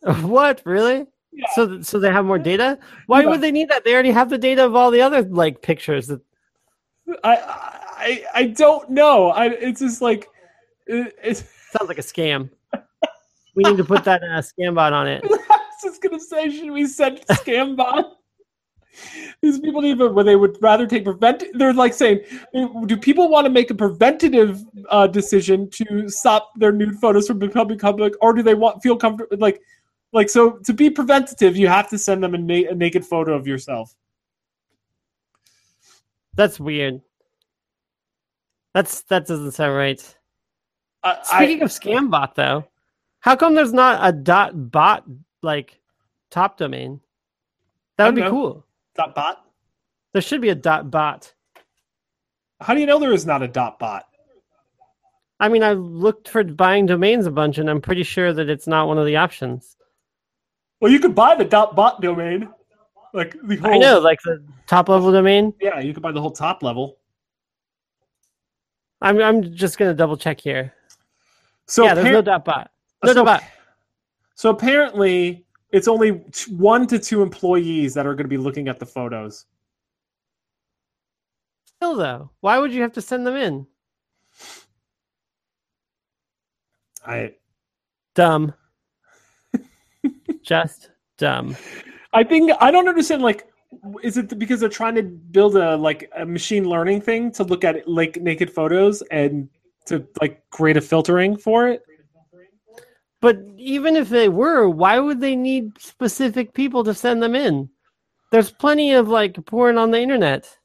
what 0.22 0.62
really? 0.64 1.06
Yeah. 1.32 1.46
So, 1.54 1.80
so 1.82 1.98
they 1.98 2.10
have 2.10 2.24
more 2.24 2.38
data. 2.38 2.78
Why 3.06 3.20
Yeah. 3.22 3.28
would 3.28 3.40
they 3.42 3.50
need 3.52 3.68
that? 3.68 3.84
They 3.84 3.92
already 3.92 4.10
have 4.10 4.30
the 4.30 4.38
data 4.38 4.64
of 4.64 4.74
all 4.74 4.90
the 4.90 5.02
other 5.02 5.22
like 5.22 5.60
pictures. 5.60 6.06
That, 6.06 6.20
I 7.24 7.36
I 7.36 7.78
I 8.03 8.24
I 8.34 8.46
don't 8.46 8.90
know. 8.90 9.30
I 9.30 9.46
it's 9.46 9.80
just 9.80 10.03
like 10.03 10.28
it, 10.86 11.14
it's. 11.22 11.44
sounds 11.72 11.88
like 11.88 11.98
a 11.98 12.03
scam. 12.03 12.50
we 13.55 13.64
need 13.64 13.76
to 13.78 13.84
put 13.84 14.05
that 14.05 14.22
uh, 14.22 14.42
scam 14.42 14.74
bot 14.74 14.92
on 14.92 15.07
it. 15.09 15.24
I 15.24 15.28
was 15.28 15.82
just 15.82 16.03
gonna 16.03 16.20
say, 16.20 16.50
should 16.50 16.70
we 16.70 16.86
send 16.86 17.20
scam 17.28 17.76
bot? 17.76 18.18
These 19.40 19.59
people 19.59 19.80
need, 19.80 19.98
where 19.98 20.22
they 20.22 20.36
would 20.36 20.59
rather 20.61 20.86
take 20.86 21.05
prevent. 21.05 21.44
They're 21.55 21.72
like 21.72 21.94
saying, 21.94 22.20
do 22.53 22.96
people 22.96 23.28
want 23.30 23.46
to 23.46 23.50
make 23.50 23.70
a 23.70 23.74
preventative 23.74 24.62
uh, 24.90 25.07
decision 25.07 25.70
to 25.70 26.09
stop 26.11 26.50
their 26.57 26.72
nude 26.72 26.96
photos 26.96 27.26
from 27.26 27.38
becoming 27.38 27.78
public, 27.78 28.14
or 28.20 28.34
do 28.34 28.42
they 28.42 28.55
want 28.55 28.82
feel 28.82 28.96
comfortable? 28.96 29.38
Like, 29.38 29.62
like 30.12 30.28
so 30.28 30.59
to 30.64 30.74
be 30.74 30.90
preventative, 30.90 31.57
you 31.57 31.68
have 31.68 31.88
to 31.88 31.98
send 31.98 32.22
them 32.22 32.34
a, 32.34 32.38
na- 32.38 32.70
a 32.70 32.74
naked 32.74 33.05
photo 33.07 33.34
of 33.34 33.46
yourself. 33.46 33.94
That's 36.34 36.61
weird. 36.61 37.00
That's 38.74 39.02
that 39.02 39.26
doesn't 39.26 39.52
sound 39.52 39.76
right. 39.76 40.16
I, 41.02 41.18
Speaking 41.22 41.62
of 41.62 41.70
scam 41.70 42.10
bot, 42.10 42.34
though, 42.34 42.64
how 43.20 43.36
come 43.36 43.54
there's 43.54 43.72
not 43.72 44.00
a 44.06 44.12
dot 44.12 44.70
bot 44.70 45.04
like 45.42 45.80
top 46.30 46.58
domain? 46.58 47.00
That 47.96 48.06
would 48.06 48.14
be 48.14 48.22
know. 48.22 48.30
cool. 48.30 48.66
dot 48.94 49.14
bot. 49.14 49.44
There 50.12 50.22
should 50.22 50.40
be 50.40 50.50
a 50.50 50.54
dot 50.54 50.90
bot. 50.90 51.32
How 52.60 52.74
do 52.74 52.80
you 52.80 52.86
know 52.86 52.98
there 52.98 53.12
is 53.12 53.26
not 53.26 53.42
a 53.42 53.48
dot 53.48 53.78
bot? 53.78 54.06
I 55.40 55.48
mean, 55.48 55.64
I 55.64 55.72
looked 55.72 56.28
for 56.28 56.44
buying 56.44 56.86
domains 56.86 57.26
a 57.26 57.30
bunch, 57.30 57.58
and 57.58 57.68
I'm 57.68 57.80
pretty 57.80 58.04
sure 58.04 58.32
that 58.32 58.48
it's 58.48 58.68
not 58.68 58.86
one 58.86 58.98
of 58.98 59.06
the 59.06 59.16
options. 59.16 59.76
Well, 60.80 60.92
you 60.92 61.00
could 61.00 61.14
buy 61.14 61.34
the 61.34 61.44
dot 61.44 61.74
bot 61.74 62.00
domain, 62.00 62.48
like 63.12 63.36
the 63.42 63.56
whole. 63.56 63.74
I 63.74 63.78
know, 63.78 63.98
like 63.98 64.20
the 64.22 64.44
top 64.66 64.88
level 64.88 65.10
domain. 65.10 65.52
Yeah, 65.60 65.80
you 65.80 65.94
could 65.94 66.02
buy 66.02 66.12
the 66.12 66.20
whole 66.20 66.30
top 66.30 66.62
level. 66.62 66.98
I'm 69.03 69.20
I'm 69.20 69.55
just 69.55 69.78
gonna 69.78 69.94
double 69.94 70.16
check 70.16 70.40
here. 70.40 70.72
So 71.66 71.84
yeah, 71.84 71.94
there's 71.94 72.07
appar- 72.07 72.12
no 72.12 72.22
dot 72.22 72.44
bot. 72.44 72.70
No 73.05 73.12
so, 73.12 73.24
dot 73.24 73.40
bot. 73.40 73.44
so 74.34 74.50
apparently, 74.50 75.44
it's 75.70 75.88
only 75.88 76.20
t- 76.32 76.55
one 76.55 76.86
to 76.86 76.98
two 76.98 77.22
employees 77.22 77.94
that 77.94 78.07
are 78.07 78.14
going 78.14 78.24
to 78.24 78.28
be 78.28 78.36
looking 78.36 78.68
at 78.68 78.78
the 78.78 78.86
photos. 78.86 79.46
Still 81.64 81.96
though, 81.96 82.30
why 82.40 82.59
would 82.59 82.72
you 82.72 82.82
have 82.82 82.92
to 82.92 83.03
send 83.03 83.26
them 83.26 83.36
in? 83.36 83.66
I 87.05 87.34
Dumb. 88.14 88.53
just 90.42 90.90
dumb. 91.16 91.57
I 92.12 92.24
think 92.24 92.53
I 92.61 92.70
don't 92.70 92.88
understand. 92.88 93.22
Like, 93.22 93.46
is 94.02 94.16
it 94.16 94.38
because 94.38 94.60
they're 94.60 94.68
trying 94.68 94.94
to 94.94 95.02
build 95.02 95.56
a 95.56 95.76
like 95.76 96.10
a 96.16 96.24
machine 96.24 96.68
learning 96.68 97.00
thing 97.00 97.30
to 97.32 97.44
look 97.44 97.64
at 97.64 97.86
like 97.88 98.16
naked 98.16 98.50
photos 98.50 99.02
and 99.10 99.48
to 99.86 100.06
like 100.20 100.42
create 100.50 100.76
a 100.76 100.80
filtering 100.80 101.36
for 101.36 101.68
it? 101.68 101.82
But 103.20 103.38
even 103.56 103.96
if 103.96 104.08
they 104.08 104.28
were, 104.28 104.68
why 104.68 104.98
would 104.98 105.20
they 105.20 105.36
need 105.36 105.80
specific 105.80 106.54
people 106.54 106.82
to 106.84 106.92
send 106.92 107.22
them 107.22 107.34
in? 107.34 107.70
There's 108.32 108.50
plenty 108.50 108.92
of 108.92 109.08
like 109.08 109.44
porn 109.46 109.78
on 109.78 109.90
the 109.90 110.00
internet. 110.00 110.58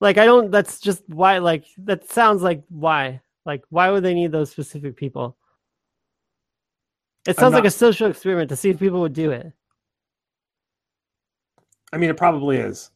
Like 0.00 0.18
I 0.18 0.24
don't 0.24 0.50
that's 0.50 0.80
just 0.80 1.02
why 1.08 1.38
like 1.38 1.64
that 1.78 2.10
sounds 2.10 2.42
like 2.42 2.64
why. 2.68 3.22
Like 3.44 3.64
why 3.70 3.90
would 3.90 4.02
they 4.02 4.14
need 4.14 4.32
those 4.32 4.50
specific 4.50 4.96
people? 4.96 5.36
It 7.26 7.36
sounds 7.36 7.54
like 7.54 7.66
a 7.66 7.70
social 7.70 8.08
experiment 8.08 8.48
to 8.48 8.56
see 8.56 8.70
if 8.70 8.78
people 8.78 9.00
would 9.02 9.12
do 9.12 9.30
it. 9.30 9.52
I 11.92 11.96
mean, 11.98 12.10
it 12.10 12.16
probably 12.16 12.56
is. 12.58 12.90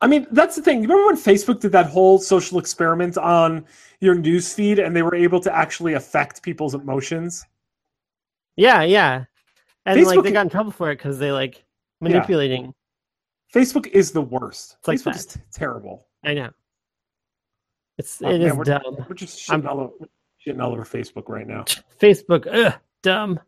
I 0.00 0.08
mean, 0.08 0.26
that's 0.32 0.56
the 0.56 0.62
thing. 0.62 0.82
You 0.82 0.88
remember 0.88 1.06
when 1.06 1.16
Facebook 1.16 1.60
did 1.60 1.70
that 1.72 1.86
whole 1.86 2.18
social 2.18 2.58
experiment 2.58 3.16
on 3.16 3.64
your 4.00 4.16
news 4.16 4.52
feed 4.52 4.80
and 4.80 4.96
they 4.96 5.02
were 5.02 5.14
able 5.14 5.38
to 5.40 5.54
actually 5.54 5.92
affect 5.94 6.42
people's 6.42 6.74
emotions? 6.74 7.44
Yeah, 8.56 8.82
yeah. 8.82 9.24
And 9.86 10.04
like 10.04 10.22
they 10.24 10.32
got 10.32 10.46
in 10.46 10.50
trouble 10.50 10.72
for 10.72 10.90
it 10.90 10.96
because 10.96 11.20
they 11.20 11.30
like 11.30 11.64
manipulating. 12.00 12.74
Facebook 13.54 13.86
is 13.88 14.10
the 14.10 14.22
worst. 14.22 14.76
It's 14.80 14.88
like 14.88 14.98
Facebook 14.98 15.14
is 15.16 15.26
t- 15.26 15.40
terrible. 15.52 16.06
I 16.24 16.34
know. 16.34 16.50
It's 17.98 18.20
Oh, 18.22 18.28
it 18.28 18.38
man, 18.38 18.48
is 18.48 18.54
we're- 18.54 18.64
dumb. 18.64 18.96
We're 19.08 19.14
just 19.14 19.48
I'm- 19.52 19.62
shitting 19.62 19.68
all, 19.68 19.80
over, 19.80 19.92
shitting 20.44 20.60
all 20.62 20.72
over 20.72 20.84
Facebook 20.84 21.28
right 21.28 21.46
now. 21.46 21.64
Facebook, 22.00 22.48
ugh, 22.52 22.74
dumb. 23.02 23.38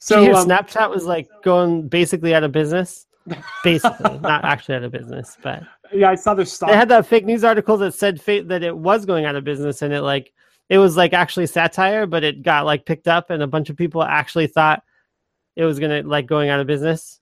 So, 0.00 0.16
Did 0.16 0.22
you 0.22 0.30
hear 0.30 0.40
um, 0.40 0.48
Snapchat 0.48 0.90
was 0.90 1.04
like 1.04 1.28
going 1.42 1.86
basically 1.86 2.34
out 2.34 2.42
of 2.42 2.52
business? 2.52 3.06
Basically, 3.62 4.18
not 4.22 4.44
actually 4.44 4.76
out 4.76 4.82
of 4.82 4.92
business, 4.92 5.36
but 5.42 5.62
yeah, 5.92 6.10
I 6.10 6.14
saw 6.14 6.32
their 6.32 6.46
stock. 6.46 6.70
they 6.70 6.76
had 6.76 6.88
that 6.88 7.06
fake 7.06 7.26
news 7.26 7.44
article 7.44 7.76
that 7.78 7.92
said 7.92 8.20
fa- 8.20 8.42
that 8.44 8.62
it 8.62 8.76
was 8.76 9.04
going 9.04 9.26
out 9.26 9.36
of 9.36 9.44
business, 9.44 9.82
and 9.82 9.92
it 9.92 10.00
like 10.00 10.32
it 10.70 10.78
was 10.78 10.96
like 10.96 11.12
actually 11.12 11.46
satire, 11.46 12.06
but 12.06 12.24
it 12.24 12.42
got 12.42 12.64
like 12.64 12.86
picked 12.86 13.08
up, 13.08 13.28
and 13.28 13.42
a 13.42 13.46
bunch 13.46 13.68
of 13.68 13.76
people 13.76 14.02
actually 14.02 14.46
thought 14.46 14.82
it 15.54 15.64
was 15.66 15.78
gonna 15.78 16.02
like 16.02 16.26
going 16.26 16.48
out 16.48 16.60
of 16.60 16.66
business. 16.66 17.20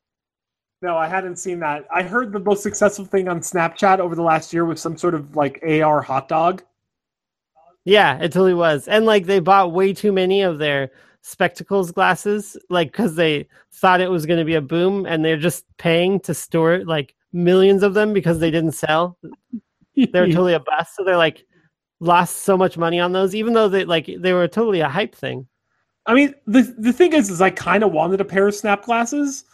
No, 0.81 0.97
I 0.97 1.09
hadn't 1.09 1.37
seen 1.37 1.59
that. 1.59 1.85
I 1.93 2.05
heard 2.05 2.31
the 2.31 2.39
most 2.39 2.63
successful 2.63 3.05
thing 3.05 3.29
on 3.29 3.41
Snapchat 3.41 3.99
over 3.99 4.15
the 4.15 4.23
last 4.23 4.53
year 4.53 4.65
was 4.65 4.81
some 4.81 4.97
sort 4.97 5.15
of 5.15 5.35
like 5.35 5.61
AR 5.67 6.01
hot 6.01 6.29
dog. 6.29 6.63
Yeah, 7.85 8.19
it 8.19 8.29
totally 8.29 8.55
was, 8.55 8.87
and 8.87 9.05
like 9.05 9.27
they 9.27 9.41
bought 9.41 9.73
way 9.73 9.93
too 9.93 10.13
many 10.13 10.43
of 10.43 10.59
their 10.59 10.93
spectacles 11.23 11.91
glasses, 11.91 12.57
like 12.71 12.93
because 12.93 13.15
they 13.17 13.47
thought 13.73 14.01
it 14.01 14.11
was 14.11 14.27
going 14.27 14.39
to 14.39 14.45
be 14.45 14.55
a 14.55 14.61
boom, 14.61 15.07
and 15.07 15.25
they're 15.25 15.37
just 15.37 15.65
paying 15.79 16.21
to 16.21 16.35
store 16.35 16.85
like 16.85 17.15
millions 17.33 17.83
of 17.83 17.95
them 17.95 18.13
because 18.13 18.39
they 18.39 18.51
didn't 18.51 18.73
sell. 18.73 19.19
they're 19.95 20.27
totally 20.29 20.55
a 20.55 20.61
bust. 20.61 20.97
So 20.97 21.05
they're 21.05 21.17
like 21.17 21.45
lost 22.01 22.39
so 22.39 22.57
much 22.57 22.79
money 22.79 23.01
on 23.01 23.13
those, 23.13 23.35
even 23.35 23.53
though 23.55 23.69
they 23.69 23.85
like 23.85 24.09
they 24.19 24.33
were 24.33 24.49
totally 24.49 24.81
a 24.81 24.89
hype 24.89 25.15
thing. 25.15 25.47
I 26.07 26.15
mean, 26.15 26.35
the 26.47 26.63
the 26.79 26.93
thing 26.93 27.13
is, 27.13 27.29
is 27.31 27.41
I 27.43 27.51
kind 27.51 27.83
of 27.85 27.93
wanted 27.93 28.21
a 28.21 28.25
pair 28.25 28.47
of 28.49 28.55
snap 28.55 28.85
glasses, 28.85 29.45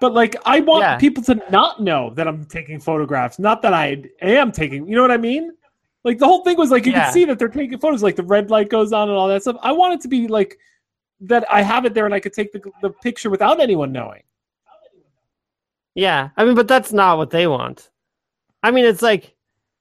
but 0.00 0.12
like 0.14 0.36
I 0.46 0.60
want 0.60 0.82
Yeah. 0.84 0.98
people 0.98 1.22
to 1.24 1.42
not 1.50 1.80
know 1.82 2.10
that 2.14 2.28
I'm 2.28 2.44
taking 2.44 2.78
photographs, 2.78 3.38
not 3.38 3.62
that 3.62 3.74
I 3.74 4.02
am 4.20 4.52
taking. 4.52 4.86
You 4.86 4.94
know 4.96 5.02
what 5.02 5.10
I 5.10 5.16
mean? 5.16 5.52
Like 6.04 6.18
the 6.18 6.26
whole 6.26 6.44
thing 6.44 6.56
was 6.58 6.70
like 6.70 6.84
you 6.86 6.92
Yeah. 6.92 7.04
can 7.04 7.12
see 7.12 7.24
that 7.24 7.38
they're 7.38 7.48
taking 7.48 7.78
photos, 7.78 8.02
like 8.02 8.14
the 8.14 8.22
red 8.22 8.50
light 8.50 8.68
goes 8.68 8.92
on 8.92 9.08
and 9.08 9.16
all 9.16 9.26
that 9.28 9.42
stuff. 9.42 9.56
I 9.62 9.72
want 9.72 9.94
it 9.94 10.00
to 10.02 10.08
be 10.08 10.28
like 10.28 10.56
that. 11.28 11.50
I 11.50 11.62
have 11.62 11.84
it 11.84 11.94
there 11.94 12.06
and 12.06 12.14
I 12.14 12.20
could 12.20 12.32
take 12.32 12.52
the 12.52 12.62
the 12.82 12.90
picture 12.90 13.30
without 13.30 13.60
anyone 13.60 13.92
knowing. 13.92 14.22
Yeah, 15.94 16.30
I 16.36 16.44
mean, 16.44 16.54
but 16.54 16.68
that's 16.68 16.92
not 16.92 17.18
what 17.18 17.30
they 17.30 17.46
want. 17.46 17.90
I 18.62 18.70
mean, 18.70 18.84
it's 18.84 19.02
like 19.02 19.34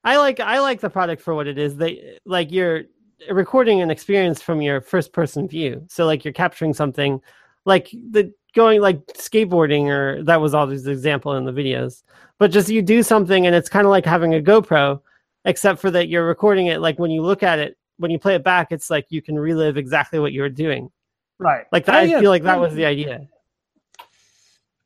I 0.04 0.18
like 0.18 0.40
I 0.40 0.60
like 0.60 0.82
the 0.82 0.90
product 0.90 1.22
for 1.22 1.34
what 1.34 1.48
it 1.48 1.58
is. 1.58 1.78
They 1.78 2.20
like 2.26 2.52
you're 2.52 2.84
recording 3.30 3.82
an 3.82 3.90
experience 3.90 4.42
from 4.42 4.62
your 4.62 4.82
first 4.82 5.14
person 5.14 5.48
view. 5.48 5.84
So 5.88 6.06
like 6.06 6.26
you're 6.26 6.34
capturing 6.34 6.74
something 6.74 7.22
like 7.66 7.90
the 8.12 8.34
going 8.54 8.82
like 8.82 9.06
skateboarding 9.08 9.88
or 9.88 10.24
that 10.24 10.42
was 10.42 10.54
always 10.54 10.84
the 10.84 10.92
example 10.92 11.36
in 11.36 11.46
the 11.46 11.54
videos. 11.54 12.04
But 12.38 12.52
just 12.52 12.70
you 12.70 12.82
do 12.82 13.04
something 13.04 13.46
and 13.46 13.56
it's 13.56 13.70
kind 13.70 13.86
of 13.86 13.92
like 13.92 14.06
having 14.06 14.36
a 14.36 14.42
GoPro 14.42 15.02
except 15.46 15.80
for 15.80 15.92
that 15.92 16.08
you're 16.08 16.28
recording 16.28 16.68
it 16.68 16.82
like 16.82 17.00
when 17.00 17.12
you 17.12 17.22
look 17.22 17.44
at 17.44 17.60
it 17.60 17.78
when 17.98 18.12
you 18.12 18.20
play 18.20 18.36
it 18.36 18.44
back 18.44 18.72
it's 18.72 18.90
like 18.90 19.06
you 19.10 19.22
can 19.22 19.38
relive 19.38 19.78
exactly 19.78 20.20
what 20.20 20.34
you 20.34 20.42
were 20.42 20.50
doing. 20.50 20.92
Right. 21.40 21.66
Like 21.72 21.86
that, 21.86 21.96
Oh, 21.96 22.18
I 22.18 22.20
feel 22.20 22.30
like 22.30 22.44
that 22.44 22.60
was 22.60 22.74
the 22.74 22.86
idea. 22.86 23.28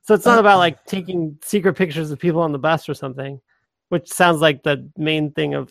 So 0.03 0.13
it's 0.13 0.25
not 0.25 0.39
about 0.39 0.57
like 0.59 0.85
taking 0.85 1.37
secret 1.43 1.73
pictures 1.73 2.11
of 2.11 2.19
people 2.19 2.41
on 2.41 2.53
the 2.53 2.59
bus 2.59 2.87
or 2.87 2.93
something, 2.93 3.41
which 3.89 4.07
sounds 4.07 4.39
like 4.39 4.63
the 4.63 4.89
main 4.97 5.31
thing 5.31 5.53
of 5.53 5.69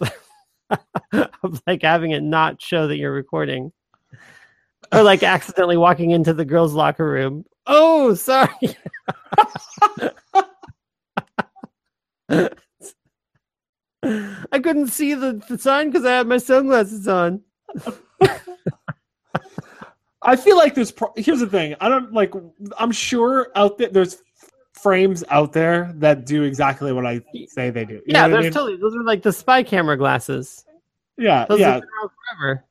of 1.12 1.62
like 1.66 1.80
having 1.82 2.10
it 2.10 2.22
not 2.22 2.60
show 2.60 2.86
that 2.86 2.96
you're 2.96 3.12
recording. 3.12 3.72
Or 4.92 5.02
like 5.02 5.22
accidentally 5.24 5.78
walking 5.78 6.10
into 6.10 6.34
the 6.34 6.44
girls' 6.44 6.74
locker 6.74 7.08
room. 7.08 7.46
Oh, 7.66 8.12
sorry. 8.14 8.50
I 14.02 14.58
couldn't 14.60 14.88
see 14.88 15.14
the, 15.14 15.42
the 15.48 15.58
sign 15.58 15.90
because 15.90 16.04
I 16.04 16.12
had 16.12 16.26
my 16.26 16.36
sunglasses 16.38 17.08
on. 17.08 17.40
I 20.26 20.36
feel 20.36 20.56
like 20.56 20.74
there's. 20.74 20.90
Pro- 20.90 21.12
Here's 21.16 21.40
the 21.40 21.46
thing. 21.46 21.74
I 21.80 21.88
don't 21.88 22.12
like. 22.12 22.32
I'm 22.78 22.92
sure 22.92 23.50
out 23.54 23.78
there 23.78 23.88
there's 23.88 24.18
frames 24.72 25.24
out 25.30 25.52
there 25.54 25.90
that 25.96 26.26
do 26.26 26.42
exactly 26.42 26.92
what 26.92 27.06
I 27.06 27.20
say 27.48 27.70
they 27.70 27.84
do. 27.86 27.94
You 27.94 28.02
yeah, 28.08 28.12
know 28.12 28.20
what 28.22 28.26
I 28.26 28.28
there's 28.32 28.44
mean? 28.44 28.52
totally 28.52 28.76
those 28.76 28.94
are 28.94 29.02
like 29.04 29.22
the 29.22 29.32
spy 29.32 29.62
camera 29.62 29.96
glasses. 29.96 30.64
yeah, 31.16 31.46
Those 31.48 31.60
yeah, 31.60 31.72
have 31.72 31.80
been 31.80 31.88
around 31.98 32.10
forever. 32.38 32.64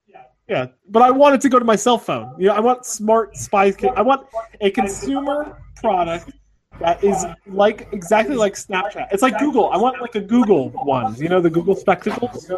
yeah. 0.48 0.68
But 0.90 1.02
I 1.02 1.10
want 1.12 1.34
it 1.36 1.42
to 1.42 1.50
go 1.50 1.58
to 1.58 1.66
my 1.66 1.76
cell 1.76 1.98
phone. 1.98 2.36
You 2.38 2.48
know, 2.50 2.54
I 2.56 2.60
want 2.60 2.86
smart 2.86 3.36
spy. 3.36 3.72
ca- 3.72 3.94
I 3.96 4.02
want 4.04 4.28
a 4.62 4.70
consumer 4.70 5.58
product 5.78 6.32
that 6.80 7.04
is 7.04 7.26
like 7.48 7.88
exactly 7.92 8.36
like 8.36 8.54
Snapchat. 8.54 9.08
It's 9.12 9.24
like 9.24 9.40
Google. 9.40 9.70
I 9.72 9.78
want 9.78 10.00
like 10.02 10.14
a 10.16 10.22
Google 10.22 10.70
one. 10.70 11.16
You 11.16 11.30
know, 11.30 11.42
the 11.42 11.50
Google 11.50 11.76
spectacles. 11.76 12.52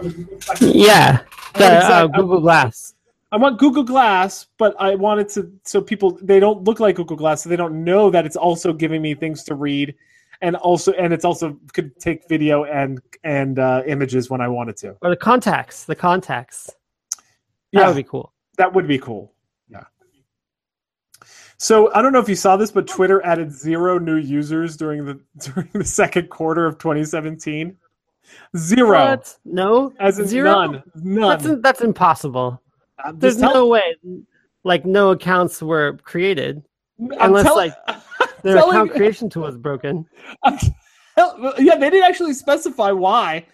Yeah, 0.60 1.22
the 1.54 1.66
uh, 1.86 2.08
Google 2.08 2.41
Glass. 2.41 2.95
I 3.32 3.38
want 3.38 3.59
Google 3.59 3.84
Glass, 3.84 4.47
but 4.57 4.75
I 4.80 4.95
want 4.95 5.19
it 5.19 5.30
to 5.30 5.51
so 5.63 5.82
people 5.82 6.17
they 6.21 6.39
don't 6.39 6.63
look 6.63 6.80
like 6.80 6.95
Google 6.95 7.17
Glass, 7.17 7.43
so 7.43 7.49
they 7.49 7.55
don't 7.57 7.84
know 7.84 8.09
that 8.09 8.25
it's 8.25 8.38
also 8.38 8.71
giving 8.73 9.01
me 9.01 9.15
things 9.15 9.43
to 9.45 9.55
read, 9.55 9.93
and 10.41 10.55
also 10.55 10.93
and 10.93 11.13
it's 11.13 11.25
also 11.25 11.57
could 11.73 11.97
take 11.99 12.28
video 12.30 12.63
and 12.63 13.01
and 13.23 13.59
uh, 13.59 13.84
images 13.86 14.30
when 14.30 14.39
I 14.39 14.47
wanted 14.47 14.78
to. 14.78 14.95
Or 15.01 15.09
the 15.09 15.17
contacts. 15.17 15.84
The 15.84 15.95
contacts. 15.95 16.67
That 17.73 17.82
Yeah, 17.82 17.88
would 17.88 17.97
be 17.97 18.03
cool. 18.03 18.32
that 18.57 18.73
would 18.73 18.88
be 18.88 18.97
cool. 18.97 19.34
Yeah. 19.69 19.84
So 21.57 21.93
I 21.93 22.01
don't 22.01 22.13
know 22.13 22.19
if 22.19 22.30
you 22.30 22.36
saw 22.36 22.55
this, 22.55 22.71
but 22.71 22.88
Twitter 22.88 23.21
added 23.25 23.51
zero 23.51 23.99
new 23.99 24.15
users 24.15 24.78
during 24.78 25.03
the 25.03 25.19
during 25.53 25.69
the 25.73 25.84
second 25.84 26.30
quarter 26.30 26.65
of 26.65 26.78
2017. 26.78 27.75
Zero, 28.57 28.99
What? 28.99 29.38
No, 29.45 29.93
as 29.99 30.19
in 30.19 30.28
zero. 30.28 30.51
none, 30.51 30.84
none. 30.95 31.30
That's 31.43 31.61
that's 31.61 31.82
impossible. 31.82 32.61
There's 33.14 33.38
tell- 33.38 33.54
no 33.54 33.68
way. 33.68 33.95
Like 34.64 34.86
no 34.86 35.12
accounts 35.12 35.62
were 35.62 35.98
created. 36.04 36.64
I'm 37.00 37.12
unless, 37.30 37.43
tell- 37.45 37.56
like, 37.56 37.74
Their 38.43 38.56
telling 38.56 38.76
account 38.76 38.91
creation 38.91 39.30
tool 39.30 39.43
was 39.43 39.58
broken. 39.58 40.06
Hell, 40.43 41.54
yeah, 41.58 41.76
they 41.76 41.89
didn't 41.89 42.04
actually 42.04 42.34
specify 42.34 42.91
why. 42.91 43.45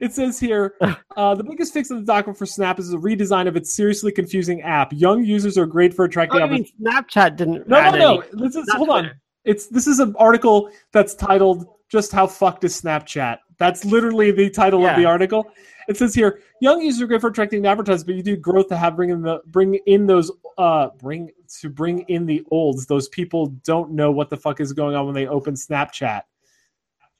It 0.00 0.12
says 0.12 0.38
here 0.38 0.74
uh, 1.16 1.34
the 1.34 1.42
biggest 1.44 1.72
fix 1.72 1.90
in 1.90 1.96
the 1.96 2.04
document 2.04 2.38
for 2.38 2.46
Snap 2.46 2.78
is 2.78 2.92
a 2.92 2.96
redesign 2.96 3.48
of 3.48 3.56
its 3.56 3.74
seriously 3.74 4.12
confusing 4.12 4.62
app. 4.62 4.92
Young 4.92 5.24
users 5.24 5.58
are 5.58 5.66
great 5.66 5.92
for 5.92 6.04
Oh, 6.04 6.06
attracting. 6.06 6.42
I 6.42 6.46
mean, 6.46 6.64
Snapchat 6.80 7.36
didn't. 7.36 7.68
no, 7.68 7.90
no, 7.90 7.98
no. 7.98 8.20
any- 8.20 8.30
This 8.34 8.54
is 8.56 8.66
not 8.68 8.76
hold 8.76 8.90
on. 8.90 9.10
It's 9.44 9.66
this 9.66 9.86
is 9.86 9.98
an 9.98 10.14
article 10.18 10.70
that's 10.92 11.14
titled 11.14 11.66
"Just 11.90 12.12
How 12.12 12.26
Fucked 12.26 12.62
Is 12.64 12.80
Snapchat." 12.80 13.38
That's 13.60 13.84
literally 13.84 14.30
the 14.32 14.48
title 14.48 14.86
of 14.86 14.96
the 14.96 15.04
article. 15.04 15.52
It 15.86 15.96
says 15.98 16.14
here, 16.14 16.40
"Young 16.62 16.80
users 16.80 17.02
are 17.02 17.06
great 17.06 17.20
for 17.20 17.28
attracting 17.28 17.66
advertisers, 17.66 18.04
but 18.04 18.14
you 18.14 18.22
do 18.22 18.36
growth 18.36 18.68
to 18.68 18.76
have 18.76 18.96
bring 18.96 19.10
in 19.10 19.20
the 19.20 19.42
bring 19.48 19.74
in 19.86 20.06
those 20.06 20.32
uh 20.56 20.88
bring 20.98 21.30
to 21.60 21.68
bring 21.68 22.00
in 22.08 22.24
the 22.24 22.42
olds. 22.50 22.86
Those 22.86 23.08
people 23.10 23.48
don't 23.64 23.92
know 23.92 24.10
what 24.10 24.30
the 24.30 24.36
fuck 24.36 24.60
is 24.60 24.72
going 24.72 24.96
on 24.96 25.04
when 25.04 25.14
they 25.14 25.26
open 25.26 25.54
Snapchat." 25.54 26.22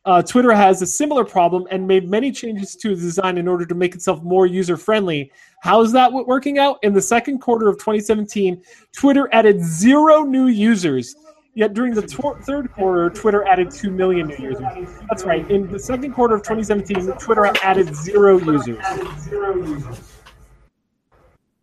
Uh, 0.07 0.23
Twitter 0.23 0.51
has 0.51 0.81
a 0.81 0.87
similar 0.87 1.27
problem 1.27 1.67
and 1.71 1.87
made 1.87 2.09
many 2.09 2.33
changes 2.33 2.75
to 2.75 2.93
its 2.93 3.03
design 3.03 3.37
in 3.37 3.47
order 3.47 3.67
to 3.67 3.75
make 3.75 3.95
itself 3.95 4.23
more 4.23 4.47
user 4.47 4.79
friendly. 4.79 5.31
How's 5.61 5.93
that 5.93 6.11
working 6.11 6.59
out? 6.59 6.79
In 6.83 6.95
the 6.95 7.03
second 7.03 7.41
quarter 7.41 7.69
of 7.69 7.77
2017, 7.77 8.63
Twitter 8.97 9.29
added 9.33 9.63
zero 9.63 10.23
new 10.23 10.47
users. 10.47 11.15
Yet 11.55 11.75
during 11.75 11.95
the 11.95 12.03
tw- 12.03 12.43
third 12.45 12.71
quarter, 12.73 13.11
Twitter 13.11 13.45
added 13.47 13.71
2 13.71 13.91
million 13.91 14.29
new 14.29 14.37
users. 14.39 14.89
That's 15.09 15.25
right. 15.25 15.49
In 15.51 15.71
the 15.71 15.79
second 15.79 16.13
quarter 16.15 16.37
of 16.37 16.43
2017, 16.43 17.13
Twitter 17.19 17.47
added 17.63 17.95
zero 17.95 18.39
users. 18.39 18.79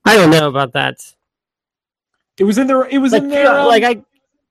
I 0.06 0.16
don't 0.16 0.30
know 0.30 0.48
about 0.50 0.74
that. 0.74 0.98
It 2.38 2.44
was 2.44 2.58
in 2.58 2.68
their. 2.68 2.86
It 2.86 2.98
was 3.00 3.14
Like, 3.14 3.24
in 3.24 3.30
their. 3.30 3.48
um, 3.52 3.68
like 3.68 3.84
I, 3.84 4.02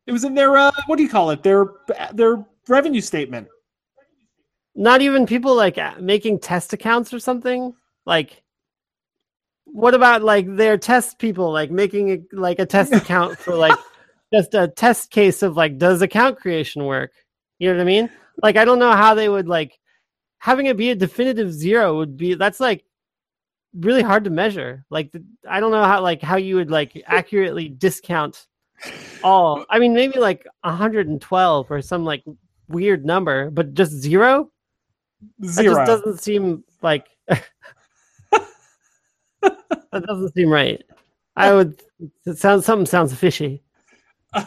it 0.07 0.12
was 0.12 0.24
in 0.24 0.34
their. 0.34 0.57
Uh, 0.57 0.70
what 0.87 0.97
do 0.97 1.03
you 1.03 1.09
call 1.09 1.30
it? 1.30 1.43
Their 1.43 1.66
their 2.12 2.45
revenue 2.68 3.01
statement. 3.01 3.49
not 4.74 5.01
even 5.03 5.24
people 5.26 5.55
like 5.55 5.78
making 6.01 6.41
test 6.41 6.72
accounts 6.72 7.14
or 7.14 7.18
something. 7.20 7.74
Like, 8.05 8.43
what 9.64 9.95
about 9.95 10.22
like 10.22 10.47
their 10.57 10.76
test 10.78 11.18
people 11.18 11.53
like 11.53 11.70
making 11.70 12.11
a, 12.11 12.18
like 12.37 12.59
a 12.59 12.66
test 12.66 12.93
account 13.03 13.39
for 13.39 13.55
like 13.55 13.78
just 14.37 14.55
a 14.55 14.68
test 14.68 15.11
case 15.11 15.43
of 15.43 15.57
like 15.57 15.78
does 15.78 16.03
account 16.03 16.39
creation 16.39 16.84
work? 16.84 17.12
You 17.59 17.68
know 17.68 17.76
what 17.76 17.82
I 17.82 17.87
mean? 17.87 18.11
Like, 18.43 18.57
I 18.57 18.64
don't 18.64 18.78
know 18.78 18.93
how 18.93 19.14
they 19.14 19.28
would 19.28 19.49
like 19.49 19.78
having 20.39 20.66
it 20.66 20.76
be 20.76 20.91
a 20.91 20.95
definitive 20.95 21.53
zero 21.53 21.97
would 21.97 22.16
be 22.16 22.34
that's 22.34 22.61
like 22.61 22.84
really 23.74 24.03
hard 24.03 24.24
to 24.24 24.30
measure. 24.30 24.84
Like, 24.91 25.12
I 25.49 25.61
don't 25.61 25.70
know 25.70 25.84
how 25.84 26.03
like 26.03 26.22
how 26.22 26.37
you 26.37 26.57
would 26.57 26.70
like 26.70 27.03
accurately 27.07 27.68
discount 27.68 28.47
all. 29.22 29.64
I 29.70 29.78
mean, 29.78 29.95
maybe 29.95 30.18
like 30.18 30.47
112 30.62 31.70
or 31.70 31.82
some 31.82 32.05
like 32.05 32.24
weird 32.68 33.05
number, 33.05 33.51
but 33.51 33.74
just 33.74 33.93
zero. 33.93 34.51
Zero. 35.45 35.74
That 35.74 35.87
just 35.87 36.05
doesn't 36.05 36.20
seem 36.20 36.64
like 36.82 37.07
that 37.28 37.43
doesn't 39.93 40.34
seem 40.34 40.51
right. 40.51 40.82
I 41.37 41.53
would. 41.53 41.80
It 42.26 42.39
sounds 42.39 42.64
something 42.64 42.87
sounds 42.87 43.14
fishy. 43.14 43.62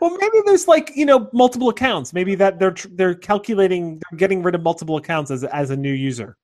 well, 0.00 0.16
maybe 0.18 0.38
there's 0.44 0.68
like 0.68 0.92
you 0.94 1.06
know 1.06 1.28
multiple 1.32 1.68
accounts. 1.68 2.12
Maybe 2.12 2.34
that 2.36 2.58
they're 2.58 2.74
they're 2.92 3.14
calculating, 3.14 4.00
they're 4.10 4.18
getting 4.18 4.42
rid 4.42 4.54
of 4.54 4.62
multiple 4.62 4.96
accounts 4.96 5.30
as 5.30 5.44
as 5.44 5.70
a 5.70 5.76
new 5.76 5.92
user. 5.92 6.36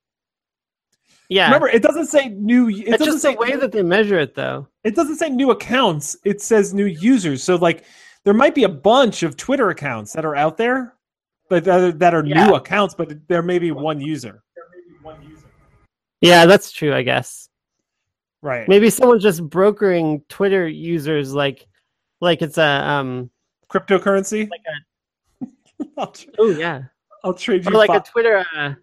Yeah, 1.29 1.47
Remember, 1.47 1.69
it 1.69 1.83
doesn't 1.83 2.07
say 2.07 2.29
new. 2.29 2.69
It 2.69 2.81
it's 2.89 2.91
doesn't 2.99 3.07
just 3.07 3.23
say 3.23 3.35
the 3.35 3.41
way 3.41 3.57
that 3.57 3.73
they 3.73 3.83
measure 3.83 4.19
it, 4.19 4.35
though. 4.35 4.69
it 4.85 4.95
doesn't 4.95 5.17
say 5.17 5.31
new 5.31 5.51
accounts. 5.51 6.17
It 6.25 6.43
says 6.43 6.75
new 6.75 6.85
users. 6.87 7.43
So 7.43 7.57
like 7.57 7.85
there 8.25 8.35
might 8.35 8.55
be 8.55 8.65
a 8.65 8.69
bunch 8.69 9.23
of 9.23 9.37
Twitter 9.37 9.71
accounts 9.71 10.13
that 10.13 10.25
are 10.27 10.37
out 10.37 10.57
there, 10.59 10.95
but 11.49 11.65
that 11.65 11.81
are, 11.81 11.93
that 11.93 12.15
are 12.15 12.25
Yeah. 12.25 12.47
new 12.47 12.55
accounts, 12.55 12.95
but 12.95 13.27
there 13.29 13.43
may 13.43 13.59
be 13.59 13.71
one 13.73 14.01
user. 14.01 14.43
Yeah, 16.21 16.45
that's 16.47 16.71
true. 16.71 16.95
I 16.95 17.03
guess 17.03 17.49
Right. 18.43 18.69
maybe 18.69 18.91
someone's 18.91 19.23
just 19.23 19.49
brokering 19.49 20.23
Twitter 20.29 20.67
users, 20.67 21.33
like, 21.33 21.67
like 22.21 22.43
it's 22.43 22.59
a 22.59 22.65
um. 22.65 23.31
Cryptocurrency. 23.71 24.51
Like 24.51 25.51
I'll, 25.97 26.09
tr- 26.13 26.29
Oh 26.39 26.51
yeah, 26.51 26.83
I'll 27.25 27.35
trade 27.35 27.67
or 27.67 27.71
you. 27.71 27.77
like 27.79 27.89
fi- 27.89 27.97
a 27.97 28.03
Twitter. 28.03 28.45
Uh, 28.55 28.75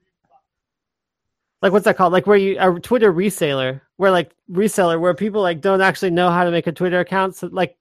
like 1.62 1.72
what's 1.74 1.86
that 1.86 1.97
called? 1.97 2.14
Like 2.14 2.26
where 2.26 2.38
you 2.38 2.57
a 2.60 2.80
Twitter 2.80 3.12
reseller, 3.14 3.82
where 3.97 4.12
like 4.12 4.34
reseller, 4.51 4.99
where 4.99 5.14
people 5.14 5.41
like 5.41 5.62
don't 5.62 5.82
actually 5.82 6.12
know 6.12 6.30
how 6.30 6.43
to 6.45 6.51
make 6.51 6.68
a 6.68 6.72
Twitter 6.72 6.99
account. 7.01 7.36
So 7.36 7.47
like, 7.51 7.78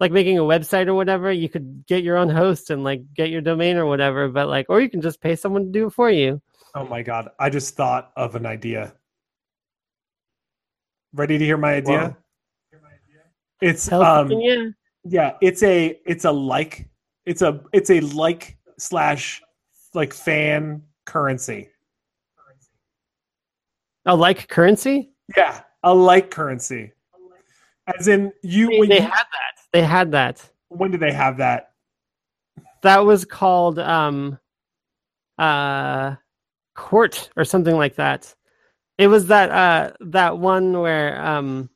like 0.00 0.12
making 0.12 0.38
a 0.38 0.42
website 0.42 0.86
or 0.86 0.94
whatever, 0.94 1.30
you 1.32 1.48
could 1.48 1.84
get 1.86 2.02
your 2.04 2.16
own 2.16 2.28
host 2.28 2.70
and 2.70 2.84
like 2.84 3.02
get 3.14 3.30
your 3.30 3.40
domain 3.40 3.76
or 3.76 3.86
whatever. 3.86 4.28
But 4.28 4.48
like, 4.48 4.66
or 4.68 4.80
you 4.80 4.88
can 4.88 5.00
just 5.00 5.20
pay 5.20 5.34
someone 5.36 5.64
to 5.64 5.70
do 5.70 5.88
it 5.88 5.92
for 5.92 6.10
you. 6.10 6.40
oh 6.74 6.86
my 6.86 7.02
god! 7.02 7.30
I 7.40 7.50
just 7.50 7.76
thought 7.76 8.12
of 8.16 8.36
an 8.36 8.46
idea. 8.46 8.94
Ready 11.14 11.38
to 11.38 11.44
hear 11.44 11.56
my 11.56 11.74
idea? 11.74 12.16
It's 13.60 13.88
Help 13.88 14.04
um 14.04 14.30
yeah. 14.32 14.66
yeah, 15.04 15.32
it's 15.40 15.62
a 15.62 15.98
it's 16.06 16.24
a 16.24 16.30
like 16.30 16.88
it's 17.26 17.42
a 17.42 17.60
it's 17.72 17.90
a 17.90 18.00
like 18.00 18.56
slash 18.78 19.42
like 19.94 20.14
fan 20.14 20.82
currency. 21.06 21.68
A 24.06 24.14
like 24.14 24.48
currency? 24.48 25.10
Yeah, 25.36 25.60
a 25.82 25.92
like 25.92 26.30
currency. 26.30 26.92
As 27.98 28.06
in 28.06 28.32
you 28.42 28.68
They, 28.68 28.78
when 28.78 28.88
they 28.88 28.96
you, 28.96 29.02
had 29.02 29.10
that. 29.10 29.62
They 29.72 29.82
had 29.82 30.12
that. 30.12 30.48
when 30.68 30.90
did 30.90 31.00
they 31.00 31.12
have 31.12 31.38
that? 31.38 31.72
That 32.82 32.98
was 33.04 33.24
called 33.24 33.78
um, 33.78 34.38
uh, 35.38 36.14
court 36.76 37.30
or 37.36 37.44
something 37.44 37.76
like 37.76 37.96
that. 37.96 38.34
It 38.98 39.06
was 39.06 39.28
that 39.28 39.50
uh 39.50 39.92
that 40.00 40.38
one 40.38 40.80
where 40.80 41.20
um 41.24 41.70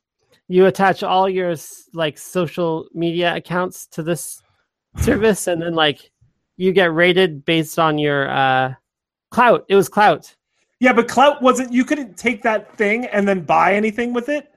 you 0.47 0.65
attach 0.65 1.03
all 1.03 1.29
your 1.29 1.55
like 1.93 2.17
social 2.17 2.87
media 2.93 3.35
accounts 3.35 3.87
to 3.87 4.03
this 4.03 4.41
service 4.97 5.47
and 5.47 5.61
then 5.61 5.73
like 5.73 6.11
you 6.57 6.71
get 6.71 6.93
rated 6.93 7.45
based 7.45 7.79
on 7.79 7.97
your 7.97 8.29
uh 8.29 8.73
Klout. 9.31 9.63
It 9.67 9.75
was 9.75 9.89
Klout. 9.89 10.35
Yeah, 10.79 10.93
but 10.93 11.07
Klout 11.07 11.41
wasn't 11.41 11.73
you 11.73 11.85
couldn't 11.85 12.17
take 12.17 12.43
that 12.43 12.77
thing 12.77 13.05
and 13.05 13.27
then 13.27 13.41
buy 13.41 13.73
anything 13.73 14.13
with 14.13 14.29
it. 14.29 14.49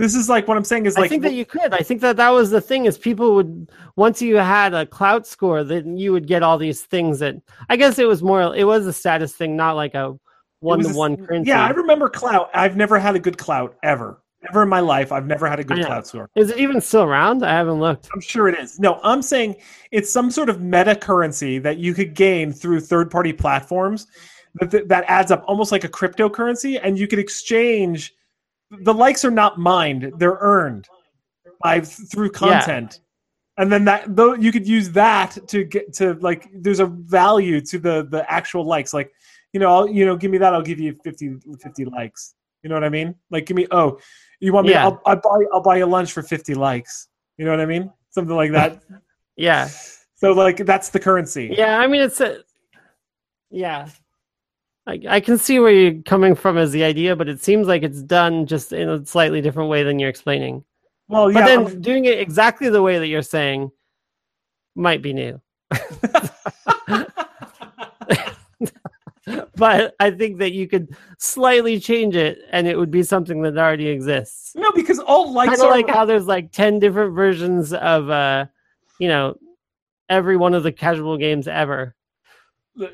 This 0.00 0.14
is 0.14 0.28
like 0.30 0.48
what 0.48 0.56
I'm 0.56 0.64
saying 0.64 0.86
is 0.86 0.96
like 0.96 1.04
I 1.04 1.08
think 1.08 1.22
that 1.24 1.34
you 1.34 1.44
could. 1.44 1.74
I 1.74 1.80
think 1.80 2.00
that 2.00 2.16
that 2.16 2.30
was 2.30 2.50
the 2.50 2.60
thing 2.60 2.86
is 2.86 2.96
people 2.96 3.34
would 3.34 3.70
once 3.96 4.22
you 4.22 4.36
had 4.36 4.72
a 4.72 4.86
clout 4.86 5.26
score, 5.26 5.62
then 5.62 5.96
you 5.96 6.10
would 6.10 6.26
get 6.26 6.42
all 6.42 6.56
these 6.56 6.82
things 6.82 7.18
that 7.18 7.36
I 7.68 7.76
guess 7.76 7.98
it 7.98 8.08
was 8.08 8.22
more. 8.22 8.56
It 8.56 8.64
was 8.64 8.86
a 8.86 8.94
status 8.94 9.34
thing, 9.34 9.56
not 9.56 9.76
like 9.76 9.94
a 9.94 10.18
one 10.60 10.80
to 10.80 10.94
one 10.94 11.16
currency. 11.16 11.48
Yeah, 11.48 11.64
I 11.64 11.70
remember 11.70 12.08
Klout. 12.08 12.48
I've 12.54 12.76
never 12.76 12.98
had 12.98 13.16
a 13.16 13.18
good 13.18 13.38
clout 13.38 13.76
ever. 13.82 14.22
Ever 14.48 14.62
in 14.62 14.70
my 14.70 14.80
life. 14.80 15.12
I've 15.12 15.26
never 15.26 15.46
had 15.46 15.60
a 15.60 15.64
good 15.64 15.78
Klout 15.78 16.06
score. 16.06 16.30
Is 16.34 16.50
it 16.50 16.58
even 16.58 16.80
still 16.80 17.02
around? 17.02 17.44
I 17.44 17.50
haven't 17.50 17.78
looked. 17.78 18.08
I'm 18.14 18.22
sure 18.22 18.48
it 18.48 18.58
is. 18.58 18.80
No, 18.80 18.98
I'm 19.02 19.20
saying 19.20 19.56
it's 19.90 20.10
some 20.10 20.30
sort 20.30 20.48
of 20.48 20.62
meta 20.62 20.96
currency 20.96 21.58
that 21.58 21.76
you 21.76 21.92
could 21.92 22.14
gain 22.14 22.52
through 22.52 22.80
third 22.80 23.10
party 23.10 23.34
platforms 23.34 24.06
that, 24.54 24.88
that 24.88 25.04
adds 25.08 25.30
up 25.30 25.44
almost 25.46 25.72
like 25.72 25.84
a 25.84 25.88
cryptocurrency, 25.88 26.80
and 26.82 26.98
you 26.98 27.06
could 27.06 27.18
exchange. 27.18 28.14
The 28.70 28.94
likes 28.94 29.24
are 29.24 29.30
not 29.30 29.58
mined; 29.58 30.12
they're 30.16 30.38
earned 30.40 30.88
by 31.62 31.80
through 31.80 32.30
content, 32.30 33.00
and 33.58 33.70
then 33.70 33.84
that 33.84 34.16
though 34.16 34.34
you 34.34 34.52
could 34.52 34.66
use 34.66 34.90
that 34.90 35.36
to 35.48 35.64
get 35.64 35.92
to 35.94 36.14
like. 36.14 36.48
There's 36.54 36.80
a 36.80 36.86
value 36.86 37.60
to 37.62 37.78
the 37.78 38.06
the 38.08 38.30
actual 38.32 38.64
likes. 38.64 38.94
Like, 38.94 39.12
you 39.52 39.60
know, 39.60 39.68
I'll, 39.68 39.88
you 39.88 40.06
know, 40.06 40.16
give 40.16 40.30
me 40.30 40.38
that. 40.38 40.54
I'll 40.54 40.62
give 40.62 40.78
you 40.78 40.94
50, 41.04 41.36
50 41.60 41.84
likes. 41.86 42.34
You 42.62 42.68
know 42.68 42.76
what 42.76 42.84
I 42.84 42.88
mean? 42.88 43.14
Like, 43.30 43.46
give 43.46 43.56
me. 43.56 43.66
Oh, 43.70 43.98
you 44.40 44.52
want 44.52 44.66
me? 44.66 44.72
Yeah. 44.72 44.84
I'll, 44.84 45.00
I'll 45.06 45.16
buy. 45.16 45.44
I'll 45.52 45.62
buy 45.62 45.78
you 45.78 45.86
lunch 45.86 46.12
for 46.12 46.22
fifty 46.22 46.54
likes. 46.54 47.08
You 47.38 47.44
know 47.44 47.52
what 47.52 47.60
I 47.60 47.66
mean? 47.66 47.90
Something 48.10 48.36
like 48.36 48.52
that. 48.52 48.82
Yeah. 49.36 49.70
So 50.16 50.32
like 50.32 50.58
that's 50.66 50.90
the 50.90 51.00
currency. 51.00 51.54
Yeah, 51.56 51.78
I 51.78 51.86
mean 51.86 52.02
it's 52.02 52.20
a 52.20 52.42
yeah. 53.50 53.88
I, 54.86 55.00
I 55.08 55.20
can 55.20 55.38
see 55.38 55.58
where 55.58 55.70
you're 55.70 56.02
coming 56.02 56.34
from 56.34 56.58
as 56.58 56.72
the 56.72 56.84
idea, 56.84 57.16
but 57.16 57.26
it 57.26 57.42
seems 57.42 57.66
like 57.66 57.82
it's 57.82 58.02
done 58.02 58.44
just 58.44 58.74
in 58.74 58.90
a 58.90 59.06
slightly 59.06 59.40
different 59.40 59.70
way 59.70 59.82
than 59.82 59.98
you're 59.98 60.10
explaining. 60.10 60.62
Well, 61.08 61.30
yeah. 61.30 61.34
But 61.34 61.40
yeah. 61.40 61.46
then 61.46 61.66
I'm- 61.66 61.80
doing 61.80 62.04
it 62.04 62.18
exactly 62.18 62.68
the 62.68 62.82
way 62.82 62.98
that 62.98 63.06
you're 63.06 63.22
saying 63.22 63.70
might 64.74 65.00
be 65.00 65.14
new. 65.14 65.40
But 69.60 69.94
I 70.00 70.10
think 70.10 70.38
that 70.38 70.52
you 70.52 70.66
could 70.66 70.96
slightly 71.18 71.78
change 71.78 72.16
it 72.16 72.38
and 72.50 72.66
it 72.66 72.76
would 72.78 72.90
be 72.90 73.02
something 73.04 73.42
that 73.42 73.56
already 73.56 73.86
exists. 73.88 74.52
no, 74.56 74.72
because 74.72 74.98
all 74.98 75.32
likes 75.32 75.50
Kind 75.50 75.60
of 75.60 75.66
are 75.68 75.70
like 75.70 75.88
how 75.88 76.04
there's 76.04 76.26
like 76.26 76.50
10 76.50 76.78
different 76.80 77.14
versions 77.14 77.72
of 77.72 78.10
uh 78.10 78.46
you 78.98 79.06
know 79.08 79.36
every 80.08 80.36
one 80.36 80.54
of 80.54 80.62
the 80.64 80.72
casual 80.72 81.16
games 81.16 81.46
ever. 81.46 81.94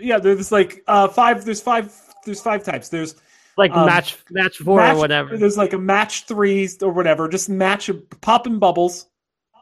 yeah. 0.00 0.18
There's 0.18 0.52
like 0.52 0.82
uh 0.86 1.08
five. 1.08 1.44
There's 1.44 1.60
five. 1.60 1.92
There's 2.24 2.40
five 2.42 2.62
types. 2.64 2.88
There's 2.88 3.14
Like 3.56 3.70
Um, 3.72 3.86
match 3.86 4.18
match 4.30 4.58
4 4.58 4.78
match- 4.80 4.96
or 4.96 4.98
whatever. 4.98 5.36
There's 5.38 5.56
like 5.56 5.72
a 5.72 5.78
match 5.78 6.24
three 6.26 6.68
or 6.82 6.90
whatever. 6.92 7.28
Just 7.28 7.48
match 7.48 7.88
popping 8.20 8.58
bubbles 8.58 9.06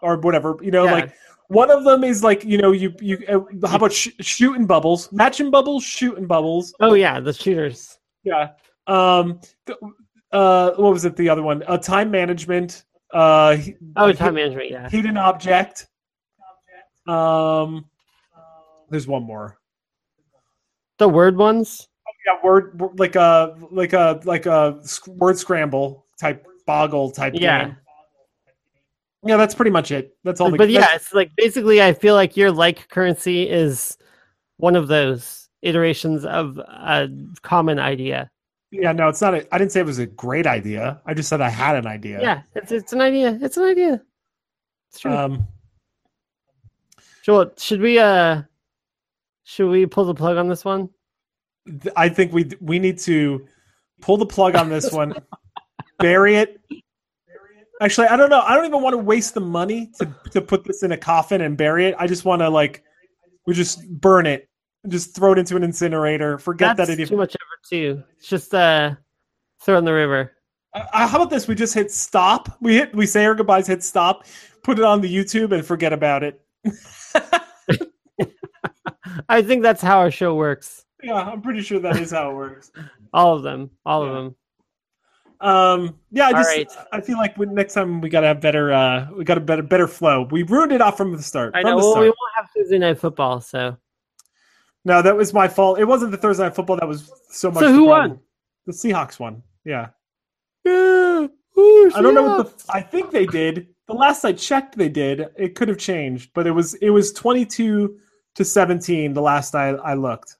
or 0.02 0.16
whatever. 0.18 0.56
You 0.62 0.70
know, 0.70 0.84
Yeah. 0.84 0.92
like 0.92 1.12
one 1.54 1.70
of 1.70 1.84
them 1.84 2.04
is 2.04 2.22
like 2.22 2.44
you 2.44 2.58
know 2.58 2.72
you 2.72 2.92
you. 3.00 3.18
Uh, 3.28 3.66
how 3.68 3.76
about 3.76 3.92
sh- 3.92 4.08
shooting 4.20 4.66
bubbles? 4.66 5.10
Matching 5.12 5.50
bubbles, 5.50 5.82
shooting 5.84 6.26
bubbles. 6.26 6.74
Oh 6.80 6.94
yeah, 6.94 7.20
the 7.20 7.32
shooters. 7.32 7.98
Yeah. 8.24 8.50
Um. 8.86 9.40
th- 9.66 9.78
Uh. 10.32 10.72
What 10.76 10.92
was 10.92 11.04
it? 11.04 11.16
The 11.16 11.28
other 11.28 11.42
one. 11.42 11.62
Uh. 11.66 11.78
Time 11.78 12.10
management. 12.10 12.84
Uh. 13.12 13.56
he- 13.56 13.76
Oh, 13.96 14.08
he- 14.08 14.14
time 14.14 14.34
management, 14.34 14.70
yeah. 14.70 14.88
hidden 14.90 15.16
object. 15.16 15.86
Um, 17.06 17.84
there's 18.90 19.06
one 19.06 19.22
more. 19.24 19.58
The 20.98 21.08
word 21.08 21.36
ones? 21.36 21.88
Yeah, 22.26 22.38
word 22.42 22.80
like 22.98 23.16
a 23.16 23.54
like 23.70 23.92
a 23.92 24.20
like 24.24 24.46
a 24.46 24.80
word 25.06 25.36
scramble 25.38 26.06
type 26.18 26.46
boggle 26.66 27.10
type 27.10 27.34
Yeah. 27.36 27.64
game. 27.66 27.76
Yeah, 29.26 29.36
that's 29.36 29.54
pretty 29.54 29.70
much 29.70 29.90
it. 29.90 30.16
That's 30.24 30.40
all. 30.40 30.50
The, 30.50 30.58
But 30.58 30.70
yeah, 30.70 30.94
it's 30.94 31.12
like 31.14 31.30
basically 31.36 31.82
I 31.82 31.92
feel 31.92 32.14
like 32.14 32.36
your 32.36 32.50
like 32.52 32.88
currency 32.88 33.48
is 33.48 33.96
one 34.58 34.76
of 34.76 34.88
those 34.88 35.48
iterations 35.62 36.24
of 36.24 36.58
a 36.58 37.08
common 37.42 37.78
idea. 37.78 38.30
yeah. 38.70 38.92
No, 38.92 39.08
it's 39.08 39.20
not. 39.22 39.34
A, 39.34 39.54
I 39.54 39.58
didn't 39.58 39.72
say 39.72 39.80
it 39.80 39.86
was 39.86 39.98
a 39.98 40.06
great 40.06 40.46
idea. 40.46 41.00
I 41.06 41.14
just 41.14 41.28
said 41.28 41.40
I 41.40 41.48
had 41.48 41.76
an 41.76 41.86
idea. 41.86 42.20
Yeah, 42.20 42.42
it's 42.54 42.70
it's 42.70 42.92
an 42.92 43.00
idea. 43.00 43.38
It's 43.40 43.56
an 43.56 43.64
idea. 43.64 44.02
It's 44.90 45.00
true. 45.00 45.12
Um. 45.12 45.48
Joel, 47.22 47.52
should 47.56 47.80
we 47.80 47.98
uh 47.98 48.42
should 49.44 49.70
we 49.70 49.86
pull 49.86 50.04
the 50.04 50.14
plug 50.14 50.36
on 50.36 50.48
this 50.48 50.64
one? 50.64 50.90
I 51.96 52.10
think 52.10 52.32
we 52.34 52.50
we 52.60 52.78
need 52.78 52.98
to 53.00 53.46
pull 54.02 54.18
the 54.18 54.26
plug 54.26 54.54
on 54.54 54.68
this 54.68 54.92
one, 54.92 55.14
bury 55.98 56.36
it. 56.36 56.60
Actually, 57.80 58.06
I 58.08 58.16
don't 58.16 58.30
know. 58.30 58.40
I 58.40 58.54
don't 58.54 58.66
even 58.66 58.82
want 58.82 58.94
to 58.94 58.98
waste 58.98 59.34
the 59.34 59.40
money 59.40 59.90
to 59.98 60.14
to 60.30 60.40
put 60.40 60.64
this 60.64 60.82
in 60.82 60.92
a 60.92 60.96
coffin 60.96 61.40
and 61.40 61.56
bury 61.56 61.86
it. 61.86 61.94
I 61.98 62.06
just 62.06 62.24
want 62.24 62.40
to 62.40 62.48
like 62.48 62.82
we 63.46 63.54
just 63.54 63.88
burn 63.88 64.26
it, 64.26 64.48
just 64.88 65.14
throw 65.14 65.32
it 65.32 65.38
into 65.38 65.56
an 65.56 65.64
incinerator. 65.64 66.38
Forget 66.38 66.76
That's 66.76 66.88
that 66.88 66.92
it 66.92 66.96
too 66.96 67.02
even. 67.02 67.18
much 67.18 67.34
effort 67.34 67.68
too. 67.68 68.02
It's 68.16 68.28
just 68.28 68.54
uh 68.54 68.94
throw 69.60 69.74
it 69.76 69.78
in 69.78 69.84
the 69.84 69.92
river. 69.92 70.32
Uh, 70.72 71.06
how 71.06 71.16
about 71.18 71.30
this? 71.30 71.46
We 71.46 71.54
just 71.54 71.74
hit 71.74 71.90
stop. 71.90 72.56
We 72.60 72.74
hit. 72.74 72.94
We 72.94 73.06
say 73.06 73.24
our 73.24 73.34
goodbyes. 73.34 73.66
Hit 73.66 73.82
stop. 73.82 74.24
Put 74.62 74.78
it 74.78 74.84
on 74.84 75.00
the 75.00 75.14
YouTube 75.14 75.52
and 75.52 75.64
forget 75.64 75.92
about 75.92 76.22
it. 76.22 76.40
I 79.28 79.42
think 79.42 79.62
that's 79.62 79.82
how 79.82 79.98
our 79.98 80.10
show 80.10 80.34
works. 80.34 80.84
Yeah, 81.02 81.14
I'm 81.14 81.42
pretty 81.42 81.60
sure 81.60 81.78
that 81.80 81.96
is 81.96 82.10
how 82.12 82.30
it 82.30 82.34
works. 82.34 82.72
All 83.12 83.36
of 83.36 83.42
them. 83.42 83.70
All 83.84 84.02
of 84.02 84.12
them. 84.14 84.34
Um, 85.44 85.98
yeah, 86.10 86.28
I 86.28 86.32
just 86.32 86.48
right. 86.48 86.72
I 86.90 87.02
feel 87.02 87.18
like 87.18 87.36
we, 87.36 87.44
next 87.44 87.74
time 87.74 88.00
we 88.00 88.08
gotta 88.08 88.26
have 88.28 88.40
better. 88.40 88.72
Uh, 88.72 89.08
we 89.14 89.24
got 89.24 89.36
a 89.36 89.42
better 89.42 89.62
better 89.62 89.86
flow. 89.86 90.26
We 90.30 90.42
ruined 90.42 90.72
it 90.72 90.80
off 90.80 90.96
from 90.96 91.12
the 91.12 91.22
start. 91.22 91.52
I 91.54 91.62
know. 91.62 91.76
Well, 91.76 91.96
we 92.00 92.06
won't 92.06 92.16
have 92.36 92.50
Tuesday 92.54 92.78
night 92.78 92.98
football, 92.98 93.42
so 93.42 93.76
No, 94.86 95.02
that 95.02 95.14
was 95.14 95.34
my 95.34 95.46
fault. 95.46 95.78
It 95.78 95.84
wasn't 95.84 96.12
the 96.12 96.16
Thursday 96.16 96.44
night 96.44 96.54
football 96.54 96.76
that 96.76 96.88
was 96.88 97.12
so 97.28 97.50
much. 97.50 97.60
So 97.60 97.68
the 97.68 97.74
who 97.74 97.84
won? 97.84 98.20
The 98.64 98.72
Seahawks 98.72 99.20
won. 99.20 99.42
Yeah, 99.66 99.88
Yeah. 100.64 101.26
I 101.56 102.00
don't 102.00 102.14
know 102.14 102.22
what 102.22 102.58
the. 102.58 102.72
I 102.72 102.80
think 102.80 103.10
they 103.10 103.26
did. 103.26 103.68
The 103.86 103.92
last 103.92 104.24
I 104.24 104.32
checked, 104.32 104.78
they 104.78 104.88
did. 104.88 105.28
It 105.36 105.54
could 105.54 105.68
have 105.68 105.76
changed, 105.78 106.30
but 106.34 106.46
it 106.46 106.52
was 106.52 106.72
it 106.74 106.88
was 106.88 107.12
twenty 107.12 107.44
two 107.44 107.98
to 108.36 108.46
seventeen. 108.46 109.12
The 109.12 109.20
last 109.20 109.54
I 109.54 109.68
I 109.68 109.92
looked. 109.92 110.38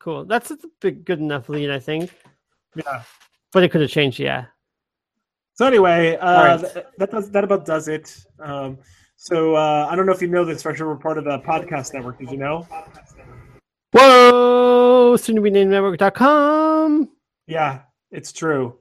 Cool. 0.00 0.24
That's 0.24 0.50
a 0.50 0.58
big, 0.80 1.04
good 1.04 1.20
enough 1.20 1.48
lead, 1.48 1.70
I 1.70 1.78
think. 1.78 2.10
Yeah. 2.74 3.02
But 3.52 3.64
it 3.64 3.70
could 3.70 3.80
have 3.82 3.90
changed, 3.90 4.18
yeah. 4.18 4.46
So 5.54 5.66
anyway, 5.66 6.16
uh, 6.16 6.44
right. 6.44 6.72
th- 6.72 6.86
that 6.98 7.10
does 7.10 7.30
that 7.30 7.44
about 7.44 7.66
does 7.66 7.88
it. 7.88 8.24
Um, 8.40 8.78
so 9.16 9.54
uh, 9.54 9.86
I 9.90 9.94
don't 9.94 10.06
know 10.06 10.12
if 10.12 10.22
you 10.22 10.28
know 10.28 10.44
this, 10.44 10.62
for 10.62 10.74
sure. 10.74 10.88
We're 10.88 10.96
part 10.96 11.18
of 11.18 11.24
the 11.24 11.38
podcast 11.40 11.92
network. 11.92 12.18
Did 12.18 12.30
you 12.30 12.38
know? 12.38 12.66
Whoa! 13.92 15.16
Soon 15.16 15.36
to 15.36 15.42
be 15.42 15.50
named 15.50 15.70
network.com. 15.70 17.10
Yeah, 17.46 17.80
it's 18.10 18.32
true. 18.32 18.78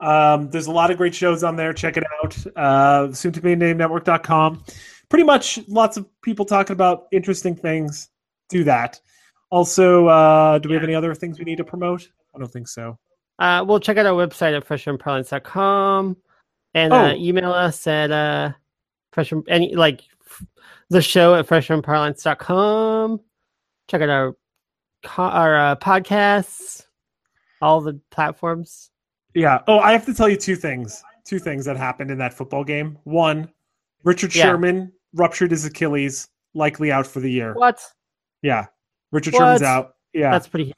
Um, 0.00 0.50
there's 0.50 0.68
a 0.68 0.72
lot 0.72 0.90
of 0.90 0.96
great 0.96 1.14
shows 1.14 1.42
on 1.42 1.56
there. 1.56 1.72
Check 1.72 1.96
it 1.96 2.04
out. 2.22 2.46
Uh, 2.56 3.12
soon 3.12 3.32
to 3.32 3.40
be 3.40 3.56
named 3.56 3.78
network.com. 3.78 4.62
Pretty 5.08 5.24
much 5.24 5.58
lots 5.68 5.96
of 5.96 6.06
people 6.22 6.44
talking 6.44 6.72
about 6.74 7.06
interesting 7.10 7.56
things. 7.56 8.08
Do 8.48 8.64
that. 8.64 9.00
Also, 9.50 10.06
uh, 10.06 10.58
do 10.58 10.68
we 10.68 10.74
have 10.74 10.84
any 10.84 10.94
other 10.94 11.14
things 11.14 11.38
we 11.38 11.44
need 11.44 11.58
to 11.58 11.64
promote? 11.64 12.08
I 12.34 12.38
don't 12.38 12.50
think 12.50 12.68
so. 12.68 12.98
Uh, 13.38 13.64
well, 13.66 13.80
check 13.80 13.96
out 13.96 14.06
our 14.06 14.12
website 14.26 14.56
at 14.56 14.66
freshmanparlance.com 14.66 16.16
and 16.74 16.92
uh, 16.92 17.12
Oh. 17.12 17.14
email 17.16 17.52
us 17.52 17.86
at 17.86 18.10
uh, 18.10 18.52
freshman, 19.12 19.42
any, 19.48 19.74
like 19.74 20.02
f- 20.26 20.44
the 20.90 21.02
show 21.02 21.34
at 21.34 21.46
freshmanparlance.com. 21.46 23.20
Check 23.88 24.02
out 24.02 24.08
our, 24.08 24.36
our 25.18 25.56
uh, 25.56 25.76
podcasts, 25.76 26.86
all 27.60 27.80
the 27.80 28.00
platforms. 28.10 28.90
Yeah. 29.34 29.60
Oh, 29.66 29.78
I 29.80 29.92
have 29.92 30.06
to 30.06 30.14
tell 30.14 30.28
you 30.28 30.36
two 30.36 30.56
things. 30.56 31.02
Two 31.24 31.38
things 31.38 31.64
that 31.64 31.76
happened 31.76 32.10
in 32.10 32.18
that 32.18 32.34
football 32.34 32.64
game. 32.64 32.98
One, 33.04 33.50
Richard 34.04 34.34
Yeah. 34.34 34.44
Sherman 34.44 34.92
ruptured 35.14 35.50
his 35.50 35.64
Achilles, 35.64 36.28
likely 36.54 36.92
out 36.92 37.06
for 37.06 37.20
the 37.20 37.30
year. 37.30 37.54
What? 37.54 37.80
Yeah. 38.42 38.66
Richard 39.10 39.34
What? 39.34 39.40
Sherman's 39.40 39.62
out. 39.62 39.94
Yeah. 40.12 40.30
That's 40.30 40.46
pretty. 40.46 40.72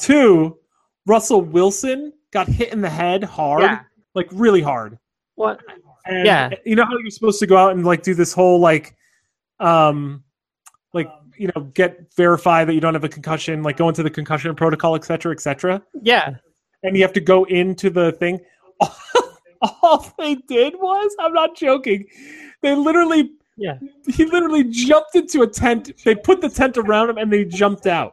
Two, 0.00 0.58
Russell 1.06 1.42
Wilson 1.42 2.12
got 2.32 2.48
hit 2.48 2.72
in 2.72 2.80
the 2.80 2.90
head 2.90 3.22
hard, 3.24 3.62
Yeah. 3.62 3.80
like 4.14 4.28
really 4.32 4.62
hard. 4.62 4.98
What? 5.36 5.60
And 6.06 6.26
Yeah. 6.26 6.50
you 6.64 6.76
know 6.76 6.84
how 6.84 6.96
you're 6.98 7.10
supposed 7.10 7.38
to 7.40 7.46
go 7.46 7.56
out 7.56 7.72
and 7.72 7.84
like 7.84 8.02
do 8.02 8.14
this 8.14 8.32
whole 8.32 8.58
like 8.60 8.96
um 9.60 10.22
like 10.92 11.08
you 11.36 11.50
know 11.54 11.62
get 11.74 12.12
verify 12.16 12.64
that 12.64 12.74
you 12.74 12.80
don't 12.80 12.94
have 12.94 13.04
a 13.04 13.08
concussion, 13.08 13.62
like 13.62 13.76
go 13.76 13.88
into 13.88 14.02
the 14.02 14.10
concussion 14.10 14.54
protocol, 14.54 14.94
et 14.94 15.04
cetera, 15.04 15.32
et 15.32 15.40
cetera. 15.40 15.82
Yeah. 16.02 16.34
And 16.82 16.96
you 16.96 17.02
have 17.02 17.12
to 17.14 17.20
go 17.20 17.44
into 17.44 17.88
the 17.90 18.12
thing. 18.12 18.40
All 19.82 20.12
they 20.18 20.34
did 20.34 20.74
was, 20.78 21.14
I'm 21.18 21.32
not 21.32 21.56
joking. 21.56 22.06
They 22.62 22.74
literally 22.74 23.30
Yeah. 23.56 23.78
he 24.08 24.24
literally 24.26 24.64
jumped 24.64 25.14
into 25.14 25.42
a 25.42 25.46
tent. 25.46 25.92
They 26.04 26.14
put 26.14 26.40
the 26.40 26.48
tent 26.50 26.76
around 26.76 27.10
him 27.10 27.18
and 27.18 27.32
they 27.32 27.44
jumped 27.44 27.86
out. 27.86 28.12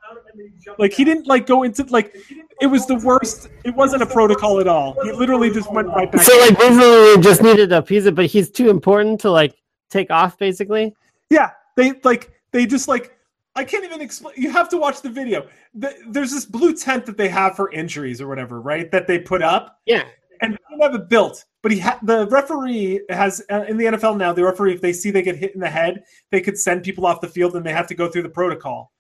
Like 0.78 0.94
he 0.94 1.04
didn't 1.04 1.28
like 1.28 1.46
go 1.46 1.64
into 1.64 1.84
like 1.90 2.16
it 2.62 2.68
was 2.68 2.86
the 2.86 2.96
worst. 2.96 3.50
It 3.66 3.76
wasn't 3.76 4.04
a 4.04 4.06
protocol 4.06 4.60
at 4.60 4.68
all. 4.68 4.96
He 5.04 5.12
literally 5.12 5.50
just 5.50 5.72
went 5.72 5.88
right 5.90 6.12
back. 6.12 6.22
So, 6.22 6.38
like, 6.40 6.58
basically, 6.58 7.22
just 7.22 7.42
needed 7.42 7.70
to 7.72 7.80
appease 7.80 8.06
it, 8.06 8.16
but 8.16 8.28
he's 8.28 8.50
too 8.50 8.70
important 8.70 9.20
to, 9.22 9.32
like, 9.32 9.56
take 9.90 10.12
off, 10.12 10.38
basically. 10.38 10.96
Yeah, 11.30 11.52
they 11.76 11.94
like 12.04 12.32
they 12.52 12.66
just 12.66 12.88
like 12.88 13.18
I 13.56 13.64
can't 13.64 13.84
even 13.84 14.02
explain. 14.02 14.36
You 14.38 14.52
have 14.52 14.70
to 14.70 14.78
watch 14.78 15.02
the 15.02 15.10
video. 15.10 15.48
The, 15.74 15.94
there's 16.10 16.32
this 16.32 16.46
blue 16.46 16.74
tent 16.76 17.06
that 17.06 17.18
they 17.18 17.30
have 17.30 17.56
for 17.56 17.72
injuries 17.72 18.22
or 18.22 18.28
whatever, 18.28 18.62
right? 18.62 18.90
That 18.92 19.08
they 19.08 19.20
put 19.20 19.42
up, 19.42 19.80
Yeah. 19.86 20.04
and 20.42 20.54
they 20.54 20.58
don't 20.70 20.82
have 20.82 20.96
it 20.96 21.10
built. 21.10 21.46
But 21.62 21.72
he 21.72 21.80
ha- 21.80 22.00
the 22.04 22.28
referee 22.28 23.02
has 23.10 23.42
uh, 23.52 23.66
in 23.68 23.78
the 23.78 23.86
NFL 23.86 24.18
now. 24.18 24.34
The 24.34 24.44
referee, 24.44 24.74
if 24.74 24.82
they 24.82 24.94
see 24.94 25.12
they 25.12 25.22
get 25.22 25.36
hit 25.36 25.54
in 25.54 25.60
the 25.62 25.70
head, 25.70 26.04
they 26.32 26.42
could 26.42 26.58
send 26.58 26.84
people 26.84 27.06
off 27.06 27.22
the 27.22 27.28
field, 27.28 27.56
and 27.56 27.66
they 27.66 27.74
have 27.74 27.88
to 27.88 27.96
go 27.96 28.10
through 28.10 28.24
the 28.24 28.30
protocol, 28.30 28.92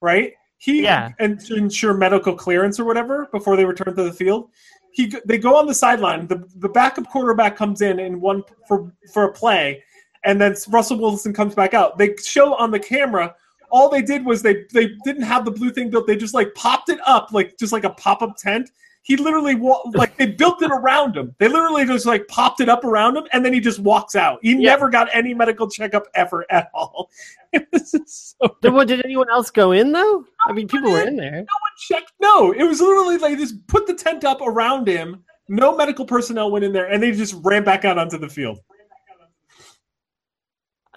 right? 0.00 0.32
He 0.58 0.82
Yeah. 0.82 1.12
and 1.18 1.40
to 1.40 1.54
ensure 1.54 1.94
medical 1.94 2.34
clearance 2.34 2.78
or 2.78 2.84
whatever 2.84 3.28
before 3.32 3.56
they 3.56 3.64
return 3.64 3.94
to 3.96 4.02
the 4.02 4.12
field. 4.12 4.50
He 4.90 5.14
they 5.24 5.38
go 5.38 5.56
on 5.56 5.66
the 5.66 5.74
sideline. 5.74 6.26
The 6.26 6.44
the 6.56 6.68
backup 6.68 7.08
quarterback 7.08 7.56
comes 7.56 7.80
in 7.80 7.98
in 8.00 8.20
one 8.20 8.42
for 8.66 8.92
for 9.12 9.24
a 9.24 9.32
play, 9.32 9.82
and 10.24 10.40
then 10.40 10.56
Russell 10.68 10.98
Wilson 10.98 11.32
comes 11.32 11.54
back 11.54 11.74
out. 11.74 11.96
They 11.98 12.16
show 12.16 12.54
on 12.54 12.70
the 12.70 12.80
camera 12.80 13.34
all 13.70 13.88
they 13.88 14.02
did 14.02 14.24
was 14.24 14.42
they 14.42 14.64
they 14.72 14.88
didn't 15.04 15.22
have 15.22 15.44
the 15.44 15.50
blue 15.50 15.70
thing 15.70 15.90
built. 15.90 16.06
They 16.06 16.16
just 16.16 16.34
like 16.34 16.54
popped 16.54 16.88
it 16.88 16.98
up 17.06 17.32
like 17.32 17.56
just 17.58 17.72
like 17.72 17.84
a 17.84 17.90
pop 17.90 18.22
up 18.22 18.36
tent. 18.36 18.70
He 19.08 19.16
literally 19.16 19.56
like 19.94 20.16
they 20.18 20.26
built 20.26 20.62
it 20.62 20.70
around 20.70 21.16
him. 21.16 21.34
They 21.38 21.48
literally 21.48 21.86
just 21.86 22.04
like 22.04 22.28
popped 22.28 22.60
it 22.60 22.68
up 22.68 22.84
around 22.84 23.16
him, 23.16 23.24
and 23.32 23.42
then 23.42 23.54
he 23.54 23.58
just 23.58 23.80
walks 23.80 24.14
out. 24.14 24.38
He 24.42 24.50
Yeah. 24.52 24.70
never 24.72 24.90
got 24.90 25.08
any 25.14 25.32
medical 25.32 25.68
checkup 25.68 26.04
ever 26.14 26.44
at 26.50 26.70
all. 26.74 27.10
It 27.50 27.66
was 27.72 27.90
so 28.38 28.56
Did, 28.60 28.88
did 28.88 29.02
anyone 29.06 29.30
else 29.30 29.50
go 29.50 29.72
in 29.72 29.90
though? 29.90 30.22
I 30.46 30.52
mean, 30.52 30.68
people 30.68 30.90
were 30.90 31.00
in 31.00 31.16
there. 31.16 31.30
No 31.30 31.38
one 31.38 31.46
checked. 31.78 32.12
No, 32.20 32.52
it 32.52 32.62
was 32.62 32.78
literally 32.82 33.16
they 33.16 33.36
just 33.36 33.66
put 33.68 33.86
the 33.86 33.94
tent 33.94 34.22
up 34.22 34.42
around 34.42 34.86
him. 34.86 35.24
No 35.48 35.74
medical 35.74 36.04
personnel 36.04 36.50
went 36.50 36.66
in 36.66 36.74
there, 36.74 36.90
and 36.90 37.02
they 37.02 37.10
just 37.12 37.34
ran 37.42 37.64
back 37.64 37.86
out 37.86 37.96
onto 37.96 38.18
the 38.18 38.28
field. 38.28 38.58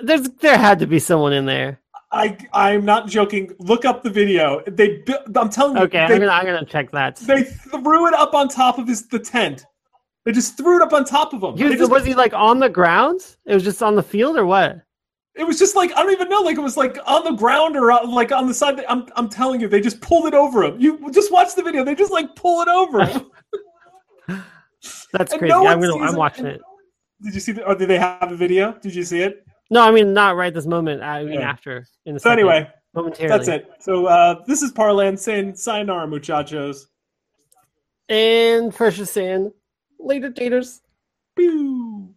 There's 0.02 0.28
there 0.42 0.58
had 0.58 0.80
to 0.80 0.88
be 0.88 1.00
someone 1.00 1.32
in 1.32 1.46
there. 1.46 1.81
I 2.14 2.38
I'm 2.54 2.84
not 2.86 3.08
joking. 3.08 3.54
Look 3.60 3.86
up 3.86 4.04
the 4.04 4.10
video. 4.10 4.62
They 4.68 5.04
I'm 5.36 5.50
telling 5.50 5.78
you, 5.78 5.84
Okay, 5.84 6.08
they, 6.08 6.14
I'm 6.16 6.20
gonna 6.20 6.32
I'm 6.32 6.46
gonna 6.46 6.66
check 6.66 6.92
that. 6.92 7.16
they 7.18 7.44
threw 7.44 8.08
it 8.08 8.14
up 8.14 8.34
on 8.34 8.48
top 8.50 8.78
of 8.80 8.88
his 8.88 9.08
the 9.08 9.20
tent. 9.20 9.66
They 10.26 10.32
just 10.32 10.58
threw 10.58 10.76
it 10.76 10.82
up 10.82 10.94
on 10.94 11.04
top 11.06 11.34
of 11.34 11.42
him. 11.42 11.58
He 11.58 11.64
was, 11.66 11.78
just- 11.78 11.92
was 11.92 12.06
he 12.06 12.14
like 12.14 12.34
on 12.34 12.60
the 12.60 12.70
ground? 12.70 13.22
It 13.46 13.54
was 13.54 13.64
just 13.64 13.82
on 13.82 13.96
the 13.96 14.04
field 14.04 14.38
or 14.38 14.46
what? 14.46 14.82
it 15.34 15.46
was 15.46 15.58
just 15.58 15.78
like 15.78 15.92
I 15.94 16.04
don't 16.04 16.12
even 16.12 16.28
know. 16.28 16.42
Like 16.42 16.58
it 16.58 16.62
was 16.62 16.76
like 16.76 16.98
on 17.06 17.24
the 17.24 17.32
ground 17.32 17.78
or 17.78 17.90
uh, 17.94 18.06
like 18.06 18.34
on 18.34 18.48
the 18.48 18.54
side. 18.54 18.84
I'm 18.90 19.06
I'm 19.16 19.30
telling 19.30 19.62
you, 19.62 19.70
they 19.70 19.80
just 19.80 20.02
pulled 20.02 20.26
it 20.28 20.34
over 20.34 20.64
him. 20.64 20.80
You 20.80 21.10
just 21.12 21.32
watch 21.32 21.56
the 21.56 21.64
video. 21.64 21.86
They 21.86 21.96
just 21.96 22.12
like 22.12 22.36
pull 22.36 22.62
it 22.62 22.68
over 22.68 23.06
him. 23.06 23.32
That's 25.14 25.32
And 25.32 25.40
crazy. 25.40 25.54
no 25.54 25.66
I'm 25.66 25.80
gonna 25.80 25.98
I'm 25.98 26.16
watching 26.16 26.46
it. 26.48 26.62
Did 27.22 27.34
you 27.36 27.40
see? 27.40 27.52
The, 27.54 27.66
or 27.66 27.76
did 27.76 27.88
they 27.90 28.00
have 28.00 28.32
a 28.32 28.36
video? 28.36 28.74
Did 28.74 28.94
you 28.96 29.04
see 29.04 29.22
it? 29.22 29.46
No, 29.72 29.82
I 29.82 29.92
mean 29.92 30.14
not 30.14 30.36
right 30.36 30.54
this 30.54 30.68
moment. 30.68 31.02
I 31.02 31.24
mean 31.24 31.40
Yeah. 31.40 31.50
after 31.50 31.88
in 32.06 32.20
So 32.20 32.24
second, 32.30 32.40
anyway, 32.40 32.70
momentarily. 32.94 33.38
that's 33.38 33.48
it. 33.48 33.72
So 33.80 34.06
uh, 34.06 34.44
this 34.46 34.62
is 34.62 34.72
Parlance 34.72 35.22
saying 35.24 35.56
sayonara, 35.56 36.08
muchachos. 36.08 36.88
And 38.10 38.74
is 38.78 39.10
saying 39.10 39.52
later, 39.98 40.30
daters. 40.30 40.82
Pew. 41.38 42.11